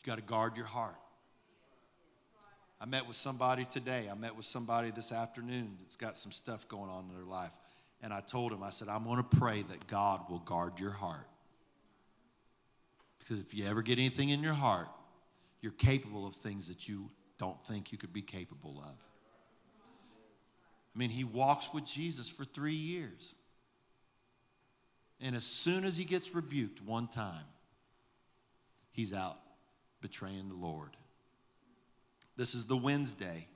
You 0.00 0.06
got 0.06 0.16
to 0.16 0.22
guard 0.22 0.56
your 0.56 0.66
heart. 0.66 0.96
I 2.80 2.86
met 2.86 3.06
with 3.06 3.16
somebody 3.16 3.64
today. 3.64 4.08
I 4.10 4.14
met 4.14 4.34
with 4.34 4.46
somebody 4.46 4.90
this 4.90 5.12
afternoon 5.12 5.76
that's 5.80 5.94
got 5.94 6.18
some 6.18 6.32
stuff 6.32 6.66
going 6.66 6.90
on 6.90 7.04
in 7.08 7.14
their 7.14 7.24
life. 7.24 7.52
And 8.02 8.12
I 8.12 8.20
told 8.20 8.52
him, 8.52 8.64
I 8.64 8.70
said, 8.70 8.88
I'm 8.88 9.04
going 9.04 9.18
to 9.18 9.36
pray 9.36 9.62
that 9.62 9.86
God 9.86 10.22
will 10.28 10.40
guard 10.40 10.80
your 10.80 10.90
heart. 10.90 11.28
Because 13.20 13.38
if 13.38 13.54
you 13.54 13.66
ever 13.66 13.82
get 13.82 13.98
anything 13.98 14.30
in 14.30 14.42
your 14.42 14.54
heart, 14.54 14.88
you're 15.60 15.70
capable 15.70 16.26
of 16.26 16.34
things 16.34 16.66
that 16.66 16.88
you 16.88 17.08
don't 17.38 17.64
think 17.64 17.92
you 17.92 17.98
could 17.98 18.12
be 18.12 18.22
capable 18.22 18.82
of. 18.84 18.96
I 20.94 20.98
mean, 20.98 21.10
he 21.10 21.22
walks 21.24 21.72
with 21.72 21.84
Jesus 21.84 22.28
for 22.28 22.44
three 22.44 22.74
years. 22.74 23.36
And 25.22 25.36
as 25.36 25.44
soon 25.44 25.84
as 25.84 25.96
he 25.96 26.04
gets 26.04 26.34
rebuked 26.34 26.82
one 26.82 27.06
time, 27.06 27.44
he's 28.90 29.14
out 29.14 29.38
betraying 30.00 30.48
the 30.48 30.56
Lord. 30.56 30.90
This 32.36 32.56
is 32.56 32.66
the 32.66 32.76
Wednesday, 32.76 33.46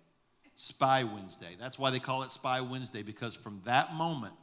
Spy 0.54 1.02
Wednesday. 1.02 1.56
That's 1.58 1.76
why 1.76 1.90
they 1.90 1.98
call 1.98 2.22
it 2.22 2.30
Spy 2.30 2.60
Wednesday, 2.60 3.02
because 3.02 3.34
from 3.34 3.60
that 3.64 3.94
moment, 3.94 4.34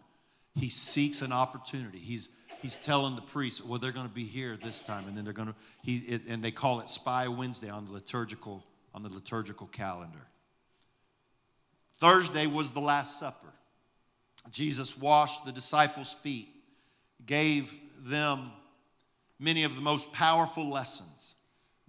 he 0.54 0.68
seeks 0.68 1.22
an 1.22 1.32
opportunity. 1.32 1.98
He's, 2.00 2.28
he's 2.62 2.76
telling 2.76 3.16
the 3.16 3.22
priest, 3.22 3.66
well, 3.66 3.80
they're 3.80 3.94
going 3.94 4.08
to 4.08 4.14
be 4.14 4.26
here 4.26 4.58
this 4.62 4.82
time, 4.82 5.08
and 5.08 5.18
then 5.18 5.24
they're 5.24 5.34
going 5.34 5.48
to, 5.48 5.56
he, 5.82 5.98
it, 6.00 6.24
and 6.28 6.44
they 6.44 6.52
call 6.52 6.82
it 6.82 6.90
Spy 6.90 7.30
Wednesday 7.30 7.70
on 7.70 7.86
the 7.86 7.94
liturgical, 7.94 8.66
on 8.94 9.02
the 9.02 9.10
liturgical 9.10 9.68
calendar. 9.68 10.28
Thursday 12.00 12.48
was 12.48 12.72
the 12.72 12.82
Last 12.82 13.18
Supper. 13.18 13.54
Jesus 14.52 14.98
washed 14.98 15.46
the 15.46 15.54
disciples' 15.54 16.18
feet 16.22 16.53
gave 17.26 17.78
them 18.00 18.52
many 19.40 19.64
of 19.64 19.76
the 19.76 19.82
most 19.82 20.12
powerful 20.14 20.70
lessons. 20.70 21.36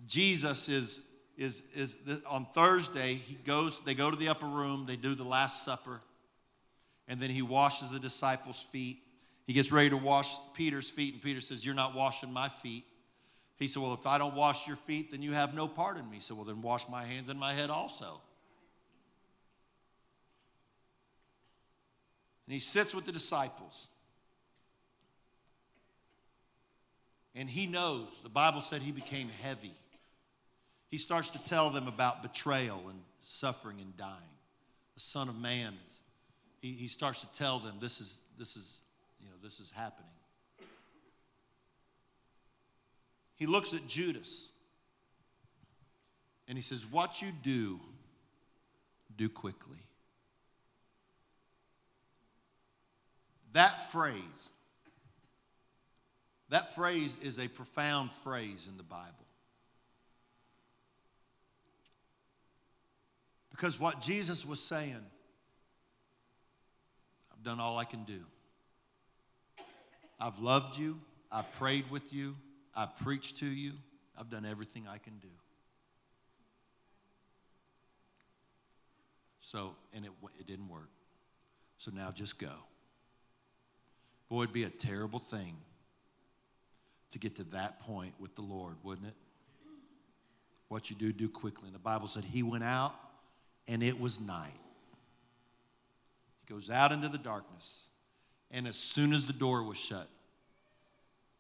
Jesus 0.07 0.69
is, 0.69 1.03
is, 1.37 1.63
is 1.75 1.97
on 2.29 2.47
Thursday, 2.55 3.15
he 3.15 3.35
goes, 3.35 3.81
they 3.85 3.95
go 3.95 4.11
to 4.11 4.17
the 4.17 4.29
upper 4.29 4.47
room, 4.47 4.85
they 4.87 4.97
do 4.97 5.15
the 5.15 5.25
Last 5.25 5.65
Supper, 5.65 6.01
and 7.09 7.21
then 7.21 7.31
he 7.31 7.43
washes 7.43 7.91
the 7.91 7.99
disciples' 7.99 8.61
feet. 8.71 8.99
He 9.47 9.53
gets 9.53 9.71
ready 9.71 9.91
to 9.91 9.97
wash 9.97 10.35
Peter's 10.55 10.89
feet, 10.89 11.15
and 11.15 11.23
Peter 11.23 11.41
says, 11.41 11.65
You're 11.65 11.75
not 11.75 11.95
washing 11.95 12.33
my 12.33 12.49
feet. 12.49 12.85
He 13.57 13.69
said, 13.69 13.83
Well, 13.83 13.95
if 13.95 14.07
I 14.07 14.19
don't 14.19 14.35
wash 14.35 14.67
your 14.67 14.77
feet, 14.77 15.11
then 15.11 15.23
you 15.23 15.33
have 15.33 15.55
no 15.55 15.69
part 15.69 15.99
in 15.99 16.09
me. 16.11 16.19
Said, 16.21 16.37
Well, 16.37 16.47
then 16.47 16.63
wash 16.63 16.89
my 16.89 17.05
hands 17.05 17.29
and 17.29 17.39
my 17.39 17.53
head 17.53 17.71
also. 17.71 18.21
And 22.47 22.53
he 22.53 22.59
sits 22.59 22.95
with 22.95 23.05
the 23.05 23.13
disciples. 23.13 23.89
And 27.35 27.49
he 27.49 27.67
knows, 27.67 28.09
the 28.23 28.29
Bible 28.29 28.61
said 28.61 28.83
he 28.83 28.93
became 28.93 29.29
heavy. 29.43 29.75
He 30.89 30.99
starts 30.99 31.31
to 31.31 31.43
tell 31.43 31.71
them 31.71 31.89
about 31.89 32.23
betrayal 32.23 32.81
and 32.89 33.01
suffering 33.21 33.81
and 33.81 33.97
dying. 33.97 34.15
The 34.95 35.01
Son 35.01 35.29
of 35.29 35.37
Man, 35.37 35.75
is, 35.85 35.99
he, 36.61 36.73
he 36.73 36.87
starts 36.87 37.21
to 37.23 37.33
tell 37.33 37.59
them 37.59 37.77
this 37.81 38.01
is, 38.01 38.19
this 38.39 38.57
is, 38.57 38.79
you 39.21 39.27
know, 39.27 39.35
this 39.43 39.59
is 39.59 39.71
happening. 39.71 40.11
He 43.35 43.47
looks 43.47 43.75
at 43.75 43.87
Judas 43.89 44.51
and 46.47 46.57
he 46.57 46.63
says, 46.63 46.87
What 46.87 47.21
you 47.21 47.29
do, 47.43 47.81
do 49.17 49.29
quickly. 49.29 49.79
That 53.53 53.91
phrase, 53.91 54.51
that 56.55 56.73
phrase 56.73 57.19
is 57.21 57.41
a 57.41 57.49
profound 57.49 58.13
phrase 58.13 58.69
in 58.71 58.77
the 58.77 58.85
Bible. 58.85 59.27
Because 63.51 63.81
what 63.81 64.01
Jesus 64.01 64.47
was 64.47 64.61
saying, 64.61 65.05
I've 67.33 67.43
done 67.43 67.59
all 67.59 67.77
I 67.77 67.85
can 67.85 68.05
do. 68.05 68.21
I've 70.21 70.39
loved 70.39 70.79
you. 70.79 71.01
I've 71.33 71.53
prayed 71.55 71.91
with 71.91 72.13
you. 72.13 72.37
I've 72.73 72.97
preached 72.99 73.39
to 73.39 73.47
you. 73.47 73.73
I've 74.17 74.31
done 74.31 74.47
everything 74.47 74.87
I 74.89 74.99
can 74.99 75.19
do. 75.19 75.35
So, 79.41 79.75
and 79.93 80.05
it, 80.05 80.13
it 80.39 80.47
didn't 80.47 80.69
work. 80.69 80.91
So 81.79 81.91
now 81.93 82.13
just 82.13 82.39
go. 82.39 82.53
Boy, 84.29 84.45
it'd 84.45 84.53
be 84.53 84.63
a 84.63 84.71
terrible 84.71 85.19
thing 85.19 85.57
to 87.15 87.19
get 87.21 87.37
to 87.37 87.45
that 87.45 87.81
point 87.81 88.13
with 88.19 88.35
the 88.35 88.43
Lord, 88.43 88.75
wouldn't 88.83 89.07
it? 89.07 89.15
What 90.69 90.91
you 90.91 90.97
do, 90.97 91.13
do 91.13 91.29
quickly. 91.29 91.67
And 91.67 91.75
the 91.75 91.81
Bible 91.81 92.09
said 92.09 92.25
he 92.25 92.43
went 92.43 92.65
out 92.65 92.93
and 93.69 93.83
it 93.83 93.99
was 93.99 94.21
night. 94.21 94.51
He 96.45 96.53
goes 96.53 96.71
out 96.71 96.91
into 96.91 97.09
the 97.09 97.19
darkness. 97.19 97.87
And 98.51 98.67
as 98.67 98.77
soon 98.77 99.13
as 99.13 99.27
the 99.27 99.33
door 99.33 99.63
was 99.63 99.79
shut, 99.79 100.09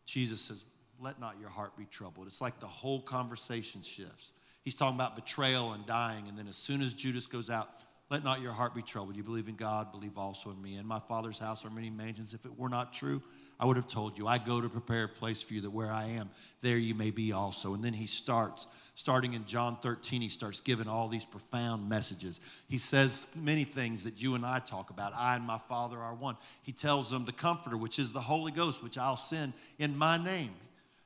Jesus 0.06 0.40
says, 0.40 0.64
Let 1.00 1.18
not 1.18 1.36
your 1.40 1.50
heart 1.50 1.76
be 1.76 1.86
troubled. 1.86 2.28
It's 2.28 2.40
like 2.40 2.60
the 2.60 2.66
whole 2.66 3.00
conversation 3.00 3.82
shifts. 3.82 4.32
He's 4.62 4.76
talking 4.76 4.94
about 4.94 5.16
betrayal 5.16 5.72
and 5.72 5.84
dying. 5.84 6.28
And 6.28 6.38
then 6.38 6.46
as 6.46 6.56
soon 6.56 6.80
as 6.82 6.94
Judas 6.94 7.26
goes 7.26 7.50
out, 7.50 7.68
let 8.14 8.22
not 8.22 8.40
your 8.40 8.52
heart 8.52 8.76
be 8.76 8.82
troubled. 8.82 9.16
You 9.16 9.24
believe 9.24 9.48
in 9.48 9.56
God, 9.56 9.90
believe 9.90 10.16
also 10.16 10.50
in 10.52 10.62
me. 10.62 10.76
In 10.76 10.86
my 10.86 11.00
Father's 11.00 11.36
house 11.36 11.64
are 11.64 11.70
many 11.70 11.90
mansions. 11.90 12.32
If 12.32 12.44
it 12.44 12.56
were 12.56 12.68
not 12.68 12.92
true, 12.92 13.20
I 13.58 13.66
would 13.66 13.76
have 13.76 13.88
told 13.88 14.16
you. 14.16 14.28
I 14.28 14.38
go 14.38 14.60
to 14.60 14.68
prepare 14.68 15.02
a 15.02 15.08
place 15.08 15.42
for 15.42 15.52
you 15.52 15.62
that 15.62 15.70
where 15.70 15.90
I 15.90 16.04
am, 16.10 16.30
there 16.60 16.76
you 16.76 16.94
may 16.94 17.10
be 17.10 17.32
also. 17.32 17.74
And 17.74 17.82
then 17.82 17.92
he 17.92 18.06
starts, 18.06 18.68
starting 18.94 19.34
in 19.34 19.46
John 19.46 19.78
13, 19.82 20.22
he 20.22 20.28
starts 20.28 20.60
giving 20.60 20.86
all 20.86 21.08
these 21.08 21.24
profound 21.24 21.88
messages. 21.88 22.38
He 22.68 22.78
says 22.78 23.34
many 23.34 23.64
things 23.64 24.04
that 24.04 24.22
you 24.22 24.36
and 24.36 24.46
I 24.46 24.60
talk 24.60 24.90
about. 24.90 25.12
I 25.16 25.34
and 25.34 25.44
my 25.44 25.58
Father 25.68 25.98
are 25.98 26.14
one. 26.14 26.36
He 26.62 26.70
tells 26.70 27.10
them 27.10 27.24
the 27.24 27.32
Comforter, 27.32 27.76
which 27.76 27.98
is 27.98 28.12
the 28.12 28.20
Holy 28.20 28.52
Ghost, 28.52 28.80
which 28.80 28.96
I'll 28.96 29.16
send 29.16 29.54
in 29.80 29.98
my 29.98 30.22
name. 30.22 30.52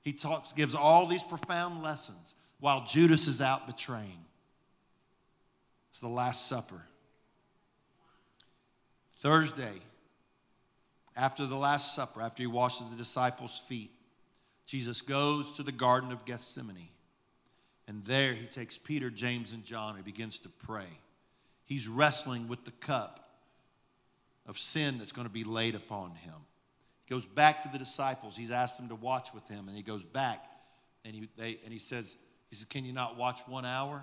He 0.03 0.13
talks, 0.13 0.53
gives 0.53 0.75
all 0.75 1.07
these 1.07 1.23
profound 1.23 1.83
lessons 1.83 2.35
while 2.61 2.85
Judas 2.85 3.27
is 3.29 3.41
out 3.41 3.67
betraying. 3.67 4.27
It's 5.91 6.01
the 6.01 6.09
Last 6.09 6.49
Supper. 6.49 6.83
Thursday, 9.19 9.81
after 11.17 11.47
the 11.47 11.57
Last 11.57 11.95
Supper, 11.95 12.23
after 12.23 12.43
he 12.43 12.47
washes 12.47 12.89
the 12.89 12.97
disciples' 12.97 13.63
feet, 13.67 13.91
Jesus 14.67 15.01
goes 15.01 15.57
to 15.57 15.63
the 15.63 15.73
Garden 15.73 16.13
of 16.13 16.25
Gethsemane. 16.25 16.89
And 17.87 18.05
there 18.05 18.35
he 18.35 18.47
takes 18.47 18.77
Peter, 18.77 19.11
James, 19.11 19.53
and 19.53 19.65
John 19.65 19.97
and 19.97 20.05
begins 20.05 20.39
to 20.41 20.49
pray. 20.49 20.89
He's 21.65 21.89
wrestling 21.89 22.49
with 22.49 22.65
the 22.65 22.71
cup 22.73 23.31
of 24.47 24.59
sin 24.59 24.99
that's 24.99 25.13
going 25.13 25.27
to 25.27 25.33
be 25.33 25.45
laid 25.45 25.75
upon 25.75 26.11
him. 26.11 26.35
He 27.07 27.15
goes 27.15 27.27
back 27.27 27.63
to 27.63 27.69
the 27.71 27.79
disciples. 27.79 28.37
He's 28.37 28.51
asked 28.51 28.77
them 28.77 28.89
to 28.91 28.95
watch 28.95 29.33
with 29.33 29.49
him, 29.49 29.69
and 29.69 29.77
he 29.77 29.83
goes 29.83 30.05
back 30.05 30.45
and 31.05 31.15
he, 31.15 31.29
they, 31.37 31.59
and 31.65 31.73
he 31.73 31.79
says, 31.79 32.17
he 32.51 32.57
says, 32.57 32.67
Can 32.67 32.85
you 32.85 32.93
not 32.93 33.17
watch 33.17 33.41
one 33.47 33.65
hour? 33.65 33.95
And 33.95 34.03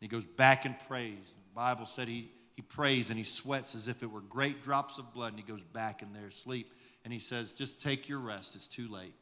he 0.00 0.08
goes 0.08 0.26
back 0.26 0.64
and 0.64 0.76
prays. 0.88 1.18
The 1.26 1.54
Bible 1.54 1.86
said 1.86 2.06
he, 2.06 2.30
he 2.56 2.62
prays 2.62 3.10
and 3.10 3.18
he 3.18 3.24
sweats 3.24 3.74
as 3.74 3.86
if 3.86 4.02
it 4.02 4.10
were 4.10 4.22
great 4.22 4.62
drops 4.62 4.98
of 4.98 5.12
blood, 5.12 5.34
and 5.34 5.38
he 5.38 5.46
goes 5.46 5.62
back 5.62 6.00
in 6.00 6.14
there 6.14 6.26
asleep. 6.26 6.72
And 7.04 7.12
he 7.12 7.18
says, 7.18 7.52
Just 7.52 7.82
take 7.82 8.08
your 8.08 8.18
rest. 8.18 8.56
It's 8.56 8.66
too 8.66 8.88
late. 8.88 9.14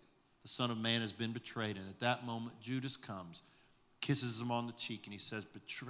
The 0.43 0.49
Son 0.49 0.71
of 0.71 0.79
Man 0.79 1.01
has 1.01 1.13
been 1.13 1.33
betrayed. 1.33 1.77
And 1.77 1.89
at 1.89 1.99
that 1.99 2.25
moment, 2.25 2.61
Judas 2.61 2.97
comes, 2.97 3.43
kisses 4.01 4.41
him 4.41 4.53
on 4.53 4.69
the 4.69 4.73
cheek, 4.75 5.03
and 5.05 5.13
he 5.13 5.19
says, 5.19 5.45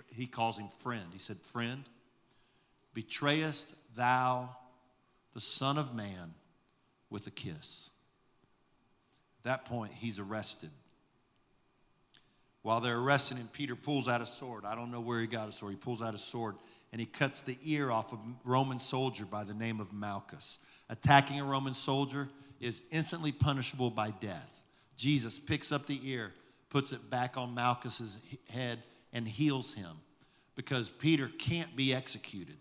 He 0.09 0.27
calls 0.27 0.59
him 0.59 0.69
friend. 0.79 1.05
He 1.13 1.19
said, 1.19 1.37
Friend, 1.37 1.85
betrayest 2.95 3.75
thou 3.95 4.49
the 5.35 5.41
Son 5.41 5.77
of 5.77 5.95
Man 5.95 6.33
with 7.11 7.27
a 7.27 7.31
kiss? 7.31 7.91
At 9.41 9.45
that 9.45 9.65
point, 9.67 9.93
he's 9.93 10.19
arrested. 10.19 10.71
While 12.63 12.81
they're 12.81 12.99
arresting 12.99 13.37
him, 13.37 13.51
Peter 13.53 13.77
pulls 13.77 14.09
out 14.09 14.23
a 14.23 14.27
sword. 14.27 14.65
I 14.65 14.75
don't 14.75 14.91
know 14.91 15.03
where 15.03 15.21
he 15.21 15.27
got 15.27 15.51
a 15.51 15.53
sword. 15.53 15.73
He 15.73 15.77
pulls 15.77 16.01
out 16.01 16.15
a 16.15 16.19
sword 16.19 16.57
and 16.95 17.01
he 17.01 17.07
cuts 17.07 17.41
the 17.41 17.59
ear 17.65 17.91
off 17.91 18.13
a 18.13 18.19
Roman 18.45 18.79
soldier 18.79 19.25
by 19.25 19.43
the 19.43 19.53
name 19.53 19.81
of 19.81 19.93
Malchus. 19.93 20.59
Attacking 20.89 21.41
a 21.41 21.45
Roman 21.45 21.75
soldier 21.75 22.29
is 22.61 22.85
instantly 22.93 23.33
punishable 23.33 23.91
by 23.91 24.13
death. 24.13 24.63
Jesus 24.97 25.41
picks 25.41 25.73
up 25.73 25.89
the 25.89 25.99
ear, 26.09 26.33
puts 26.71 26.93
it 26.93 27.11
back 27.11 27.37
on 27.37 27.53
Malchus's 27.53 28.21
head, 28.49 28.85
and 29.13 29.27
heals 29.27 29.75
him 29.75 29.91
because 30.55 30.89
Peter 30.89 31.33
can't 31.37 31.75
be 31.75 31.93
executed 31.93 32.59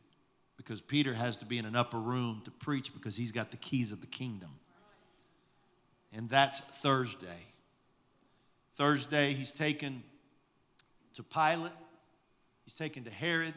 because 0.58 0.82
Peter 0.82 1.14
has 1.14 1.38
to 1.38 1.46
be 1.46 1.60
in 1.60 1.66
an 1.66 1.76
upper 1.76 2.00
room 2.00 2.42
to 2.46 2.50
preach 2.50 2.92
because 2.92 3.16
he's 3.16 3.32
got 3.32 3.52
the 3.52 3.58
keys 3.58 3.92
of 3.92 4.02
the 4.02 4.08
kingdom. 4.08 4.50
And 6.12 6.28
that's 6.28 6.60
Thursday. 6.60 7.46
Thursday, 8.74 9.34
he's 9.34 9.52
taken 9.52 10.02
to 11.14 11.22
Pilate, 11.22 11.72
he's 12.66 12.74
taken 12.74 13.04
to 13.04 13.12
Herod, 13.12 13.54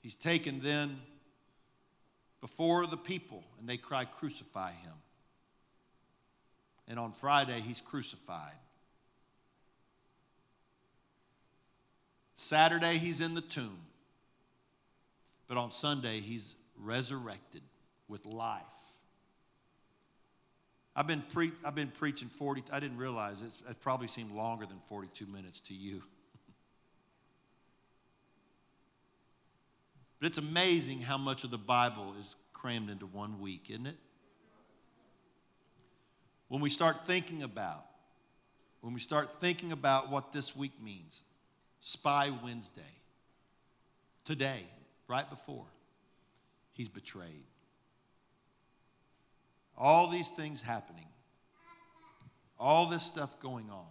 He's 0.00 0.14
taken 0.14 0.60
then 0.60 0.98
before 2.40 2.86
the 2.86 2.96
people, 2.96 3.42
and 3.58 3.68
they 3.68 3.76
cry, 3.76 4.04
Crucify 4.04 4.70
him. 4.70 4.92
And 6.86 6.98
on 6.98 7.12
Friday, 7.12 7.60
he's 7.60 7.80
crucified. 7.80 8.54
Saturday, 12.34 12.98
he's 12.98 13.20
in 13.20 13.34
the 13.34 13.40
tomb. 13.40 13.78
But 15.48 15.56
on 15.56 15.72
Sunday, 15.72 16.20
he's 16.20 16.54
resurrected 16.76 17.62
with 18.06 18.24
life. 18.26 18.62
I've 20.94 21.06
been, 21.06 21.22
pre- 21.22 21.52
I've 21.64 21.74
been 21.74 21.88
preaching 21.90 22.28
40, 22.28 22.64
I 22.72 22.80
didn't 22.80 22.98
realize 22.98 23.42
it 23.42 23.80
probably 23.80 24.08
seemed 24.08 24.32
longer 24.32 24.66
than 24.66 24.78
42 24.88 25.26
minutes 25.26 25.60
to 25.60 25.74
you. 25.74 26.02
But 30.20 30.26
it's 30.26 30.38
amazing 30.38 31.00
how 31.00 31.16
much 31.18 31.44
of 31.44 31.50
the 31.50 31.58
Bible 31.58 32.14
is 32.18 32.34
crammed 32.52 32.90
into 32.90 33.06
one 33.06 33.40
week, 33.40 33.66
isn't 33.70 33.86
it? 33.86 33.96
When 36.48 36.60
we 36.60 36.70
start 36.70 37.06
thinking 37.06 37.42
about, 37.42 37.84
when 38.80 38.94
we 38.94 39.00
start 39.00 39.40
thinking 39.40 39.70
about 39.70 40.10
what 40.10 40.32
this 40.32 40.56
week 40.56 40.72
means, 40.82 41.24
Spy 41.78 42.32
Wednesday, 42.42 42.82
today, 44.24 44.64
right 45.06 45.28
before, 45.28 45.66
he's 46.72 46.88
betrayed. 46.88 47.44
All 49.76 50.08
these 50.08 50.30
things 50.30 50.60
happening, 50.60 51.06
all 52.58 52.86
this 52.86 53.04
stuff 53.04 53.38
going 53.38 53.70
on. 53.70 53.86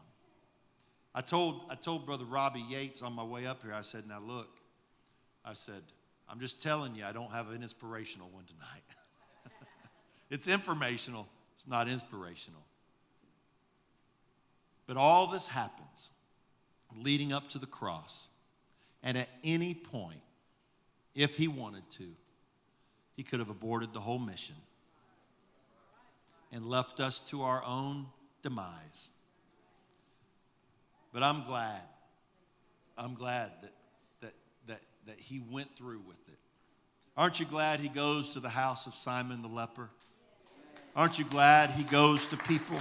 I 1.16 1.22
told, 1.22 1.62
I 1.70 1.76
told 1.76 2.06
Brother 2.06 2.26
Robbie 2.26 2.66
Yates 2.68 3.02
on 3.02 3.14
my 3.14 3.24
way 3.24 3.46
up 3.48 3.64
here, 3.64 3.74
I 3.74 3.82
said, 3.82 4.08
Now 4.08 4.20
look, 4.20 4.50
I 5.46 5.54
said, 5.54 5.84
I'm 6.30 6.40
just 6.40 6.62
telling 6.62 6.96
you, 6.96 7.06
I 7.06 7.12
don't 7.12 7.32
have 7.32 7.50
an 7.52 7.64
inspirational 7.64 8.30
one 8.30 8.44
tonight. 8.46 8.84
it's 10.30 10.48
informational, 10.48 11.28
it's 11.56 11.68
not 11.68 11.88
inspirational. 11.88 12.64
But 14.88 14.98
all 14.98 15.28
this 15.28 15.48
happens 15.48 16.12
leading 16.96 17.34
up 17.34 17.50
to 17.50 17.60
the 17.60 17.66
cross. 17.66 18.30
And 19.04 19.18
at 19.18 19.30
any 19.44 19.74
point, 19.74 20.22
if 21.14 21.36
he 21.36 21.48
wanted 21.48 21.90
to, 21.92 22.08
he 23.16 23.24
could 23.24 23.40
have 23.40 23.50
aborted 23.50 23.94
the 23.94 24.00
whole 24.00 24.20
mission 24.20 24.56
and 26.52 26.66
left 26.66 27.00
us 27.00 27.20
to 27.20 27.44
our 27.44 27.64
own 27.64 28.08
demise. 28.42 29.10
But 31.14 31.24
I'm 31.24 31.44
glad, 31.44 31.82
I'm 32.98 33.16
glad 33.16 33.52
that 33.62 33.74
that 35.08 35.20
he 35.20 35.40
went 35.40 35.76
through 35.76 36.02
with 36.08 36.28
it. 36.28 36.38
Aren't 37.16 37.40
you 37.40 37.46
glad 37.46 37.80
he 37.80 37.90
goes 37.90 38.34
to 38.34 38.40
the 38.40 38.50
house 38.50 38.86
of 38.86 38.94
Simon 38.94 39.42
the 39.42 39.48
leper? 39.48 39.90
Aren't 40.96 41.18
you 41.18 41.26
glad 41.26 41.72
he 41.72 41.84
goes 41.84 42.28
to 42.28 42.38
people? 42.38 42.78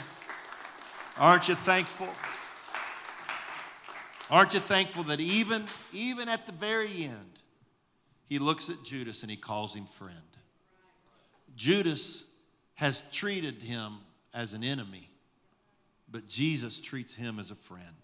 Aren't 1.17 1.49
you 1.49 1.55
thankful? 1.55 2.09
Aren't 4.31 4.55
you 4.55 4.61
thankful 4.61 5.05
that 5.05 5.21
even, 5.21 5.65
even 5.93 6.29
at 6.29 6.47
the 6.47 6.53
very 6.53 7.05
end, 7.05 7.39
he 8.29 8.39
looks 8.39 8.69
at 8.69 8.83
Judas 8.83 9.23
and 9.23 9.31
he 9.31 9.37
calls 9.37 9.75
him 9.75 9.87
friend? 9.87 10.17
Judas 11.55 12.25
has 12.75 13.03
treated 13.13 13.63
him 13.63 13.99
as 14.35 14.53
an 14.53 14.65
enemy, 14.65 15.09
but 16.11 16.29
Jesus 16.29 16.81
treats 16.81 17.15
him 17.15 17.39
as 17.39 17.51
a 17.51 17.55
friend. 17.55 17.97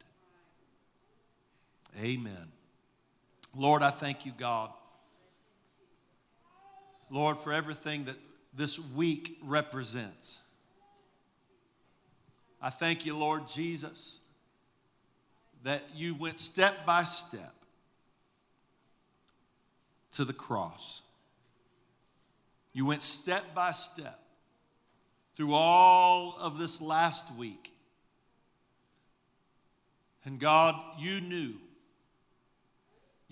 Amen. 2.00 2.52
Lord, 3.54 3.82
I 3.82 3.90
thank 3.90 4.24
you, 4.24 4.32
God. 4.36 4.70
Lord, 7.10 7.38
for 7.38 7.52
everything 7.52 8.04
that 8.04 8.16
this 8.54 8.78
week 8.78 9.38
represents. 9.42 10.40
I 12.60 12.70
thank 12.70 13.04
you, 13.04 13.16
Lord 13.16 13.48
Jesus, 13.48 14.20
that 15.64 15.82
you 15.94 16.14
went 16.14 16.38
step 16.38 16.86
by 16.86 17.04
step 17.04 17.54
to 20.12 20.24
the 20.24 20.32
cross. 20.32 21.02
You 22.72 22.86
went 22.86 23.02
step 23.02 23.54
by 23.54 23.72
step 23.72 24.18
through 25.34 25.52
all 25.52 26.36
of 26.38 26.58
this 26.58 26.80
last 26.80 27.34
week. 27.36 27.72
And 30.24 30.38
God, 30.38 30.76
you 30.98 31.20
knew 31.20 31.54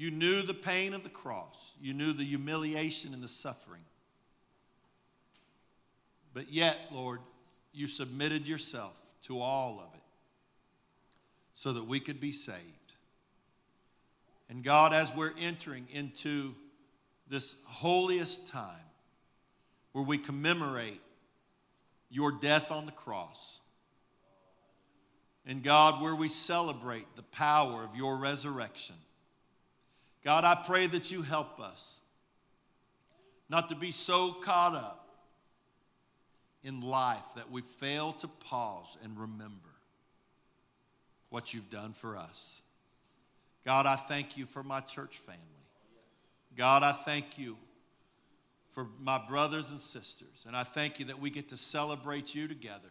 you 0.00 0.10
knew 0.10 0.40
the 0.40 0.54
pain 0.54 0.94
of 0.94 1.02
the 1.02 1.10
cross, 1.10 1.72
you 1.78 1.92
knew 1.92 2.14
the 2.14 2.24
humiliation 2.24 3.12
and 3.12 3.22
the 3.22 3.28
suffering. 3.28 3.82
But 6.32 6.50
yet, 6.50 6.78
Lord, 6.90 7.20
you 7.74 7.86
submitted 7.86 8.48
yourself 8.48 8.96
to 9.24 9.38
all 9.38 9.78
of 9.78 9.92
it 9.92 10.00
so 11.54 11.74
that 11.74 11.84
we 11.84 12.00
could 12.00 12.18
be 12.18 12.32
saved. 12.32 12.94
And 14.48 14.64
God, 14.64 14.94
as 14.94 15.14
we're 15.14 15.34
entering 15.38 15.86
into 15.92 16.54
this 17.28 17.56
holiest 17.66 18.48
time 18.48 18.64
where 19.92 20.02
we 20.02 20.16
commemorate 20.16 21.02
your 22.08 22.32
death 22.32 22.70
on 22.70 22.86
the 22.86 22.92
cross, 22.92 23.60
and 25.44 25.62
God, 25.62 26.00
where 26.00 26.14
we 26.14 26.28
celebrate 26.28 27.16
the 27.16 27.22
power 27.22 27.84
of 27.84 27.94
your 27.94 28.16
resurrection, 28.16 28.96
God, 30.24 30.44
I 30.44 30.54
pray 30.66 30.86
that 30.86 31.10
you 31.10 31.22
help 31.22 31.60
us 31.60 32.00
not 33.48 33.68
to 33.70 33.74
be 33.74 33.90
so 33.90 34.32
caught 34.32 34.74
up 34.74 35.08
in 36.62 36.80
life 36.80 37.24
that 37.36 37.50
we 37.50 37.62
fail 37.62 38.12
to 38.12 38.28
pause 38.28 38.96
and 39.02 39.18
remember 39.18 39.70
what 41.30 41.54
you've 41.54 41.70
done 41.70 41.92
for 41.92 42.16
us. 42.16 42.62
God, 43.64 43.86
I 43.86 43.96
thank 43.96 44.36
you 44.36 44.46
for 44.46 44.62
my 44.62 44.80
church 44.80 45.18
family. 45.18 45.40
God, 46.56 46.82
I 46.82 46.92
thank 46.92 47.38
you 47.38 47.56
for 48.70 48.86
my 49.00 49.18
brothers 49.28 49.70
and 49.70 49.80
sisters. 49.80 50.44
And 50.46 50.56
I 50.56 50.64
thank 50.64 50.98
you 50.98 51.06
that 51.06 51.20
we 51.20 51.30
get 51.30 51.48
to 51.48 51.56
celebrate 51.56 52.34
you 52.34 52.48
together. 52.48 52.88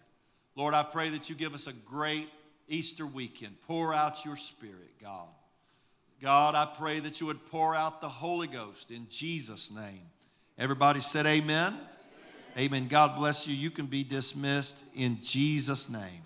Lord, 0.56 0.74
I 0.74 0.84
pray 0.84 1.10
that 1.10 1.30
you 1.30 1.36
give 1.36 1.54
us 1.54 1.68
a 1.68 1.74
great 1.74 2.30
Easter 2.68 3.06
weekend. 3.06 3.62
Pour 3.62 3.94
out 3.94 4.26
your 4.26 4.36
spirit, 4.36 5.00
God. 5.02 5.28
God, 6.22 6.54
I 6.54 6.66
pray 6.78 7.00
that 7.00 7.22
you 7.22 7.28
would 7.28 7.46
pour 7.46 7.74
out 7.74 8.02
the 8.02 8.10
Holy 8.10 8.48
Ghost 8.48 8.92
in 8.92 9.08
Jesus' 9.10 9.72
name. 9.72 10.02
Everybody 10.58 11.00
said, 11.00 11.26
Amen. 11.26 11.74
Amen. 11.74 11.80
amen. 12.58 12.88
God 12.90 13.18
bless 13.18 13.48
you. 13.48 13.56
You 13.56 13.72
can 13.72 13.86
be 13.86 14.04
dismissed 14.04 14.84
in 14.94 15.20
Jesus' 15.22 15.90
name. 15.90 16.22